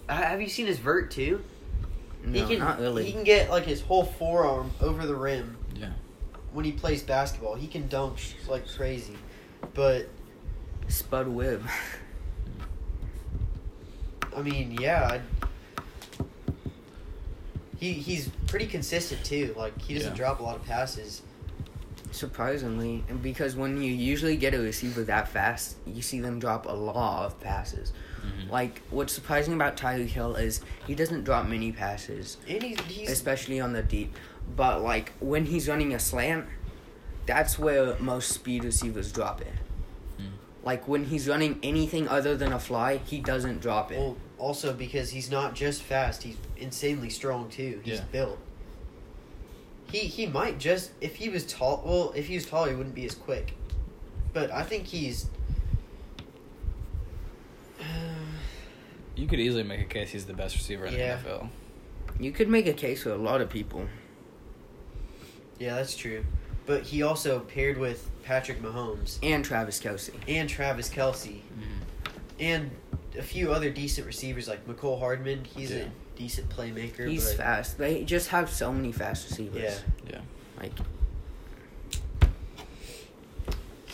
Uh, 0.09 0.15
have 0.15 0.41
you 0.41 0.49
seen 0.49 0.65
his 0.65 0.79
vert 0.79 1.11
too? 1.11 1.43
No, 2.25 2.33
he 2.45 2.47
can 2.55 2.59
not 2.65 2.79
really. 2.79 3.05
he 3.05 3.11
can 3.11 3.23
get 3.23 3.51
like 3.51 3.63
his 3.65 3.79
whole 3.81 4.03
forearm 4.05 4.71
over 4.81 5.05
the 5.05 5.15
rim 5.15 5.55
Yeah. 5.75 5.91
when 6.51 6.65
he 6.65 6.71
plays 6.71 7.03
basketball. 7.03 7.53
He 7.53 7.67
can 7.67 7.87
dunk 7.87 8.17
like 8.49 8.67
crazy. 8.75 9.15
But 9.75 10.09
Spud 10.87 11.27
Webb. 11.27 11.63
I 14.35 14.41
mean, 14.41 14.71
yeah. 14.81 15.19
I, 16.19 16.23
he 17.79 17.93
he's 17.93 18.29
pretty 18.47 18.65
consistent 18.65 19.23
too. 19.23 19.53
Like 19.55 19.79
he 19.79 19.93
doesn't 19.93 20.13
Yeah. 20.13 20.17
drop 20.17 20.39
a 20.39 20.43
lot 20.43 20.55
of 20.55 20.65
passes. 20.65 21.21
Surprisingly, 22.11 23.03
because 23.21 23.55
when 23.55 23.81
you 23.81 23.91
usually 23.93 24.37
get 24.37 24.53
a 24.53 24.59
receiver 24.59 25.03
that 25.03 25.27
fast, 25.27 25.75
you 25.85 26.01
see 26.01 26.19
them 26.19 26.39
drop 26.39 26.65
a 26.65 26.71
lot 26.71 27.25
of 27.25 27.39
passes. 27.39 27.93
Mhm. 28.25 28.49
Like 28.49 28.81
what's 28.89 29.13
surprising 29.13 29.53
about 29.53 29.77
Tyreek 29.77 30.07
Hill 30.07 30.35
is 30.35 30.61
he 30.87 30.95
doesn't 30.95 31.23
drop 31.23 31.47
many 31.47 31.71
passes, 31.71 32.37
And 32.47 32.63
he's, 32.63 32.79
he's 32.81 33.09
especially 33.09 33.59
on 33.59 33.73
the 33.73 33.83
deep. 33.83 34.15
But 34.55 34.81
like 34.81 35.13
when 35.19 35.45
he's 35.45 35.67
running 35.67 35.93
a 35.93 35.99
slant, 35.99 36.45
that's 37.25 37.59
where 37.59 37.95
most 37.99 38.31
speed 38.31 38.63
receivers 38.63 39.11
drop 39.11 39.41
it. 39.41 39.53
Mm. 40.19 40.25
Like 40.63 40.87
when 40.87 41.05
he's 41.05 41.27
running 41.27 41.59
anything 41.61 42.07
other 42.07 42.35
than 42.37 42.53
a 42.53 42.59
fly, 42.59 42.97
he 42.97 43.19
doesn't 43.19 43.59
drop 43.61 43.91
it. 43.91 43.99
well, 43.99 44.17
also 44.37 44.71
because 44.73 45.09
he's 45.11 45.29
not 45.29 45.53
just 45.55 45.83
fast, 45.83 46.23
he's 46.23 46.37
insanely 46.57 47.09
strong 47.09 47.49
too. 47.49 47.81
He's 47.83 47.95
Yeah. 47.99 48.03
built. 48.11 48.39
He 49.91 49.99
he 49.99 50.25
might 50.27 50.59
just 50.59 50.91
if 51.01 51.15
he 51.15 51.29
was 51.29 51.45
tall. 51.45 51.81
Well, 51.85 52.13
if 52.15 52.27
he 52.27 52.35
was 52.35 52.45
taller, 52.45 52.69
he 52.69 52.75
wouldn't 52.75 52.95
be 52.95 53.05
as 53.05 53.15
quick. 53.15 53.53
But 54.33 54.51
I 54.51 54.63
think 54.63 54.85
he's. 54.85 55.29
You 59.15 59.25
could 59.27 59.39
easily 59.39 59.63
make 59.63 59.81
a 59.81 59.85
case 59.85 60.11
he's 60.11 60.25
the 60.25 60.33
best 60.33 60.55
receiver 60.55 60.85
in 60.85 60.93
Yeah. 60.93 61.15
the 61.15 61.29
NFL. 61.29 61.49
You 62.19 62.31
could 62.31 62.49
make 62.49 62.67
a 62.67 62.73
case 62.73 63.03
for 63.03 63.11
a 63.11 63.17
lot 63.17 63.41
of 63.41 63.49
people. 63.49 63.87
Yeah, 65.59 65.75
that's 65.75 65.95
true. 65.95 66.23
But 66.67 66.83
he 66.83 67.01
also 67.01 67.39
paired 67.39 67.77
with 67.77 68.09
Patrick 68.23 68.61
Mahomes 68.61 69.17
And 69.23 69.43
Travis 69.43 69.79
Kelce. 69.79 70.11
and 70.27 70.47
Travis 70.49 70.89
Kelce 70.89 71.37
mm-hmm. 71.37 71.63
and 72.39 72.71
a 73.17 73.23
few 73.23 73.51
other 73.51 73.69
decent 73.69 74.05
receivers 74.07 74.47
like 74.47 74.65
Mecole 74.67 74.99
Hardman. 74.99 75.43
He's 75.45 75.71
Yeah. 75.71 75.77
a 75.83 76.17
decent 76.17 76.49
playmaker. 76.49 77.07
He's 77.07 77.27
but, 77.27 77.37
fast. 77.37 77.77
They 77.77 78.03
just 78.03 78.29
have 78.29 78.49
so 78.49 78.71
many 78.71 78.91
fast 78.91 79.29
receivers. 79.29 79.81
Yeah. 80.05 80.11
Yeah. 80.13 80.21
Like 80.61 80.71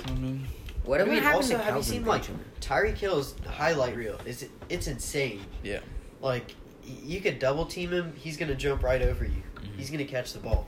I 0.05 0.11
mean, 0.11 0.47
whatever 0.83 1.11
I 1.11 1.13
mean, 1.15 1.23
happened 1.23 1.43
also, 1.43 1.53
to 1.53 1.57
have 1.59 1.65
you 1.67 1.71
Calvin 1.71 1.83
seen 1.83 2.05
like 2.05 2.21
Benjamin? 2.21 2.95
Kill's 2.95 2.99
Hill's 2.99 3.35
highlight 3.47 3.95
reel? 3.95 4.19
Is 4.25 4.43
it, 4.43 4.51
it's 4.69 4.87
insane. 4.87 5.41
yeah. 5.63 5.79
Like 6.21 6.55
you 6.85 7.21
could 7.21 7.39
double 7.39 7.65
team 7.65 7.91
him, 7.91 8.13
he's 8.17 8.37
gonna 8.37 8.55
jump 8.55 8.83
right 8.83 9.01
over 9.01 9.23
you. 9.23 9.43
Mhm. 9.57 9.77
He's 9.77 9.89
gonna 9.89 10.05
catch 10.05 10.33
the 10.33 10.39
ball. 10.39 10.67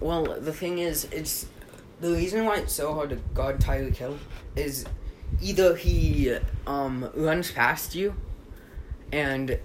Well, 0.00 0.24
the 0.40 0.52
thing 0.52 0.78
is, 0.78 1.04
it's 1.10 1.46
the 2.00 2.12
reason 2.12 2.44
why 2.44 2.58
it's 2.58 2.72
so 2.72 2.94
hard 2.94 3.10
to 3.10 3.16
guard 3.34 3.58
Tyreek 3.60 3.96
Hill 3.96 4.16
is 4.54 4.84
either 5.40 5.76
he 5.76 6.36
um, 6.66 7.10
runs 7.14 7.50
past 7.50 7.94
you, 7.94 8.14
and 9.12 9.58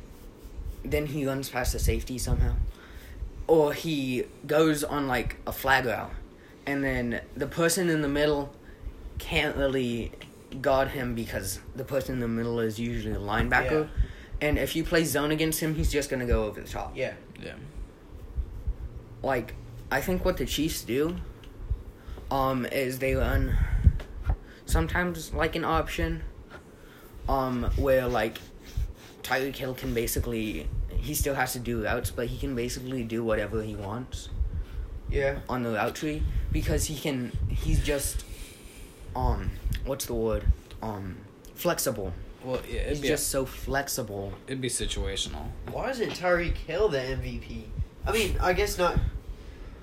then 0.84 1.06
he 1.08 1.26
runs 1.26 1.50
past 1.50 1.74
the 1.74 1.80
safety 1.80 2.18
somehow, 2.18 2.54
or 3.48 3.74
he 3.74 4.26
goes 4.46 4.84
on 4.84 5.08
like 5.08 5.38
a 5.48 5.52
flag 5.52 5.86
route, 5.86 6.12
and 6.66 6.84
then 6.84 7.22
the 7.36 7.48
person 7.48 7.90
in 7.90 8.02
the 8.02 8.10
middle 8.10 8.54
can't 9.20 9.56
really 9.56 10.12
guard 10.62 10.90
him 10.90 11.16
because 11.16 11.60
the 11.76 11.84
person 11.84 12.16
in 12.16 12.20
the 12.20 12.28
middle 12.28 12.60
is 12.60 12.80
usually 12.80 13.14
a 13.14 13.20
linebacker. 13.20 13.90
And 14.42 14.58
if 14.58 14.76
you 14.76 14.84
play 14.84 15.06
zone 15.06 15.32
against 15.32 15.62
him, 15.62 15.76
he's 15.76 15.92
just 15.92 16.10
gonna 16.10 16.26
go 16.26 16.44
over 16.46 16.60
the 16.62 16.68
top 16.68 16.92
Yeah. 16.96 17.14
Yeah. 17.42 17.54
like 19.22 19.56
I 19.92 20.02
think 20.02 20.26
what 20.26 20.38
the 20.38 20.46
Chiefs 20.46 20.82
do 20.84 21.16
um 22.30 22.66
is 22.66 23.00
they 23.00 23.16
run 23.16 23.58
sometimes 24.66 25.34
like 25.34 25.56
an 25.56 25.64
option 25.66 26.24
um 27.30 27.64
where 27.76 28.08
like 28.08 28.38
Tyreek 29.24 29.56
Hill 29.56 29.74
can 29.74 29.94
basically 29.94 30.68
he 30.98 31.14
still 31.14 31.36
has 31.36 31.54
to 31.54 31.60
do 31.60 31.84
routes 31.84 32.12
but 32.12 32.28
he 32.28 32.38
can 32.38 32.56
basically 32.56 33.04
do 33.04 33.24
whatever 33.24 33.62
he 33.62 33.76
wants 33.76 34.30
Yeah. 35.10 35.40
on 35.50 35.64
the 35.64 35.72
route 35.72 35.96
tree 35.96 36.24
because 36.52 36.86
he 36.86 36.96
can 36.98 37.32
he's 37.50 37.84
just 37.84 38.26
um 39.16 39.52
what's 39.86 40.06
the 40.06 40.14
word 40.14 40.44
um 40.82 41.18
flexible 41.56 42.14
Well, 42.44 42.62
yeah, 42.68 42.82
it'd 42.82 42.90
he's 42.90 43.00
be 43.02 43.08
just 43.10 43.30
so 43.30 43.46
flexible 43.46 44.34
it'd 44.48 44.60
be 44.62 44.70
situational. 44.70 45.48
Why 45.72 45.90
isn't 45.92 46.12
Tyreek 46.12 46.56
Hill 46.58 46.90
the 46.90 46.98
MVP? 47.00 47.64
I 48.06 48.12
mean, 48.12 48.36
I 48.42 48.52
guess 48.52 48.78
not. 48.78 49.00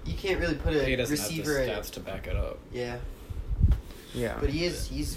You 0.05 0.15
can't 0.15 0.39
really 0.41 0.57
put 0.57 0.75
a 0.75 0.85
He 0.85 0.95
doesn't 0.97 1.17
receiver. 1.19 1.57
have 1.59 1.67
the 1.67 1.73
at- 1.73 1.83
stats 1.85 1.91
to 1.93 2.01
back 2.01 2.27
it 2.27 2.37
up. 2.37 2.59
yeah, 2.73 2.97
yeah 4.15 4.37
but 4.41 4.51
he 4.51 4.65
is. 4.65 4.89
He's 4.89 5.17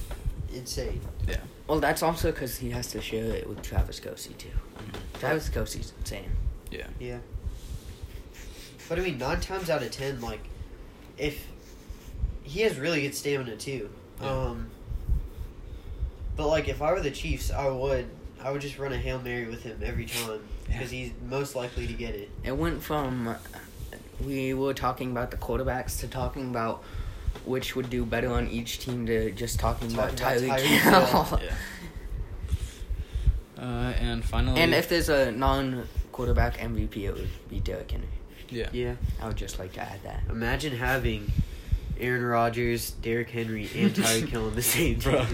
insane. 0.54 1.02
Yeah. 1.28 1.38
well 1.68 1.80
that's 1.80 2.04
also 2.04 2.32
because 2.32 2.58
he 2.58 2.70
has 2.72 2.88
to 2.92 3.02
share 3.02 3.26
it 3.26 3.48
with 3.50 3.62
Travis 3.62 4.00
Kelce 4.00 4.38
too 4.38 4.50
Travis 5.20 5.50
Kelce's 5.50 5.94
insane 6.00 6.32
Yeah. 6.72 6.88
Yeah. 7.00 7.18
But 8.90 9.00
I 9.00 9.02
mean, 9.02 9.18
nine 9.18 9.40
times 9.40 9.70
out 9.70 9.82
of 9.82 9.90
ten, 9.92 10.20
like, 10.22 10.42
if 11.18 11.48
he 12.44 12.60
has 12.62 12.78
really 12.78 13.02
good 13.02 13.16
stamina 13.16 13.56
too. 13.56 13.90
Yeah. 14.22 14.30
Um. 14.30 14.70
But 16.36 16.48
like, 16.48 16.68
if 16.68 16.82
I 16.82 16.92
were 16.92 17.00
the 17.00 17.12
Chiefs, 17.12 17.50
I 17.52 17.70
would. 17.70 18.08
I 18.42 18.52
would 18.52 18.62
just 18.62 18.78
run 18.78 18.92
a 18.92 18.98
hail 18.98 19.22
mary 19.22 19.46
with 19.46 19.64
him 19.64 19.80
every 19.84 20.06
time 20.06 20.42
Yeah. 20.68 20.74
because 20.76 20.92
he's 20.92 21.12
most 21.30 21.56
likely 21.56 21.88
to 21.88 21.94
get 21.94 22.14
it. 22.14 22.30
It 22.44 22.52
went 22.58 22.84
from 22.84 23.36
we 24.24 24.54
were 24.54 24.74
talking 24.74 25.12
about 25.12 25.32
the 25.32 25.38
quarterbacks 25.38 26.00
to 26.02 26.08
talking 26.08 26.50
about 26.50 26.84
which 27.46 27.76
would 27.76 27.90
do 27.90 28.06
better 28.06 28.32
on 28.32 28.48
each 28.50 28.80
team 28.80 29.06
to 29.08 29.32
just 29.32 29.60
talking, 29.60 29.94
about 29.94 30.16
Talking 30.16 30.50
about 30.50 30.60
Tyreek 30.60 30.80
Tyreek 30.82 31.30
Hill. 31.30 31.40
Yeah. 31.50 31.56
Uh, 33.58 33.94
and 34.00 34.26
finally, 34.26 34.60
and 34.60 34.74
if 34.74 34.90
there's 34.90 35.10
a 35.10 35.32
non 35.32 35.88
quarterback 36.12 36.58
MVP, 36.58 36.98
it 37.04 37.14
would 37.14 37.30
be 37.50 37.60
Derrick 37.60 37.92
Henry. 37.92 38.08
Yeah. 38.50 38.70
Yeah. 38.74 38.96
I 39.22 39.28
would 39.28 39.38
just 39.38 39.58
like 39.60 39.74
to 39.74 39.82
add 39.82 40.04
that. 40.04 40.24
Imagine 40.30 40.76
having 40.76 41.32
Aaron 42.00 42.24
Rodgers, 42.24 42.92
Derrick 42.92 43.30
Henry, 43.30 43.70
and 43.76 43.92
Tyreek 43.96 44.28
Hill 44.30 44.48
on 44.48 44.56
the 44.56 44.62
same 44.62 45.00
team. 45.00 45.12
Bro. 45.14 45.26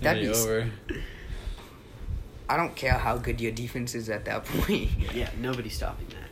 That'd 0.00 0.22
be 0.22 0.28
over. 0.28 0.70
I 2.48 2.56
don't 2.56 2.76
care 2.76 2.92
how 2.92 3.16
good 3.18 3.40
your 3.40 3.50
defense 3.52 3.94
is 3.96 4.08
at 4.08 4.24
that 4.26 4.44
point. 4.44 4.90
yeah, 5.12 5.30
nobody's 5.40 5.74
stopping 5.74 6.06
that. 6.08 6.30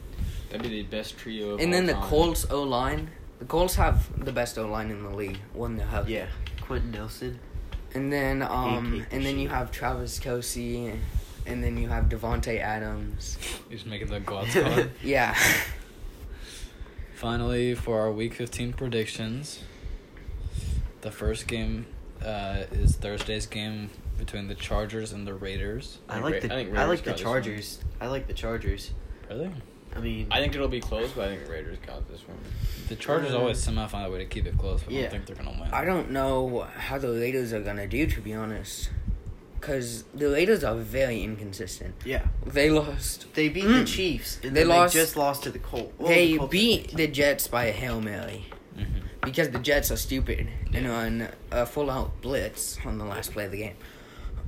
That'd 0.50 0.62
be 0.70 0.82
the 0.82 0.88
best 0.88 1.18
trio. 1.18 1.54
Of 1.54 1.60
And 1.60 1.72
then 1.74 1.82
all 1.82 1.86
the 1.88 1.92
time. 1.94 2.08
Colts 2.08 2.46
O 2.50 2.62
line. 2.62 3.10
The 3.44 3.48
Colts 3.50 3.74
have 3.74 4.24
the 4.24 4.32
best 4.32 4.56
O 4.56 4.66
line 4.66 4.90
in 4.90 5.02
the 5.02 5.10
league. 5.10 5.36
One 5.52 5.76
they 5.76 5.84
have. 5.84 6.08
Yeah, 6.08 6.28
Quenton 6.62 6.92
Nelson. 6.92 7.38
And 7.92 8.10
then 8.10 8.40
um 8.40 9.04
and 9.10 9.22
then 9.22 9.38
you 9.38 9.50
have 9.50 9.70
Travis 9.70 10.18
Kelce, 10.18 10.96
and 11.44 11.62
then 11.62 11.76
you 11.76 11.90
have 11.90 12.04
Davante 12.06 12.58
Adams. 12.58 13.36
He's 13.68 13.84
making 13.84 14.08
the 14.08 14.20
God 14.20 14.48
squad. 14.48 14.90
Yeah. 15.02 15.36
Finally, 17.14 17.74
for 17.74 18.00
our 18.00 18.10
Week 18.10 18.32
15 18.32 18.72
predictions, 18.72 19.62
the 21.02 21.10
first 21.10 21.46
game 21.46 21.84
uh, 22.24 22.64
is 22.72 22.96
Thursday's 22.96 23.44
game 23.46 23.90
between 24.16 24.48
the 24.48 24.54
Chargers 24.54 25.12
and 25.12 25.26
the 25.26 25.34
Raiders. 25.34 25.98
I 26.08 26.16
I 26.16 26.20
like 26.20 26.40
think 26.40 26.44
the 26.44 26.48
Ra- 26.48 26.54
I 26.56 26.64
think 26.64 26.76
I 26.78 26.84
like 26.86 26.98
the 27.00 27.10
got 27.10 27.16
this. 27.16 27.22
Chargers. 27.22 27.78
I 28.00 28.06
like 28.06 28.26
the 28.26 28.32
Chargers. 28.32 28.90
Really? 29.28 29.50
I 29.96 30.00
mean, 30.00 30.26
I 30.30 30.40
think 30.40 30.54
it'll 30.54 30.68
be 30.68 30.80
close, 30.80 31.10
but 31.12 31.26
I 31.26 31.28
think 31.36 31.46
the 31.46 31.52
Raiders 31.52 31.78
got 31.86 32.08
this 32.10 32.26
one. 32.26 32.36
The 32.88 32.96
Chargers 32.96 33.32
Uh, 33.32 33.38
always 33.38 33.58
somehow 33.62 33.86
find 33.86 34.06
a 34.06 34.10
way 34.10 34.18
to 34.18 34.24
keep 34.26 34.46
it 34.46 34.58
close, 34.58 34.82
but 34.82 34.92
I 34.94 35.02
don't 35.02 35.10
think 35.10 35.26
they're 35.26 35.36
gonna 35.36 35.56
win. 35.60 35.70
I 35.72 35.84
don't 35.84 36.10
know 36.10 36.66
how 36.76 36.98
the 36.98 37.08
Raiders 37.12 37.52
are 37.52 37.60
gonna 37.60 37.86
do 37.86 38.06
to 38.06 38.20
be 38.20 38.34
honest, 38.34 38.90
because 39.60 40.04
the 40.14 40.28
Raiders 40.30 40.62
are 40.64 40.74
very 40.74 41.22
inconsistent. 41.22 41.94
yeah, 42.04 42.26
They 42.44 42.70
lost. 42.70 43.26
they 43.34 43.48
beat 43.48 43.62
the 43.64 43.68
Mm. 43.84 43.86
Chiefs 43.86 44.38
and 44.42 44.54
They 44.54 44.60
then 44.60 44.68
lost- 44.68 44.94
they 44.94 45.00
just 45.00 45.16
lost 45.16 45.44
to 45.44 45.50
the 45.50 45.58
Colts. 45.58 45.92
Well, 45.98 46.08
they 46.08 46.32
the 46.32 46.38
Colts 46.38 46.50
beat 46.52 46.96
the 46.96 47.06
Jets 47.06 47.46
by 47.48 47.64
a 47.66 47.72
hail 47.72 48.00
mary 48.00 48.46
Mhm. 48.76 49.02
because 49.24 49.50
the 49.50 49.58
Jets 49.60 49.90
are 49.90 49.96
stupid 49.96 50.48
and 50.74 50.86
on 50.86 51.28
a 51.50 51.64
full 51.64 51.90
out 51.90 52.20
blitz 52.20 52.78
on 52.84 52.98
the 52.98 53.04
last 53.04 53.32
play 53.32 53.44
of 53.46 53.52
the 53.52 53.58
game. 53.58 53.76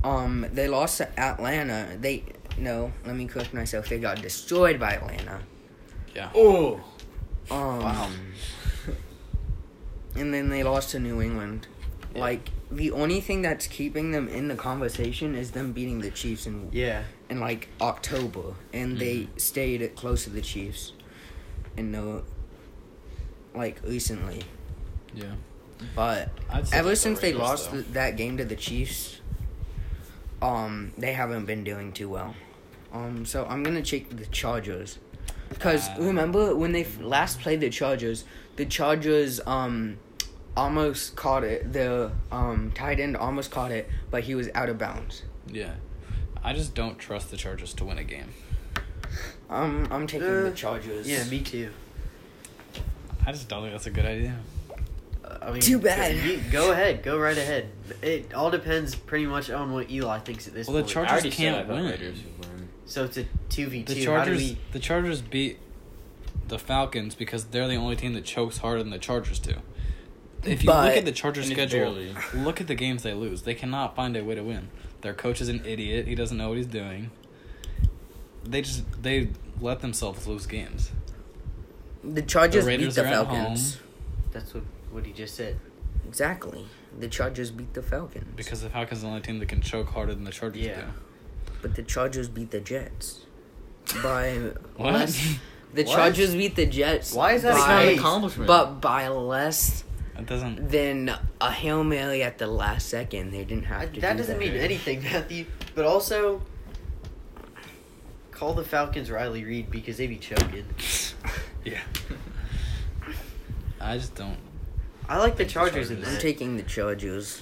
Um, 0.03 0.45
they 0.53 0.67
lost 0.67 0.97
to 0.99 1.19
Atlanta. 1.19 1.97
They 1.99 2.23
no, 2.57 2.91
let 3.05 3.15
me 3.15 3.27
correct 3.27 3.53
myself. 3.53 3.89
They 3.89 3.99
got 3.99 4.21
destroyed 4.21 4.79
by 4.79 4.93
Atlanta. 4.93 5.41
Yeah. 6.15 6.29
Oh, 6.35 6.81
Um, 7.51 7.79
Wow. 7.79 8.09
And 10.15 10.33
then 10.33 10.49
they 10.49 10.63
lost 10.63 10.91
to 10.91 10.99
New 10.99 11.21
England. 11.21 11.67
Yeah. 12.15 12.21
Like 12.21 12.49
the 12.71 12.91
only 12.91 13.21
thing 13.21 13.41
that's 13.43 13.67
keeping 13.67 14.11
them 14.11 14.27
in 14.27 14.47
the 14.47 14.55
conversation 14.55 15.35
is 15.35 15.51
them 15.51 15.71
beating 15.73 16.01
the 16.01 16.09
Chiefs 16.11 16.47
in 16.47 16.69
Yeah, 16.71 17.03
in 17.29 17.39
like 17.39 17.69
October, 17.79 18.55
and 18.73 18.97
they 18.97 19.15
Mhm. 19.21 19.39
stayed 19.39 19.95
close 19.95 20.23
to 20.25 20.29
the 20.31 20.41
Chiefs. 20.41 20.93
In 21.77 21.91
no, 21.91 22.23
like 23.53 23.79
recently, 23.85 24.43
Yeah. 25.13 25.35
but 25.95 26.29
ever 26.49 26.63
take 26.63 26.83
the 26.83 26.95
since 26.95 27.19
they 27.19 27.33
lost 27.33 27.71
th- 27.71 27.85
that 27.93 28.17
game 28.17 28.37
to 28.37 28.45
the 28.45 28.55
Chiefs, 28.55 29.21
um, 30.41 30.91
they 30.97 31.13
haven't 31.13 31.45
been 31.45 31.63
doing 31.63 31.93
too 31.93 32.09
well. 32.09 32.35
Um, 32.97 33.25
so 33.25 33.45
I'm 33.45 33.63
gonna 33.63 33.81
check 33.81 34.09
the 34.09 34.25
Chargers, 34.27 34.97
because 35.49 35.87
Uh, 35.89 35.95
remember 35.99 36.55
when 36.55 36.71
they 36.71 36.81
f- 36.81 36.99
last 37.01 37.39
played 37.39 37.61
the 37.61 37.69
Chargers, 37.69 38.23
the 38.55 38.65
Chargers 38.65 39.39
um 39.45 39.97
almost 40.55 41.15
caught 41.15 41.43
it. 41.43 41.71
The 41.73 42.11
um 42.31 42.71
tight 42.73 42.99
end 42.99 43.15
almost 43.15 43.51
caught 43.51 43.71
it, 43.71 43.89
but 44.09 44.23
he 44.23 44.35
was 44.35 44.49
out 44.55 44.69
of 44.69 44.77
bounds. 44.77 45.23
Yeah. 45.47 45.73
I 46.43 46.53
just 46.53 46.73
don't 46.75 46.97
trust 46.97 47.29
the 47.29 47.37
Chargers 47.37 47.73
to 47.75 47.85
win 47.85 47.97
a 47.97 48.03
game. 48.03 48.29
Um, 49.49 49.87
I'm 49.91 50.07
taking 50.07 50.27
Uh, 50.27 50.41
the 50.43 50.51
Chargers. 50.51 51.07
yeah, 51.09 51.23
me 51.25 51.41
too. 51.41 51.69
I 53.25 53.31
just 53.31 53.47
don't 53.49 53.61
think 53.61 53.73
that's 53.73 53.87
a 53.87 53.91
good 53.91 54.05
idea. 54.05 54.35
Uh, 55.23 55.37
I 55.41 55.51
mean, 55.51 55.61
Too 55.61 55.79
bad. 55.79 56.15
you- 56.23 56.39
Go 56.51 56.71
ahead, 56.71 57.03
go 57.03 57.17
right 57.17 57.37
ahead. 57.37 57.67
It 58.01 58.33
all 58.33 58.49
depends 58.51 58.95
pretty 58.95 59.25
much 59.25 59.49
on 59.49 59.73
what 59.73 59.89
Eli 59.91 60.19
thinks 60.19 60.47
at 60.47 60.53
this 60.53 60.67
Well, 60.67 60.77
the 60.77 60.81
point. 60.83 60.93
Chargers 60.93 61.11
I 61.11 61.13
already 61.15 61.29
can't 61.31 61.55
said 61.55 61.65
I 61.65 61.67
thought 61.67 61.75
win. 61.75 61.85
Raiders 61.91 62.17
win. 62.23 62.33
So 62.87 63.03
it's 63.03 63.17
a 63.17 63.25
two 63.49 63.67
v 63.67 63.83
two. 63.83 63.93
How 63.93 63.99
do 63.99 64.05
Chargers 64.05 64.39
we? 64.39 64.57
the 64.71 64.79
Chargers 64.79 65.21
beat 65.21 65.59
the 66.47 66.57
Falcons 66.57 67.13
because 67.13 67.45
they're 67.45 67.67
the 67.67 67.75
only 67.75 67.95
team 67.95 68.13
that 68.13 68.25
chokes 68.25 68.57
harder 68.57 68.81
than 68.81 68.89
the 68.91 68.97
Chargers 68.97 69.37
do. 69.39 69.53
If 70.43 70.63
you 70.63 70.67
But- 70.67 70.87
look 70.89 70.97
at 70.97 71.05
the 71.05 71.11
Chargers 71.11 71.47
schedule, 71.49 71.79
barely. 71.79 72.15
look 72.33 72.59
at 72.61 72.67
the 72.67 72.75
games 72.75 73.03
they 73.03 73.13
lose. 73.13 73.41
They 73.43 73.53
cannot 73.55 73.95
find 73.95 74.15
a 74.15 74.23
way 74.23 74.35
to 74.35 74.43
win. 74.43 74.69
Their 75.01 75.13
coach 75.13 75.41
is 75.41 75.49
an 75.49 75.63
idiot. 75.65 76.07
He 76.07 76.15
doesn't 76.15 76.37
know 76.37 76.49
what 76.49 76.57
he's 76.57 76.65
doing. 76.67 77.11
They 78.43 78.61
just 78.61 78.83
they 79.03 79.29
let 79.59 79.81
themselves 79.81 80.25
lose 80.27 80.45
games. 80.45 80.91
The 82.03 82.21
Chargers 82.21 82.65
The 82.65 82.77
beat 82.77 82.93
the 82.93 83.03
Falcons. 83.03 83.77
That's 84.31 84.53
what 84.53 84.63
what 84.91 85.05
he 85.05 85.11
just 85.11 85.35
said. 85.35 85.59
Exactly. 86.07 86.65
The 86.97 87.09
Chargers 87.09 87.51
beat 87.51 87.73
the 87.73 87.81
Falcons. 87.81 88.25
Because 88.35 88.61
the 88.61 88.69
Falcons 88.69 88.99
are 88.99 89.01
the 89.03 89.07
only 89.09 89.21
team 89.21 89.39
that 89.39 89.49
can 89.49 89.59
choke 89.61 89.89
harder 89.89 90.13
than 90.15 90.23
the 90.23 90.31
Chargers 90.31 90.61
Yeah. 90.65 90.81
do. 90.81 90.87
But 91.61 91.75
the 91.75 91.83
Chargers 91.83 92.27
beat 92.29 92.51
the 92.51 92.59
Jets. 92.59 93.21
By 94.03 94.33
What? 94.75 94.93
less. 94.93 95.37
The 95.73 95.83
What? 95.83 95.95
Chargers 95.95 96.33
beat 96.35 96.55
the 96.55 96.65
Jets. 96.65 97.13
Why 97.13 97.33
is 97.33 97.43
that 97.43 97.55
not 97.55 97.83
an 97.85 97.97
accomplishment. 97.99 98.47
But 98.47 98.79
by 98.81 99.07
less 99.09 99.83
It 100.17 100.25
doesn't. 100.25 100.69
than 100.69 101.13
a 101.41 101.51
hail 101.51 101.83
mary 101.83 102.23
at 102.23 102.37
the 102.37 102.47
last 102.47 102.89
second. 102.89 103.31
They 103.31 103.43
didn't 103.43 103.65
have 103.65 103.81
I- 103.81 103.85
to. 103.87 104.01
that 104.01 104.13
do 104.13 104.17
doesn't 104.19 104.39
that. 104.39 104.45
mean 104.45 104.55
anything, 104.55 105.03
Matthew. 105.03 105.45
But 105.75 105.85
also, 105.85 106.41
call 108.31 108.53
the 108.53 108.63
Falcons 108.63 109.09
Riley 109.11 109.43
Reid 109.43 109.69
because 109.71 109.97
they 109.97 110.07
be 110.07 110.17
choking. 110.17 110.65
Yeah. 111.65 111.81
I 113.81 113.97
just 113.97 114.15
don't. 114.15 114.37
I 115.09 115.17
like 115.17 115.35
the 115.37 115.43
the 115.43 115.49
Chargers 115.49 115.89
in 115.91 115.97
Chargers. 115.97 116.15
I'm 116.15 116.21
taking 116.21 116.55
the 116.57 116.63
Chargers. 116.63 117.41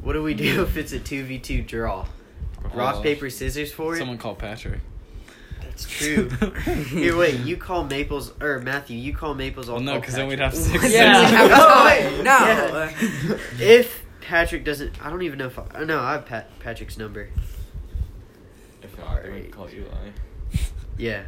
What 0.00 0.12
do 0.14 0.22
we 0.22 0.34
do 0.34 0.62
if 0.62 0.76
it's 0.76 0.92
a 0.92 0.98
two 0.98 1.24
v 1.24 1.38
two 1.38 1.62
draw? 1.62 2.06
Rock 2.62 2.74
Well, 2.74 3.02
paper 3.02 3.30
scissors 3.30 3.72
for 3.72 3.94
it. 3.94 3.98
Someone 3.98 4.18
call 4.18 4.34
Patrick. 4.34 4.80
That's 5.60 5.84
true. 5.88 6.28
Here, 6.28 7.16
wait. 7.16 7.40
You 7.40 7.56
call 7.56 7.84
Maples 7.84 8.32
or 8.40 8.58
Matthew? 8.60 8.96
You 8.98 9.14
call 9.14 9.34
Maples. 9.34 9.68
I'll 9.68 9.76
Well, 9.76 9.84
no, 9.84 10.00
because 10.00 10.14
then 10.14 10.26
we'd 10.28 10.38
have 10.40 10.54
six. 10.54 10.82
Yeah. 10.92 11.26
six. 11.26 11.42
we 11.42 11.48
No, 11.48 11.84
wait. 11.84 12.24
No. 12.24 12.38
Yeah. 13.28 13.38
If 13.60 14.04
Patrick 14.20 14.64
doesn't, 14.64 15.04
I 15.04 15.10
don't 15.10 15.22
even 15.22 15.38
know 15.38 15.46
if 15.46 15.58
I. 15.58 15.64
oh, 15.76 15.84
No, 15.84 16.00
I 16.00 16.12
have 16.12 16.26
Pat, 16.26 16.58
Patrick's 16.58 16.98
number. 16.98 17.28
if 18.82 18.96
not, 18.98 19.22
then 19.22 19.26
Alright. 19.30 19.42
we'd 19.44 19.52
call 19.52 19.68
Eli. 19.70 20.10
Yeah. 20.96 21.22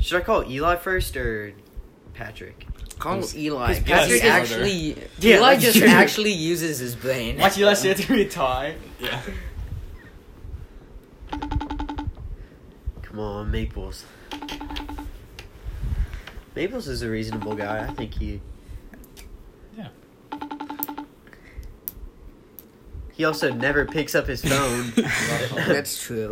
Should 0.00 0.20
I 0.20 0.24
call 0.24 0.44
Eli 0.50 0.76
first 0.76 1.16
or 1.16 1.54
Patrick? 2.12 2.66
Call 2.98 3.16
Because- 3.16 3.36
Eli. 3.36 3.66
because 3.74 3.84
Because 3.84 4.06
he 4.12 4.20
Patrick 4.20 4.24
is- 4.24 4.52
actually, 4.52 4.96
Yeah, 5.18 5.36
Eli 5.38 5.56
just 5.56 5.78
true. 5.78 5.88
actually 5.88 6.32
uses 6.32 6.78
his 6.78 6.94
brain. 6.94 7.38
Watch 7.38 7.58
Eli 7.58 7.74
say 7.74 7.90
it's 7.90 8.04
gonna 8.04 8.18
be 8.20 8.26
a 8.26 8.30
tie. 8.30 8.74
Yeah. 9.00 9.20
Come 13.02 13.18
on, 13.18 13.50
Maples. 13.50 14.04
Maples 16.56 16.88
is 16.88 17.02
a 17.02 17.10
reasonable 17.10 17.54
guy. 17.54 17.84
I 17.86 17.92
think 17.92 18.14
he. 18.14 18.40
Yeah. 19.76 19.88
He 23.12 23.24
also 23.24 23.52
never 23.52 23.84
picks 23.84 24.14
up 24.14 24.26
his 24.26 24.42
phone. 24.44 24.92
That's 25.66 26.00
true. 26.02 26.30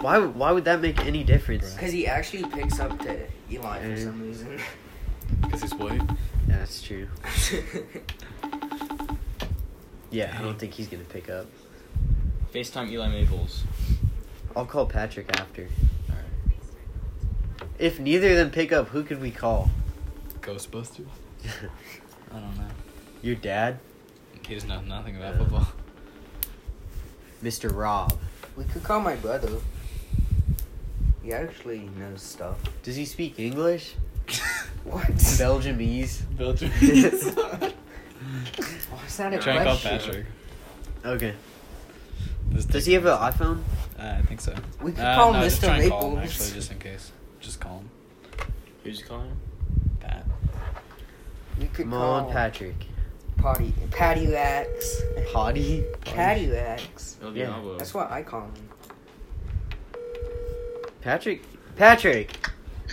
why? 0.00 0.18
Why 0.18 0.52
would 0.52 0.64
that 0.64 0.80
make 0.80 1.04
any 1.04 1.24
difference? 1.24 1.72
Because 1.74 1.92
he 1.92 2.06
actually 2.06 2.44
picks 2.44 2.78
up 2.80 2.98
to 3.02 3.26
Eli 3.50 3.80
for 3.82 4.00
some 4.00 4.22
reason. 4.22 4.58
Because 5.42 5.62
he's 5.62 5.74
white. 5.74 6.00
Yeah, 6.48 6.58
that's 6.58 6.82
true. 6.82 7.08
Yeah, 10.10 10.34
I 10.38 10.42
don't 10.42 10.58
think 10.58 10.72
he's 10.72 10.86
gonna 10.86 11.04
pick 11.04 11.28
up. 11.28 11.46
FaceTime 12.54 12.90
Eli 12.90 13.08
Maples. 13.08 13.64
I'll 14.54 14.64
call 14.64 14.86
Patrick 14.86 15.28
after. 15.38 15.68
Alright. 16.08 16.24
If 17.78 17.98
neither 18.00 18.30
of 18.30 18.36
them 18.36 18.50
pick 18.50 18.72
up, 18.72 18.88
who 18.88 19.02
could 19.02 19.20
we 19.20 19.30
call? 19.30 19.70
Ghostbusters. 20.40 21.06
I 22.32 22.38
don't 22.38 22.56
know. 22.56 22.68
Your 23.20 23.34
dad, 23.34 23.78
He 24.46 24.54
doesn't 24.54 24.68
know 24.68 24.80
nothing 24.80 25.16
about 25.16 25.34
Uh, 25.34 25.38
football. 25.38 25.68
Mr. 27.42 27.74
Rob. 27.74 28.18
we 28.56 28.64
could 28.64 28.84
call 28.84 29.00
my 29.00 29.16
brother. 29.16 29.50
He 31.22 31.32
actually 31.32 31.90
knows 31.98 32.22
stuff. 32.22 32.56
Does 32.84 32.96
he 32.96 33.04
speak 33.04 33.38
English? 33.38 33.94
What? 34.90 35.06
Belgiumese. 35.38 36.22
Belgium. 36.36 36.70
Oh, 38.92 39.00
it's 39.04 39.18
not 39.18 39.34
a 39.34 39.38
Try 39.38 39.56
and 39.56 39.64
call. 39.64 39.76
Patrick. 39.76 40.26
Okay. 41.04 41.34
This 42.50 42.64
Does 42.64 42.86
he 42.86 42.94
have 42.94 43.04
an 43.06 43.12
iPhone? 43.18 43.60
Uh, 43.98 44.16
I 44.18 44.22
think 44.22 44.40
so. 44.40 44.54
We 44.80 44.92
could 44.92 45.04
Uh, 45.04 45.14
call 45.14 45.32
no, 45.32 45.42
just 45.42 45.60
Mr. 45.60 45.66
try 45.66 45.78
and 45.80 45.90
call 45.90 46.10
him, 46.16 46.18
actually, 46.22 46.50
just 46.52 46.72
in 46.72 46.78
case. 46.78 47.12
Just 47.40 47.60
call 47.60 47.78
him. 47.80 47.90
Who's 48.84 49.02
calling? 49.02 49.36
Pat. 50.00 50.24
We 51.58 51.66
could 51.66 51.84
Come 51.84 51.90
call 51.90 52.10
on, 52.26 52.32
Patrick. 52.32 52.86
Patty, 53.38 53.72
Patty 53.90 54.26
Lax. 54.28 55.02
Potty? 55.32 55.84
Patty 56.04 56.46
Lax. 56.48 57.16
Yeah. 57.34 57.60
That's 57.78 57.92
what 57.94 58.10
I 58.10 58.22
call 58.22 58.42
him. 58.42 58.52
Patrick, 61.00 61.42
Patrick, 61.76 62.36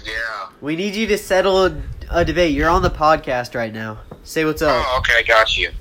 Yeah. 0.04 0.50
we 0.62 0.76
need 0.76 0.96
you 0.96 1.08
to 1.08 1.18
settle 1.18 1.66
a, 1.66 1.82
a 2.10 2.26
debate. 2.26 2.54
You're 2.54 2.70
on 2.70 2.82
the 2.82 2.90
podcast 2.90 3.56
right 3.56 3.74
now. 3.74 4.00
Say 4.24 4.46
what's 4.46 4.62
up. 4.62 4.86
Oh, 4.88 4.98
okay, 5.00 5.14
I 5.18 5.24
got 5.24 5.58
you. 5.58 5.72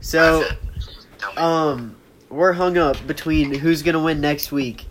So, 0.00 0.40
That's 0.40 0.52
it. 0.52 0.58
Tell 1.18 1.32
me. 1.32 1.38
um, 1.38 1.96
we're 2.30 2.52
hung 2.52 2.78
up 2.78 3.04
between 3.06 3.52
who's 3.54 3.82
gonna 3.82 4.02
win 4.02 4.20
next 4.20 4.52
week, 4.52 4.86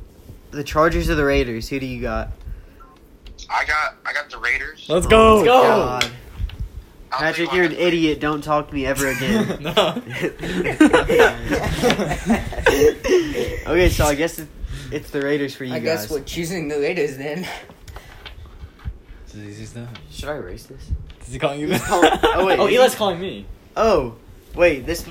the 0.52 0.64
Chargers 0.64 1.10
or 1.10 1.16
the 1.16 1.26
Raiders. 1.26 1.70
Who 1.70 1.80
do 1.80 1.86
you 1.86 2.02
got? 2.02 2.30
I 3.50 3.64
got 3.66 3.96
I 4.06 4.14
got 4.14 4.30
the 4.30 4.38
Raiders. 4.40 4.86
Let's 4.90 5.08
go. 5.08 5.36
Let's 5.38 5.48
go. 5.48 5.62
God. 5.64 6.12
Patrick, 7.10 7.52
you're 7.54 7.64
an 7.64 7.72
idiot. 7.72 8.20
Don't 8.20 8.44
talk 8.44 8.68
to 8.68 8.76
me 8.76 8.86
ever 8.86 9.08
again. 9.10 9.64
no. 9.64 9.72
okay, 13.68 13.90
so 13.90 14.06
I 14.06 14.16
guess 14.16 14.42
it's 14.92 15.10
the 15.12 15.22
Raiders 15.22 15.56
for 15.56 15.64
you 15.64 15.74
I 15.74 15.80
guys. 15.80 16.02
guess 16.02 16.12
we're 16.12 16.24
choosing 16.24 16.68
the 16.68 16.80
Raiders 16.80 17.18
then. 17.18 17.48
It's 19.38 19.46
as 19.46 19.62
easy 19.62 19.80
as. 19.82 19.88
Should 20.10 20.30
I 20.30 20.36
erase 20.36 20.66
this? 20.66 20.90
Is 21.28 21.34
he 21.34 21.40
calling 21.40 21.60
you? 21.60 21.70
oh 21.90 22.46
wait. 22.46 22.60
Oh, 22.60 22.68
Eli's 22.68 22.96
calling 22.96 23.20
me. 23.20 23.46
Oh, 23.76 24.16
wait. 24.56 24.86
This. 24.86 25.08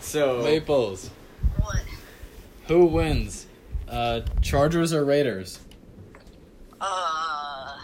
So 0.00 0.42
Maples. 0.42 1.10
What? 1.60 1.82
Who 2.66 2.86
wins? 2.86 3.46
Uh, 3.88 4.20
Chargers 4.42 4.92
or 4.92 5.04
Raiders? 5.04 5.60
Uh, 6.80 6.84
I 6.84 7.78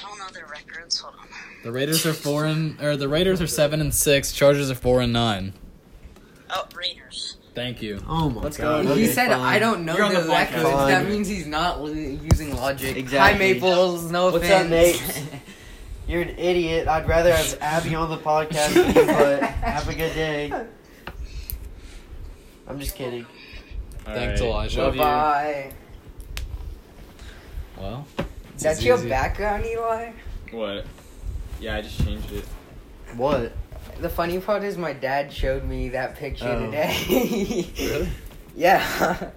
don't 0.00 0.18
know 0.18 0.28
their 0.32 0.46
records. 0.46 0.98
Hold 0.98 1.14
on. 1.20 1.28
The 1.62 1.70
Raiders 1.70 2.04
are 2.04 2.12
four 2.12 2.46
and 2.46 2.80
or 2.80 2.96
the 2.96 3.08
Raiders 3.08 3.40
are 3.40 3.46
seven 3.46 3.80
and 3.80 3.94
six. 3.94 4.32
Chargers 4.32 4.70
are 4.70 4.74
four 4.74 5.00
and 5.00 5.12
nine. 5.12 5.52
Oh, 6.50 6.66
Raiders. 6.74 7.29
Thank 7.54 7.82
you. 7.82 8.00
Oh 8.08 8.30
my 8.30 8.42
Let's 8.42 8.56
go. 8.56 8.82
god. 8.82 8.96
he 8.96 9.04
okay, 9.04 9.06
said, 9.12 9.28
fine. 9.28 9.40
"I 9.40 9.58
don't 9.58 9.84
know 9.84 9.96
You're 9.96 10.08
the, 10.10 10.20
the 10.22 10.32
podcast. 10.32 10.62
Fine. 10.62 10.88
That 10.88 11.06
means 11.08 11.26
he's 11.28 11.46
not 11.46 11.82
li- 11.82 12.18
using 12.30 12.54
logic. 12.56 12.96
Exactly. 12.96 13.32
Hi, 13.32 13.38
Maples. 13.54 14.10
No 14.10 14.30
What's 14.30 14.44
offense. 14.44 14.64
up, 14.64 14.70
Nate? 14.70 15.24
You're 16.08 16.22
an 16.22 16.38
idiot. 16.38 16.88
I'd 16.88 17.08
rather 17.08 17.34
have 17.34 17.58
Abby 17.60 17.94
on 17.94 18.08
the 18.10 18.16
podcast 18.18 18.74
than 18.74 18.88
you, 18.94 19.06
but 19.06 19.42
have 19.42 19.88
a 19.88 19.94
good 19.94 20.14
day. 20.14 20.52
I'm 22.68 22.78
just 22.80 22.94
kidding. 22.94 23.26
Thanks, 24.04 24.40
Elijah. 24.40 24.82
Love 24.82 24.94
you. 24.94 25.00
Bye. 25.02 25.72
Well, 27.78 28.06
it's 28.54 28.62
That's 28.62 28.82
your 28.82 28.96
easy- 28.98 29.08
background, 29.08 29.64
Eli. 29.66 30.12
What? 30.52 30.84
Yeah, 31.60 31.76
I 31.76 31.80
just 31.82 32.02
changed 32.04 32.30
it. 32.32 32.44
What? 33.16 33.52
The 34.00 34.08
funny 34.08 34.38
part 34.40 34.62
is, 34.64 34.76
my 34.78 34.92
dad 34.92 35.32
showed 35.32 35.64
me 35.64 35.90
that 35.90 36.16
picture 36.16 36.48
Oh. 36.48 36.66
today. 36.66 37.66
Really? 37.78 38.08
yeah. 38.56 39.30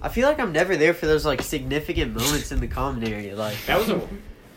I 0.00 0.08
feel 0.08 0.28
like 0.28 0.38
I'm 0.38 0.52
never 0.52 0.76
there 0.76 0.94
for 0.94 1.06
those 1.06 1.24
like 1.26 1.42
significant 1.42 2.14
moments 2.14 2.52
in 2.52 2.60
the 2.60 2.68
common 2.68 3.06
area. 3.06 3.34
Like, 3.36 3.56
That 3.66 3.78
was 3.78 3.88
a. 3.90 4.00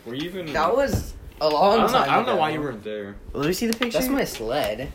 Were 0.06 0.14
you 0.14 0.24
even? 0.28 0.52
That 0.52 0.74
was 0.74 1.14
a 1.40 1.44
I 1.44 1.48
long 1.48 1.78
don't 1.78 1.86
know. 1.92 1.98
time. 1.98 2.10
I 2.10 2.14
don't 2.16 2.26
know 2.26 2.36
why 2.36 2.50
you 2.50 2.60
weren't 2.60 2.82
there. 2.84 3.16
let 3.32 3.46
me 3.46 3.52
see 3.52 3.66
the 3.66 3.76
picture. 3.76 3.98
That's 3.98 4.10
my 4.10 4.24
sled. 4.24 4.92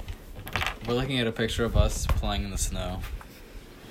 We're 0.88 0.94
looking 0.96 1.20
at 1.20 1.28
a 1.28 1.32
picture 1.34 1.66
of 1.66 1.76
us 1.76 2.06
playing 2.08 2.44
in 2.46 2.52
the 2.52 2.58
snow. 2.58 3.00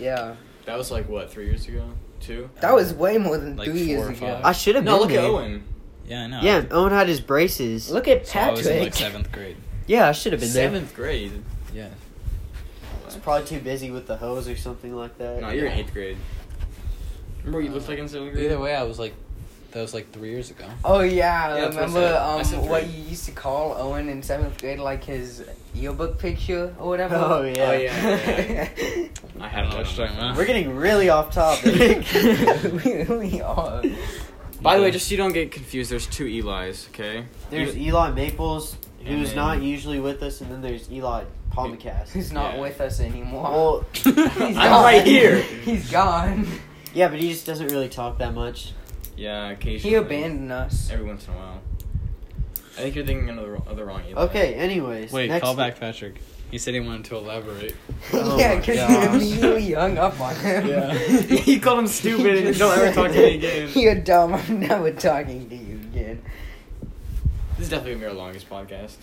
Yeah. 0.01 0.37
That 0.64 0.77
was 0.79 0.91
like 0.91 1.09
what 1.09 1.31
three 1.31 1.47
years 1.47 1.68
ago? 1.68 1.91
Two? 2.20 2.49
That 2.61 2.74
was 2.74 2.93
way 2.95 3.18
more 3.18 3.37
than 3.39 3.57
Like 3.57 3.68
three 3.68 3.79
four 3.81 3.87
years 3.87 4.09
or 4.09 4.12
ago. 4.12 4.41
I 4.43 4.53
should 4.53 4.74
have 4.77 4.85
No, 4.85 4.93
been 4.93 5.01
look 5.01 5.11
there. 5.11 5.18
at 5.20 5.24
Owen. 5.27 5.64
Yeah, 6.07 6.22
I 6.22 6.27
know. 6.29 6.41
Yeah, 6.43 6.64
Owen 6.70 6.93
had 6.93 7.09
his 7.09 7.20
braces. 7.20 7.91
Look 7.91 8.09
at 8.09 8.27
So 8.27 8.39
I 8.39 8.51
was 8.51 8.66
in 8.66 8.83
like 8.83 8.95
seventh 8.95 9.31
grade. 9.33 9.57
Yeah, 9.87 10.09
I 10.09 10.12
should 10.12 10.32
have 10.32 10.41
been 10.41 10.53
there. 10.53 10.66
Seventh 10.68 10.95
grade. 10.95 11.32
Yeah. 11.74 11.89
I 13.03 13.07
was 13.07 13.16
probably 13.16 13.47
too 13.47 13.61
busy 13.61 13.91
with 13.91 14.07
the 14.07 14.16
hose 14.16 14.49
or 14.49 14.57
something 14.57 14.95
like 14.95 15.16
that. 15.18 15.41
No, 15.41 15.51
you're 15.51 15.66
in 15.66 15.72
eighth 15.78 15.93
grade. 15.93 16.16
Remember 17.39 17.59
what 17.59 17.64
you 17.66 17.72
looked 17.72 17.89
like 17.89 17.99
in 17.99 18.09
seventh 18.09 18.32
grade? 18.32 18.47
Either 18.47 18.59
way, 18.59 18.74
I 18.74 18.82
was 18.82 18.99
like, 18.99 19.14
that 19.72 19.82
was 19.82 19.95
like 19.95 20.11
three 20.11 20.30
years 20.30 20.51
ago. 20.51 20.64
Oh 20.84 21.01
yeah, 21.01 21.55
Yeah, 21.55 21.61
that's 21.68 21.74
what 21.76 21.82
I 21.82 21.87
remember 21.87 22.01
said. 22.01 22.14
I 22.16 22.43
said 22.43 22.59
um 22.61 22.68
what 22.68 22.82
three. 22.84 22.93
you 22.95 23.03
used 23.11 23.24
to 23.26 23.32
call 23.32 23.74
Owen 23.74 24.09
in 24.09 24.22
seventh 24.22 24.59
grade, 24.61 24.78
like 24.80 25.05
his 25.05 25.45
yearbook 25.74 26.18
picture 26.18 26.74
or 26.78 26.89
whatever. 26.89 27.14
Oh, 27.16 27.43
yeah. 27.43 27.53
Oh, 27.68 27.72
yeah, 27.72 28.68
I 29.39 29.45
I 29.45 29.49
had 29.49 29.62
don't 29.62 29.70
know 29.70 29.76
what 29.76 29.87
that 29.87 29.97
you're 29.97 30.07
on 30.07 30.09
talking 30.09 30.16
my 30.16 30.22
about. 30.30 30.37
We're 30.39 30.47
getting 30.47 30.74
really 30.74 31.09
off 31.11 31.32
topic. 31.32 32.07
we 32.84 33.03
really 33.05 33.43
are. 33.43 33.82
By 34.62 34.76
the 34.78 34.82
way, 34.82 34.91
just 34.91 35.07
so 35.09 35.11
you 35.12 35.18
don't 35.18 35.32
get 35.34 35.53
confused, 35.53 35.91
there's 35.91 36.07
two 36.07 36.26
Eli's. 36.26 36.89
Okay. 36.89 37.24
There's 37.51 37.76
Eli- 37.76 37.89
Eli 37.89 38.11
Maples, 38.12 38.76
And 38.95 38.95
who's 39.07 39.28
then- 39.28 39.36
not 39.36 39.62
usually 39.62 40.00
with 40.00 40.22
us, 40.22 40.40
and 40.40 40.50
then 40.50 40.61
there's 40.62 40.90
Eli 40.90 41.24
Palmacast. 41.52 42.09
Who's 42.11 42.32
not 42.32 42.54
Yeah. 42.54 42.61
with 42.61 42.80
us 42.80 43.00
anymore? 43.00 43.42
Well, 43.42 43.84
He's 43.92 44.07
I'm 44.09 44.54
gone. 44.54 44.82
right 44.84 45.04
here. 45.07 45.40
He's 45.40 45.90
gone. 45.90 46.46
yeah, 46.94 47.09
but 47.09 47.18
he 47.18 47.30
just 47.30 47.46
doesn't 47.46 47.68
really 47.68 47.88
talk 47.88 48.18
that 48.18 48.34
much. 48.34 48.72
Yeah, 49.16 49.50
occasionally. 49.50 49.90
He 49.90 49.94
abandoned 49.96 50.52
us. 50.52 50.90
Every 50.92 51.07
once 51.07 51.26
in 51.26 51.34
a 51.34 51.36
while. 51.36 51.61
I 52.76 52.80
think 52.82 52.94
you're 52.94 53.07
thinking 53.07 53.30
of 53.30 53.36
the, 53.36 53.70
of 53.70 53.76
the 53.76 53.84
wrong 53.86 54.02
Eli. 54.07 54.20
Okay, 54.24 54.52
anyways. 54.54 55.11
Wait, 55.11 55.28
next 55.30 55.42
call 55.42 55.54
back 55.57 55.80
Patrick. 55.80 56.20
He 56.50 56.59
said 56.59 56.74
he 56.74 56.80
wanted 56.80 57.07
to 57.07 57.16
elaborate. 57.16 57.74
Oh 58.12 58.38
yeah, 58.38 58.57
because 58.57 58.76
gosh. 58.76 58.90
you 58.90 59.09
immediately 59.18 59.72
hung 59.72 59.96
up 59.98 60.20
on 60.20 60.36
him. 60.36 60.66
Yeah. 60.68 60.92
he 60.94 61.59
called 61.59 61.78
him 61.80 61.86
stupid 61.86 62.46
and 62.46 62.57
don't 62.59 62.78
ever 62.78 62.92
talk 62.94 63.11
to 63.12 63.18
me 63.18 63.34
again. 63.36 63.70
You're 63.74 63.94
dumb. 63.96 64.34
I'm 64.34 64.61
never 64.61 64.92
talking 64.92 65.48
to 65.48 65.57
you 65.57 65.62
again. 65.62 65.76
This 67.57 67.64
is 67.66 67.70
definitely 67.70 67.92
gonna 67.94 68.07
be 68.07 68.07
our 68.11 68.12
longest 68.24 68.50
podcast. 68.50 68.96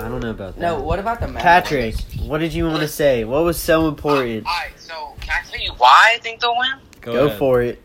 I 0.00 0.08
don't 0.08 0.20
know 0.20 0.30
about 0.30 0.56
that. 0.56 0.60
No, 0.60 0.80
what 0.80 0.98
about 0.98 1.20
the 1.20 1.26
Mavs? 1.26 1.40
Patrick, 1.40 1.94
what 2.26 2.38
did 2.38 2.52
you 2.52 2.66
want 2.66 2.80
to 2.80 2.88
say? 2.88 3.24
What 3.24 3.44
was 3.44 3.60
so 3.60 3.88
important? 3.88 4.44
Alright, 4.46 4.78
so 4.78 5.14
can 5.20 5.30
I 5.40 5.48
tell 5.48 5.60
you 5.60 5.72
why 5.78 6.12
I 6.14 6.18
think 6.18 6.40
they'll 6.40 6.56
win? 6.56 6.78
Go 7.00 7.26
ahead. 7.26 7.38
for 7.38 7.62
it. 7.62 7.80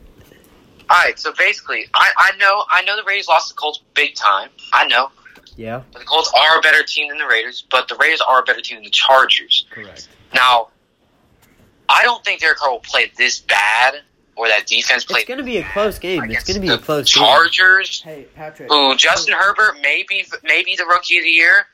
Alright, 0.91 1.19
so 1.19 1.33
basically, 1.37 1.85
I, 1.93 2.11
I 2.17 2.37
know 2.37 2.63
I 2.71 2.81
know 2.83 2.95
the 2.95 3.03
Raiders 3.03 3.27
lost 3.27 3.49
the 3.49 3.55
Colts 3.55 3.81
big 3.93 4.15
time. 4.15 4.49
I 4.73 4.87
know. 4.87 5.09
Yeah. 5.55 5.83
But 5.91 5.99
the 5.99 6.05
Colts 6.05 6.31
are 6.35 6.57
a 6.57 6.61
better 6.61 6.83
team 6.83 7.09
than 7.09 7.19
the 7.19 7.27
Raiders, 7.27 7.63
but 7.69 7.87
the 7.87 7.95
Raiders 7.95 8.21
are 8.21 8.39
a 8.39 8.43
better 8.43 8.61
team 8.61 8.77
than 8.77 8.85
the 8.85 8.89
Chargers. 8.89 9.65
Correct. 9.69 10.07
Now, 10.33 10.69
I 11.89 12.03
don't 12.03 12.23
think 12.25 12.41
Derek 12.41 12.57
Carr 12.57 12.71
will 12.71 12.79
play 12.79 13.11
this 13.17 13.39
bad, 13.39 14.01
or 14.35 14.47
that 14.47 14.65
defense 14.67 15.05
play 15.05 15.19
It's 15.21 15.29
gonna 15.29 15.43
be 15.43 15.57
a 15.57 15.63
close 15.71 15.99
game. 15.99 16.23
It's 16.31 16.43
gonna 16.43 16.59
be 16.59 16.69
a 16.69 16.77
the 16.77 16.83
close 16.83 17.13
game. 17.13 17.23
Chargers. 17.23 18.01
Hey, 18.01 18.27
Patrick. 18.35 18.69
Who 18.69 18.95
Justin 18.95 19.35
Herbert 19.37 19.79
may 19.81 20.03
be 20.07 20.25
maybe 20.43 20.75
the 20.75 20.85
rookie 20.85 21.17
of 21.17 21.23
the 21.23 21.29
year, 21.29 21.67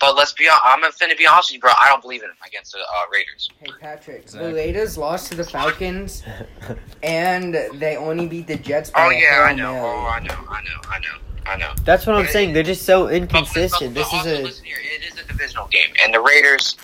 but 0.00 0.16
let's 0.16 0.32
be 0.32 0.46
hon- 0.48 0.60
I'm 0.64 0.80
gonna 1.00 1.16
be 1.16 1.26
honest 1.26 1.50
with 1.50 1.54
you, 1.56 1.60
bro. 1.60 1.72
I 1.80 1.88
don't 1.88 2.02
believe 2.02 2.22
in 2.22 2.28
him 2.30 2.36
against 2.46 2.72
the 2.72 2.78
uh, 2.78 2.82
Raiders. 3.12 3.50
Hey, 3.60 3.66
Patrick. 3.80 4.22
Exactly. 4.22 4.48
The 4.50 4.54
Raiders 4.54 4.96
lost 4.98 5.28
to 5.28 5.34
the 5.36 5.44
Falcons, 5.44 6.22
and 7.02 7.54
they 7.74 7.96
only 7.96 8.26
beat 8.26 8.46
the 8.46 8.56
Jets 8.56 8.90
by 8.90 9.06
Oh 9.06 9.10
yeah, 9.10 9.42
I 9.48 9.54
know. 9.54 9.72
Mary. 9.72 9.84
Oh, 9.86 10.06
I 10.06 10.20
know. 10.20 10.34
I 10.48 10.62
know. 10.62 10.80
I 10.88 10.98
know. 11.00 11.18
I 11.46 11.56
know. 11.58 11.72
That's 11.84 12.06
what 12.06 12.16
I'm 12.16 12.26
saying. 12.28 12.54
They're 12.54 12.62
just 12.62 12.84
so 12.86 13.02
But- 13.04 13.06
but- 13.08 13.14
inconsistent. 13.16 13.94
but 13.94 14.00
This 14.10 14.12
is 14.14 14.26
a 14.26 14.42
listen 14.44 14.64
here. 14.64 14.78
It 14.80 15.04
is 15.04 15.20
a 15.20 15.24
divisional 15.26 15.66
game, 15.68 15.92
and 16.02 16.14
the 16.14 16.20
Raiders 16.20 16.76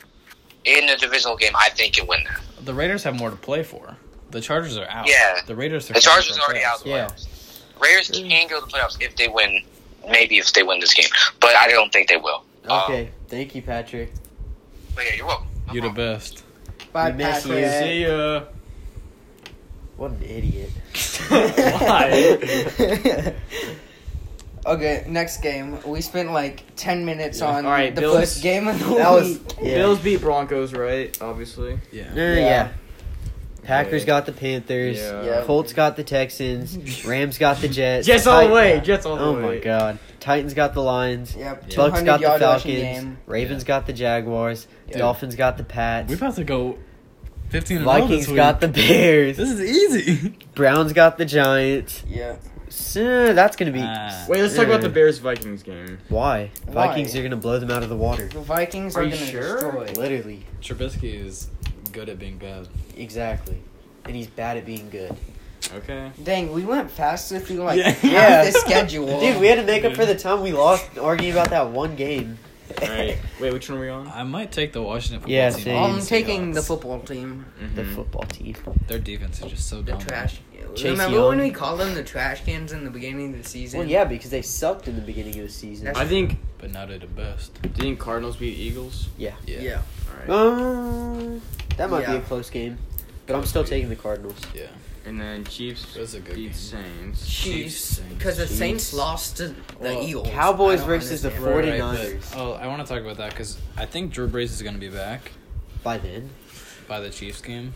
in 0.64 0.86
the 0.86 0.96
divisional 0.96 1.36
game, 1.36 1.52
I 1.56 1.70
think 1.70 1.94
can 1.94 2.06
win 2.06 2.24
that. 2.24 2.40
The 2.66 2.74
Raiders 2.74 3.02
have 3.04 3.16
more 3.18 3.30
to 3.30 3.36
play 3.36 3.62
for. 3.62 3.96
The 4.30 4.40
Chargers 4.40 4.76
are 4.76 4.86
out. 4.88 5.08
Yeah. 5.08 5.40
The 5.46 5.56
Raiders 5.56 5.90
are. 5.90 5.94
The 5.94 6.00
Chargers 6.00 6.38
are 6.38 6.42
already 6.42 6.64
out 6.64 6.78
of 6.78 6.84
the 6.84 6.90
Yeah. 6.90 7.06
playoffs. 7.08 7.26
Raiders 7.80 8.10
can 8.10 8.48
go 8.48 8.60
to 8.60 8.66
the 8.66 8.72
playoffs 8.72 8.96
if 9.00 9.16
they 9.16 9.28
win. 9.28 9.62
Maybe 10.08 10.38
if 10.38 10.52
they 10.52 10.62
win 10.62 10.80
this 10.80 10.94
game, 10.94 11.08
but 11.40 11.54
I 11.56 11.68
don't 11.68 11.92
think 11.92 12.08
they 12.08 12.16
will. 12.16 12.44
Um, 12.68 12.80
okay. 12.84 13.10
Thank 13.28 13.54
you, 13.54 13.62
Patrick. 13.62 14.12
but 14.94 15.04
yeah, 15.04 15.14
you're 15.16 15.26
welcome. 15.26 15.46
No 15.66 15.74
You're 15.74 15.82
the 15.84 15.90
best. 15.90 16.42
Bye, 16.92 17.10
We 17.10 17.16
miss 17.18 17.44
you. 17.46 17.52
Patrick. 17.52 17.82
See 17.82 18.02
ya. 18.06 18.42
What 19.96 20.12
an 20.12 20.22
idiot. 20.22 20.70
Why? 21.28 23.34
okay, 24.66 25.04
next 25.08 25.42
game. 25.42 25.78
We 25.86 26.00
spent 26.00 26.32
like 26.32 26.62
ten 26.76 27.04
minutes 27.04 27.40
Yeah. 27.40 27.46
on 27.48 27.66
All 27.66 27.72
right, 27.72 27.94
the 27.94 28.00
Bills- 28.00 28.16
first 28.18 28.42
game 28.42 28.68
of 28.68 28.78
the 28.78 28.94
That 28.96 29.10
was 29.10 29.28
week. 29.38 29.40
yeah. 29.62 29.74
Bills 29.76 29.98
beat 30.00 30.20
Broncos, 30.20 30.72
right? 30.72 31.16
Obviously. 31.20 31.78
Yeah. 31.92 32.04
Uh, 32.12 32.16
yeah. 32.16 32.34
Yeah. 32.36 32.68
Packers 33.70 34.04
got 34.04 34.26
the 34.26 34.32
Panthers. 34.32 34.98
Yeah. 34.98 35.22
Yeah. 35.24 35.42
Colts 35.44 35.72
got 35.72 35.96
the 35.96 36.04
Texans. 36.04 37.04
Rams 37.06 37.38
got 37.38 37.58
the 37.58 37.68
Jets. 37.68 38.06
Jets 38.06 38.26
all 38.26 38.38
the 38.40 38.46
Tit- 38.46 38.54
way. 38.54 38.80
Jets 38.84 39.06
all 39.06 39.16
the 39.16 39.22
way. 39.22 39.28
Oh 39.28 39.34
way. 39.48 39.56
my 39.56 39.64
god. 39.64 39.98
Titans 40.18 40.54
got 40.54 40.74
the 40.74 40.82
Lions. 40.82 41.34
Yep, 41.36 41.62
Yeah. 41.68 41.68
Bucs 41.68 41.70
200 41.74 42.04
got 42.04 42.16
the 42.20 42.22
yard 42.26 42.40
rushing 42.42 42.76
Falcons. 42.82 43.04
game. 43.04 43.18
Ravens 43.26 43.64
got 43.64 43.86
the 43.86 43.92
Jaguars. 43.92 44.66
Yeah. 44.88 44.98
Dolphins 44.98 45.34
got 45.36 45.56
the 45.56 45.64
Pats. 45.64 46.08
We're 46.10 46.16
about 46.16 46.34
to 46.36 46.44
go 46.44 46.78
15 47.50 47.76
and 47.78 47.86
Vikings 47.86 48.26
this 48.26 48.36
got 48.36 48.60
the. 48.60 48.68
Bears. 48.68 49.36
This 49.36 49.48
is 49.50 49.60
easy. 49.60 50.36
Browns 50.54 50.92
got 50.92 51.16
the 51.18 51.24
Giants. 51.24 52.04
Yeah. 52.08 52.36
So, 52.68 53.32
that's 53.32 53.56
gonna 53.56 53.72
be. 53.72 53.80
Ah. 53.82 54.26
Wait, 54.28 54.40
let's 54.42 54.54
talk 54.54 54.66
about 54.66 54.76
Yeah. 54.82 54.88
the 54.88 54.94
Bears 54.94 55.18
Vikings 55.18 55.64
game. 55.64 55.98
Why? 56.08 56.52
Why? 56.66 56.86
Vikings 56.86 57.16
are 57.16 57.22
gonna 57.22 57.34
blow 57.36 57.58
them 57.58 57.70
out 57.70 57.82
of 57.82 57.88
the 57.88 57.96
water. 57.96 58.28
The 58.28 58.40
Vikings 58.40 58.94
Are 58.96 59.00
are, 59.00 59.04
you 59.04 59.10
gonna 59.10 59.26
sure? 59.26 59.54
destroy. 59.54 59.86
Literally. 60.00 60.46
Trubisky 60.62 61.24
is 61.24 61.48
good 61.90 62.08
at 62.08 62.18
being 62.18 62.38
bad. 62.38 62.68
Exactly. 62.96 63.58
And 64.04 64.16
he's 64.16 64.26
bad 64.28 64.56
at 64.56 64.64
being 64.66 64.88
good. 64.90 65.14
Okay. 65.74 66.10
Dang, 66.24 66.52
we 66.52 66.64
went 66.64 66.90
faster 66.90 67.38
through 67.38 67.58
like 67.58 67.78
Yeah. 67.78 67.90
half 67.90 68.04
Yeah. 68.04 68.44
the 68.44 68.52
schedule. 68.52 69.20
Dude, 69.20 69.40
we 69.40 69.46
had 69.46 69.56
to 69.56 69.64
make 69.64 69.84
up 69.84 69.94
for 69.94 70.06
the 70.06 70.14
time 70.16 70.40
we 70.42 70.52
lost 70.52 70.98
arguing 70.98 71.32
about 71.32 71.50
that 71.50 71.68
one 71.70 71.96
game. 71.96 72.38
All 72.82 72.88
right. 72.88 73.18
Wait, 73.40 73.52
which 73.52 73.68
one 73.68 73.78
are 73.78 73.80
we 73.80 73.88
on? 73.88 74.08
I 74.08 74.22
might 74.22 74.52
take 74.52 74.72
the 74.72 74.82
Washington 74.82 75.20
football 75.20 75.32
Yeah, 75.34 75.50
team. 75.50 75.64
same. 75.64 75.82
I'm 75.82 76.00
taking 76.00 76.52
the 76.52 76.62
football 76.62 77.00
team. 77.00 77.44
The 77.74 77.82
Mhm. 77.82 77.94
football 77.94 78.22
team. 78.24 78.54
Their 78.86 78.98
defense 78.98 79.40
is 79.42 79.50
just 79.50 79.68
so 79.68 79.76
The 79.82 79.92
dumb. 79.92 80.00
trash. 80.00 80.40
Chase 80.76 80.84
Remember 80.92 81.28
when 81.28 81.40
we 81.40 81.50
called 81.50 81.80
them 81.80 81.94
the 81.94 82.04
trash 82.04 82.44
cans 82.44 82.70
in 82.72 82.84
the 82.84 82.90
beginning 82.90 83.34
of 83.34 83.42
the 83.42 83.48
season? 83.48 83.80
Well, 83.80 83.88
yeah, 83.88 84.04
because 84.04 84.30
they 84.30 84.42
sucked 84.42 84.86
in 84.86 84.94
the 84.94 85.00
beginning 85.02 85.36
of 85.40 85.46
the 85.46 85.52
season. 85.52 85.86
That's- 85.86 86.04
I 86.04 86.08
think. 86.08 86.38
But 86.58 86.72
now 86.72 86.86
they're 86.86 86.98
the 86.98 87.06
best. 87.08 87.60
Do 87.62 87.68
you 87.70 87.74
think 87.74 87.98
Cardinals 87.98 88.36
beat 88.36 88.56
Eagles? 88.56 89.08
yeah. 89.18 89.32
Yeah. 89.46 89.60
Yeah. 89.60 89.82
All 90.08 90.16
right. 90.20 90.30
Um, 90.30 91.42
that 91.76 91.90
might 91.90 92.06
be 92.06 92.12
Yeah. 92.12 92.18
a 92.18 92.20
close 92.20 92.50
game, 92.50 92.78
but 93.26 93.34
I'm 93.34 93.46
still 93.46 93.64
taking 93.64 93.88
the 93.88 93.96
Cardinals. 93.96 94.36
Yeah. 94.54 94.66
And 95.06 95.18
then 95.20 95.44
Chiefs 95.44 95.96
It 95.96 96.00
was 96.00 96.14
a 96.14 96.20
good 96.20 96.34
beat 96.34 96.44
game. 96.48 96.52
Saints. 96.52 97.26
Chiefs. 97.28 97.76
Saints. 97.80 98.14
Because 98.14 98.36
the 98.36 98.44
Chiefs. 98.46 98.58
Saints 98.58 98.92
lost 98.94 99.36
to 99.38 99.48
the 99.48 99.54
Well, 99.80 100.02
Eagles. 100.02 100.28
Cowboys 100.28 100.74
I 100.80 100.86
don't 100.86 100.86
versus 100.88 101.22
the 101.22 101.28
understand. 101.28 101.52
Forty- 101.52 101.70
Right, 101.70 101.80
49ers. 101.80 102.30
but- 102.32 102.38
oh, 102.38 102.52
I 102.52 102.66
want 102.66 102.86
to 102.86 102.92
talk 102.92 103.02
about 103.02 103.16
that 103.16 103.30
because 103.30 103.56
I 103.76 103.86
think 103.86 104.12
Drew 104.12 104.28
Brees 104.28 104.44
is 104.44 104.60
going 104.62 104.74
to 104.74 104.80
be 104.80 104.90
back 104.90 105.32
By 105.82 105.96
then, 105.98 106.28
by 106.86 107.00
the 107.00 107.08
Chiefs 107.10 107.40
game. 107.40 107.72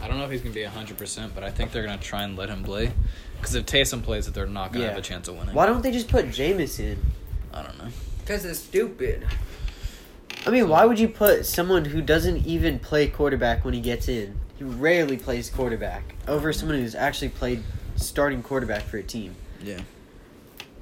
I 0.00 0.08
don't 0.08 0.18
know 0.18 0.24
if 0.24 0.30
he's 0.30 0.40
going 0.40 0.54
to 0.54 0.58
be 0.58 0.64
100%, 0.66 1.34
but 1.34 1.44
I 1.44 1.50
think 1.50 1.70
they're 1.72 1.84
going 1.86 1.98
to 1.98 2.04
try 2.04 2.22
and 2.22 2.36
let 2.36 2.48
him 2.48 2.62
play. 2.64 2.92
Because 3.38 3.54
if 3.54 3.66
Taysom 3.66 4.02
plays 4.02 4.26
it, 4.26 4.32
they're 4.34 4.46
not 4.46 4.68
going 4.72 4.80
to 4.80 4.86
Yeah. 4.86 4.90
have 4.90 4.98
a 4.98 5.02
chance 5.02 5.28
of 5.28 5.36
winning. 5.38 5.54
why 5.54 5.66
don't 5.66 5.82
they 5.82 5.92
just 5.92 6.08
put 6.08 6.26
Jameis 6.28 6.78
in? 6.80 6.98
I 7.52 7.62
don't 7.62 7.76
know. 7.78 7.88
Because 8.20 8.44
it's 8.46 8.58
stupid. 8.58 9.26
I 10.46 10.50
mean, 10.50 10.68
why 10.68 10.84
would 10.86 10.98
you 10.98 11.08
put 11.08 11.44
someone 11.46 11.86
who 11.86 12.00
doesn't 12.02 12.46
even 12.46 12.78
play 12.78 13.06
quarterback 13.06 13.64
when 13.64 13.72
he 13.74 13.80
gets 13.80 14.08
in? 14.08 14.36
He 14.56 14.64
rarely 14.64 15.16
plays 15.16 15.50
quarterback 15.50 16.14
over 16.28 16.52
someone 16.52 16.78
who's 16.78 16.94
actually 16.94 17.30
played 17.30 17.62
starting 17.96 18.42
quarterback 18.42 18.82
for 18.82 18.98
a 18.98 19.02
team. 19.02 19.34
Yeah. 19.62 19.80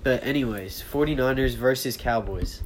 But 0.03 0.25
anyways, 0.25 0.83
49ers 0.91 1.55
versus 1.55 1.97
Cowboys. 1.97 2.61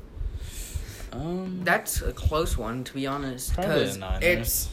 Um, 1.12 1.60
That's 1.64 2.02
a 2.02 2.12
close 2.12 2.56
one, 2.58 2.82
to 2.84 2.92
be 2.94 3.06
honest. 3.06 3.54
Probably 3.54 3.74
Because 3.74 3.94
the 3.94 4.00
Niners. 4.00 4.22
it's 4.24 4.68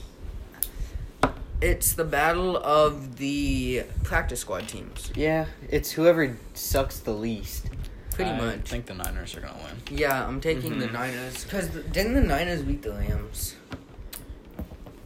it's 1.62 1.94
the 1.94 2.04
battle 2.04 2.58
of 2.58 3.18
the 3.18 3.84
practice 4.04 4.42
squad 4.42 4.68
teams, 4.68 5.12
Yeah, 5.16 5.46
it's 5.70 5.92
whoever 5.92 6.36
sucks 6.54 7.00
the 7.00 7.14
least. 7.14 7.70
pretty 8.12 8.32
I 8.32 8.38
much. 8.38 8.56
I 8.56 8.58
think 8.64 8.86
the 8.88 8.94
Niners 8.96 9.34
are 9.38 9.40
going 9.42 9.54
to 9.54 9.60
win. 9.60 9.98
yeah, 9.98 10.28
I'm 10.28 10.42
taking 10.42 10.80
the 10.80 10.88
Mhm. 10.88 10.94
Niners. 10.94 11.44
Because 11.46 11.70
didn't 11.70 12.16
the 12.16 12.22
Niners 12.22 12.64
beat 12.64 12.82
the 12.82 12.92
Rams? 12.92 13.56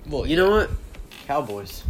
Well, 0.08 0.26
You 0.26 0.36
know 0.38 0.50
what? 0.50 0.72
Cowboys. 1.28 1.84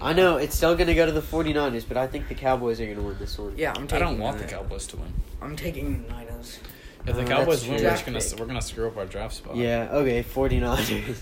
I 0.00 0.12
know 0.12 0.36
it's 0.36 0.56
still 0.56 0.74
going 0.74 0.86
to 0.88 0.94
go 0.94 1.06
to 1.06 1.12
the 1.12 1.20
49ers, 1.20 1.84
but 1.86 1.96
I 1.96 2.06
think 2.06 2.28
the 2.28 2.34
Cowboys 2.34 2.80
are 2.80 2.84
going 2.84 2.96
to 2.96 3.02
win 3.02 3.16
this 3.18 3.38
one. 3.38 3.54
Yeah, 3.56 3.72
I'm 3.76 3.84
I 3.84 3.86
taking 3.86 4.06
don't 4.06 4.18
want 4.18 4.38
the 4.38 4.44
the 4.44 4.50
Cowboys 4.50 4.86
to 4.88 4.96
win. 4.96 5.12
I'm 5.40 5.56
taking 5.56 6.02
the 6.04 6.08
Niners. 6.12 6.58
If 7.06 7.16
the 7.16 7.22
Uh, 7.22 7.26
Cowboys 7.26 7.46
that's 7.46 7.62
win, 7.68 7.72
we're 7.82 7.90
just 7.90 8.06
gonna 8.06 8.20
we're 8.40 8.46
gonna 8.46 8.62
screw 8.62 8.86
up 8.88 8.96
our 8.96 9.06
draft 9.06 9.34
spot. 9.34 9.56
Yeah, 9.56 9.88
okay, 9.92 10.22
49ers. 10.22 11.16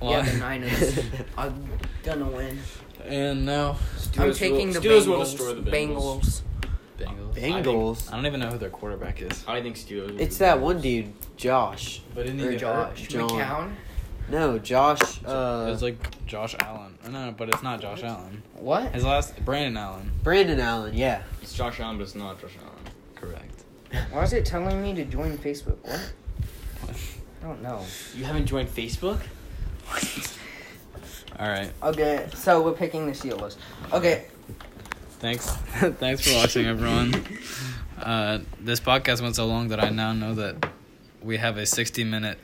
Well, 0.00 0.10
Yeah, 0.10 0.22
the 0.22 0.38
Niners 0.38 0.98
are 1.38 1.52
gonna 2.02 2.24
win. 2.28 2.58
And 3.04 3.46
now 3.46 3.76
I'm 4.18 4.32
taking 4.34 4.68
will- 4.72 4.80
the 4.80 4.88
Steelers 4.88 5.06
will 5.06 5.18
Bengals. 5.18 5.30
destroy 5.30 5.54
the 5.54 5.70
Bengals. 5.70 6.42
Bengals. 6.98 7.34
Bengals. 7.34 8.12
I 8.12 8.16
don't 8.16 8.26
even 8.26 8.40
know 8.40 8.50
who 8.50 8.58
their 8.58 8.70
quarterback 8.70 9.22
is. 9.22 9.44
I 9.46 9.62
think 9.62 9.76
Steelers. 9.76 10.10
will 10.12 10.20
It's 10.20 10.36
beat 10.36 10.38
that 10.40 10.58
Bengals. 10.58 10.60
one 10.62 10.80
dude, 10.80 11.12
Josh. 11.36 12.02
But 12.14 12.26
didn't 12.26 12.40
Or 12.40 12.50
he 12.50 12.56
get 12.58 12.62
hurt? 12.66 12.96
Josh. 12.96 13.08
John. 13.08 13.28
McCown. 13.30 13.72
No, 14.30 14.58
Josh. 14.58 15.00
it 15.20 15.26
Uh, 15.26 15.66
was 15.68 15.82
like 15.82 16.24
Josh 16.26 16.54
Allen. 16.60 16.96
Uh, 17.04 17.08
No, 17.10 17.34
but 17.36 17.48
it's 17.48 17.62
not 17.62 17.80
Josh 17.80 18.02
Allen. 18.02 18.42
What? 18.54 18.92
His 18.94 19.04
last 19.04 19.44
Brandon 19.44 19.76
Allen. 19.76 20.10
Brandon 20.22 20.60
Allen. 20.60 20.94
Yeah. 20.94 21.22
It's 21.42 21.52
Josh 21.54 21.80
Allen, 21.80 21.96
but 21.98 22.04
it's 22.04 22.14
not 22.14 22.40
Josh 22.40 22.56
Allen. 22.62 22.84
Correct. 23.14 23.64
Why 24.12 24.22
is 24.22 24.32
it 24.32 24.44
telling 24.44 24.80
me 24.82 24.94
to 24.94 25.04
join 25.04 25.36
Facebook? 25.38 25.78
What? 25.82 26.00
I 27.42 27.46
don't 27.46 27.62
know. 27.62 27.84
You 28.14 28.24
haven't 28.24 28.46
joined 28.46 28.68
Facebook? 28.68 29.18
All 31.38 31.48
right. 31.48 31.72
Okay, 31.82 32.26
so 32.34 32.62
we're 32.62 32.72
picking 32.72 33.06
the 33.06 33.12
Steelers. 33.12 33.56
Okay, 33.92 34.26
Thanks. 35.20 35.50
Thanks 35.98 36.26
for 36.26 36.34
watching, 36.38 36.66
everyone. 36.66 37.12
Uh, 37.98 38.38
this 38.60 38.80
podcast 38.80 39.20
went 39.20 39.36
so 39.36 39.46
long 39.46 39.68
that 39.68 39.82
I 39.82 39.90
now 39.90 40.12
know 40.14 40.34
that 40.34 40.66
we 41.22 41.36
have 41.36 41.58
a 41.58 41.66
60 41.66 42.04
minute 42.04 42.38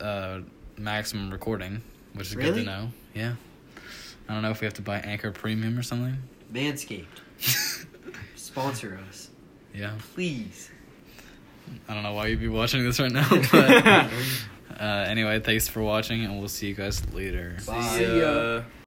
uh, 0.00 0.40
maximum 0.80 1.30
recording, 1.30 1.82
which 2.14 2.28
is 2.28 2.34
good 2.34 2.54
to 2.54 2.62
know. 2.62 2.90
Yeah. 3.14 3.34
I 4.28 4.32
don't 4.34 4.42
know 4.42 4.50
if 4.50 4.60
we 4.60 4.64
have 4.64 4.74
to 4.74 4.82
buy 4.82 4.98
Anchor 4.98 5.30
Premium 5.32 5.78
or 5.78 5.82
something. 5.82 6.16
Manscaped. 6.52 7.06
Sponsor 8.36 8.98
us. 9.08 9.30
yeah. 9.74 9.92
Please. 10.14 10.70
I 11.88 11.94
don't 11.94 12.02
know 12.02 12.14
why 12.14 12.26
you'd 12.28 12.40
be 12.40 12.48
watching 12.48 12.82
this 12.82 12.98
right 12.98 13.12
now, 13.12 13.28
but 13.52 13.86
uh, 14.80 15.04
anyway, 15.06 15.38
thanks 15.40 15.68
for 15.68 15.82
watching, 15.82 16.24
and 16.24 16.38
we'll 16.38 16.48
see 16.48 16.66
you 16.68 16.74
guys 16.74 17.02
later. 17.12 17.56
Bye. 17.66 17.80
See 17.82 18.20
ya. 18.20 18.62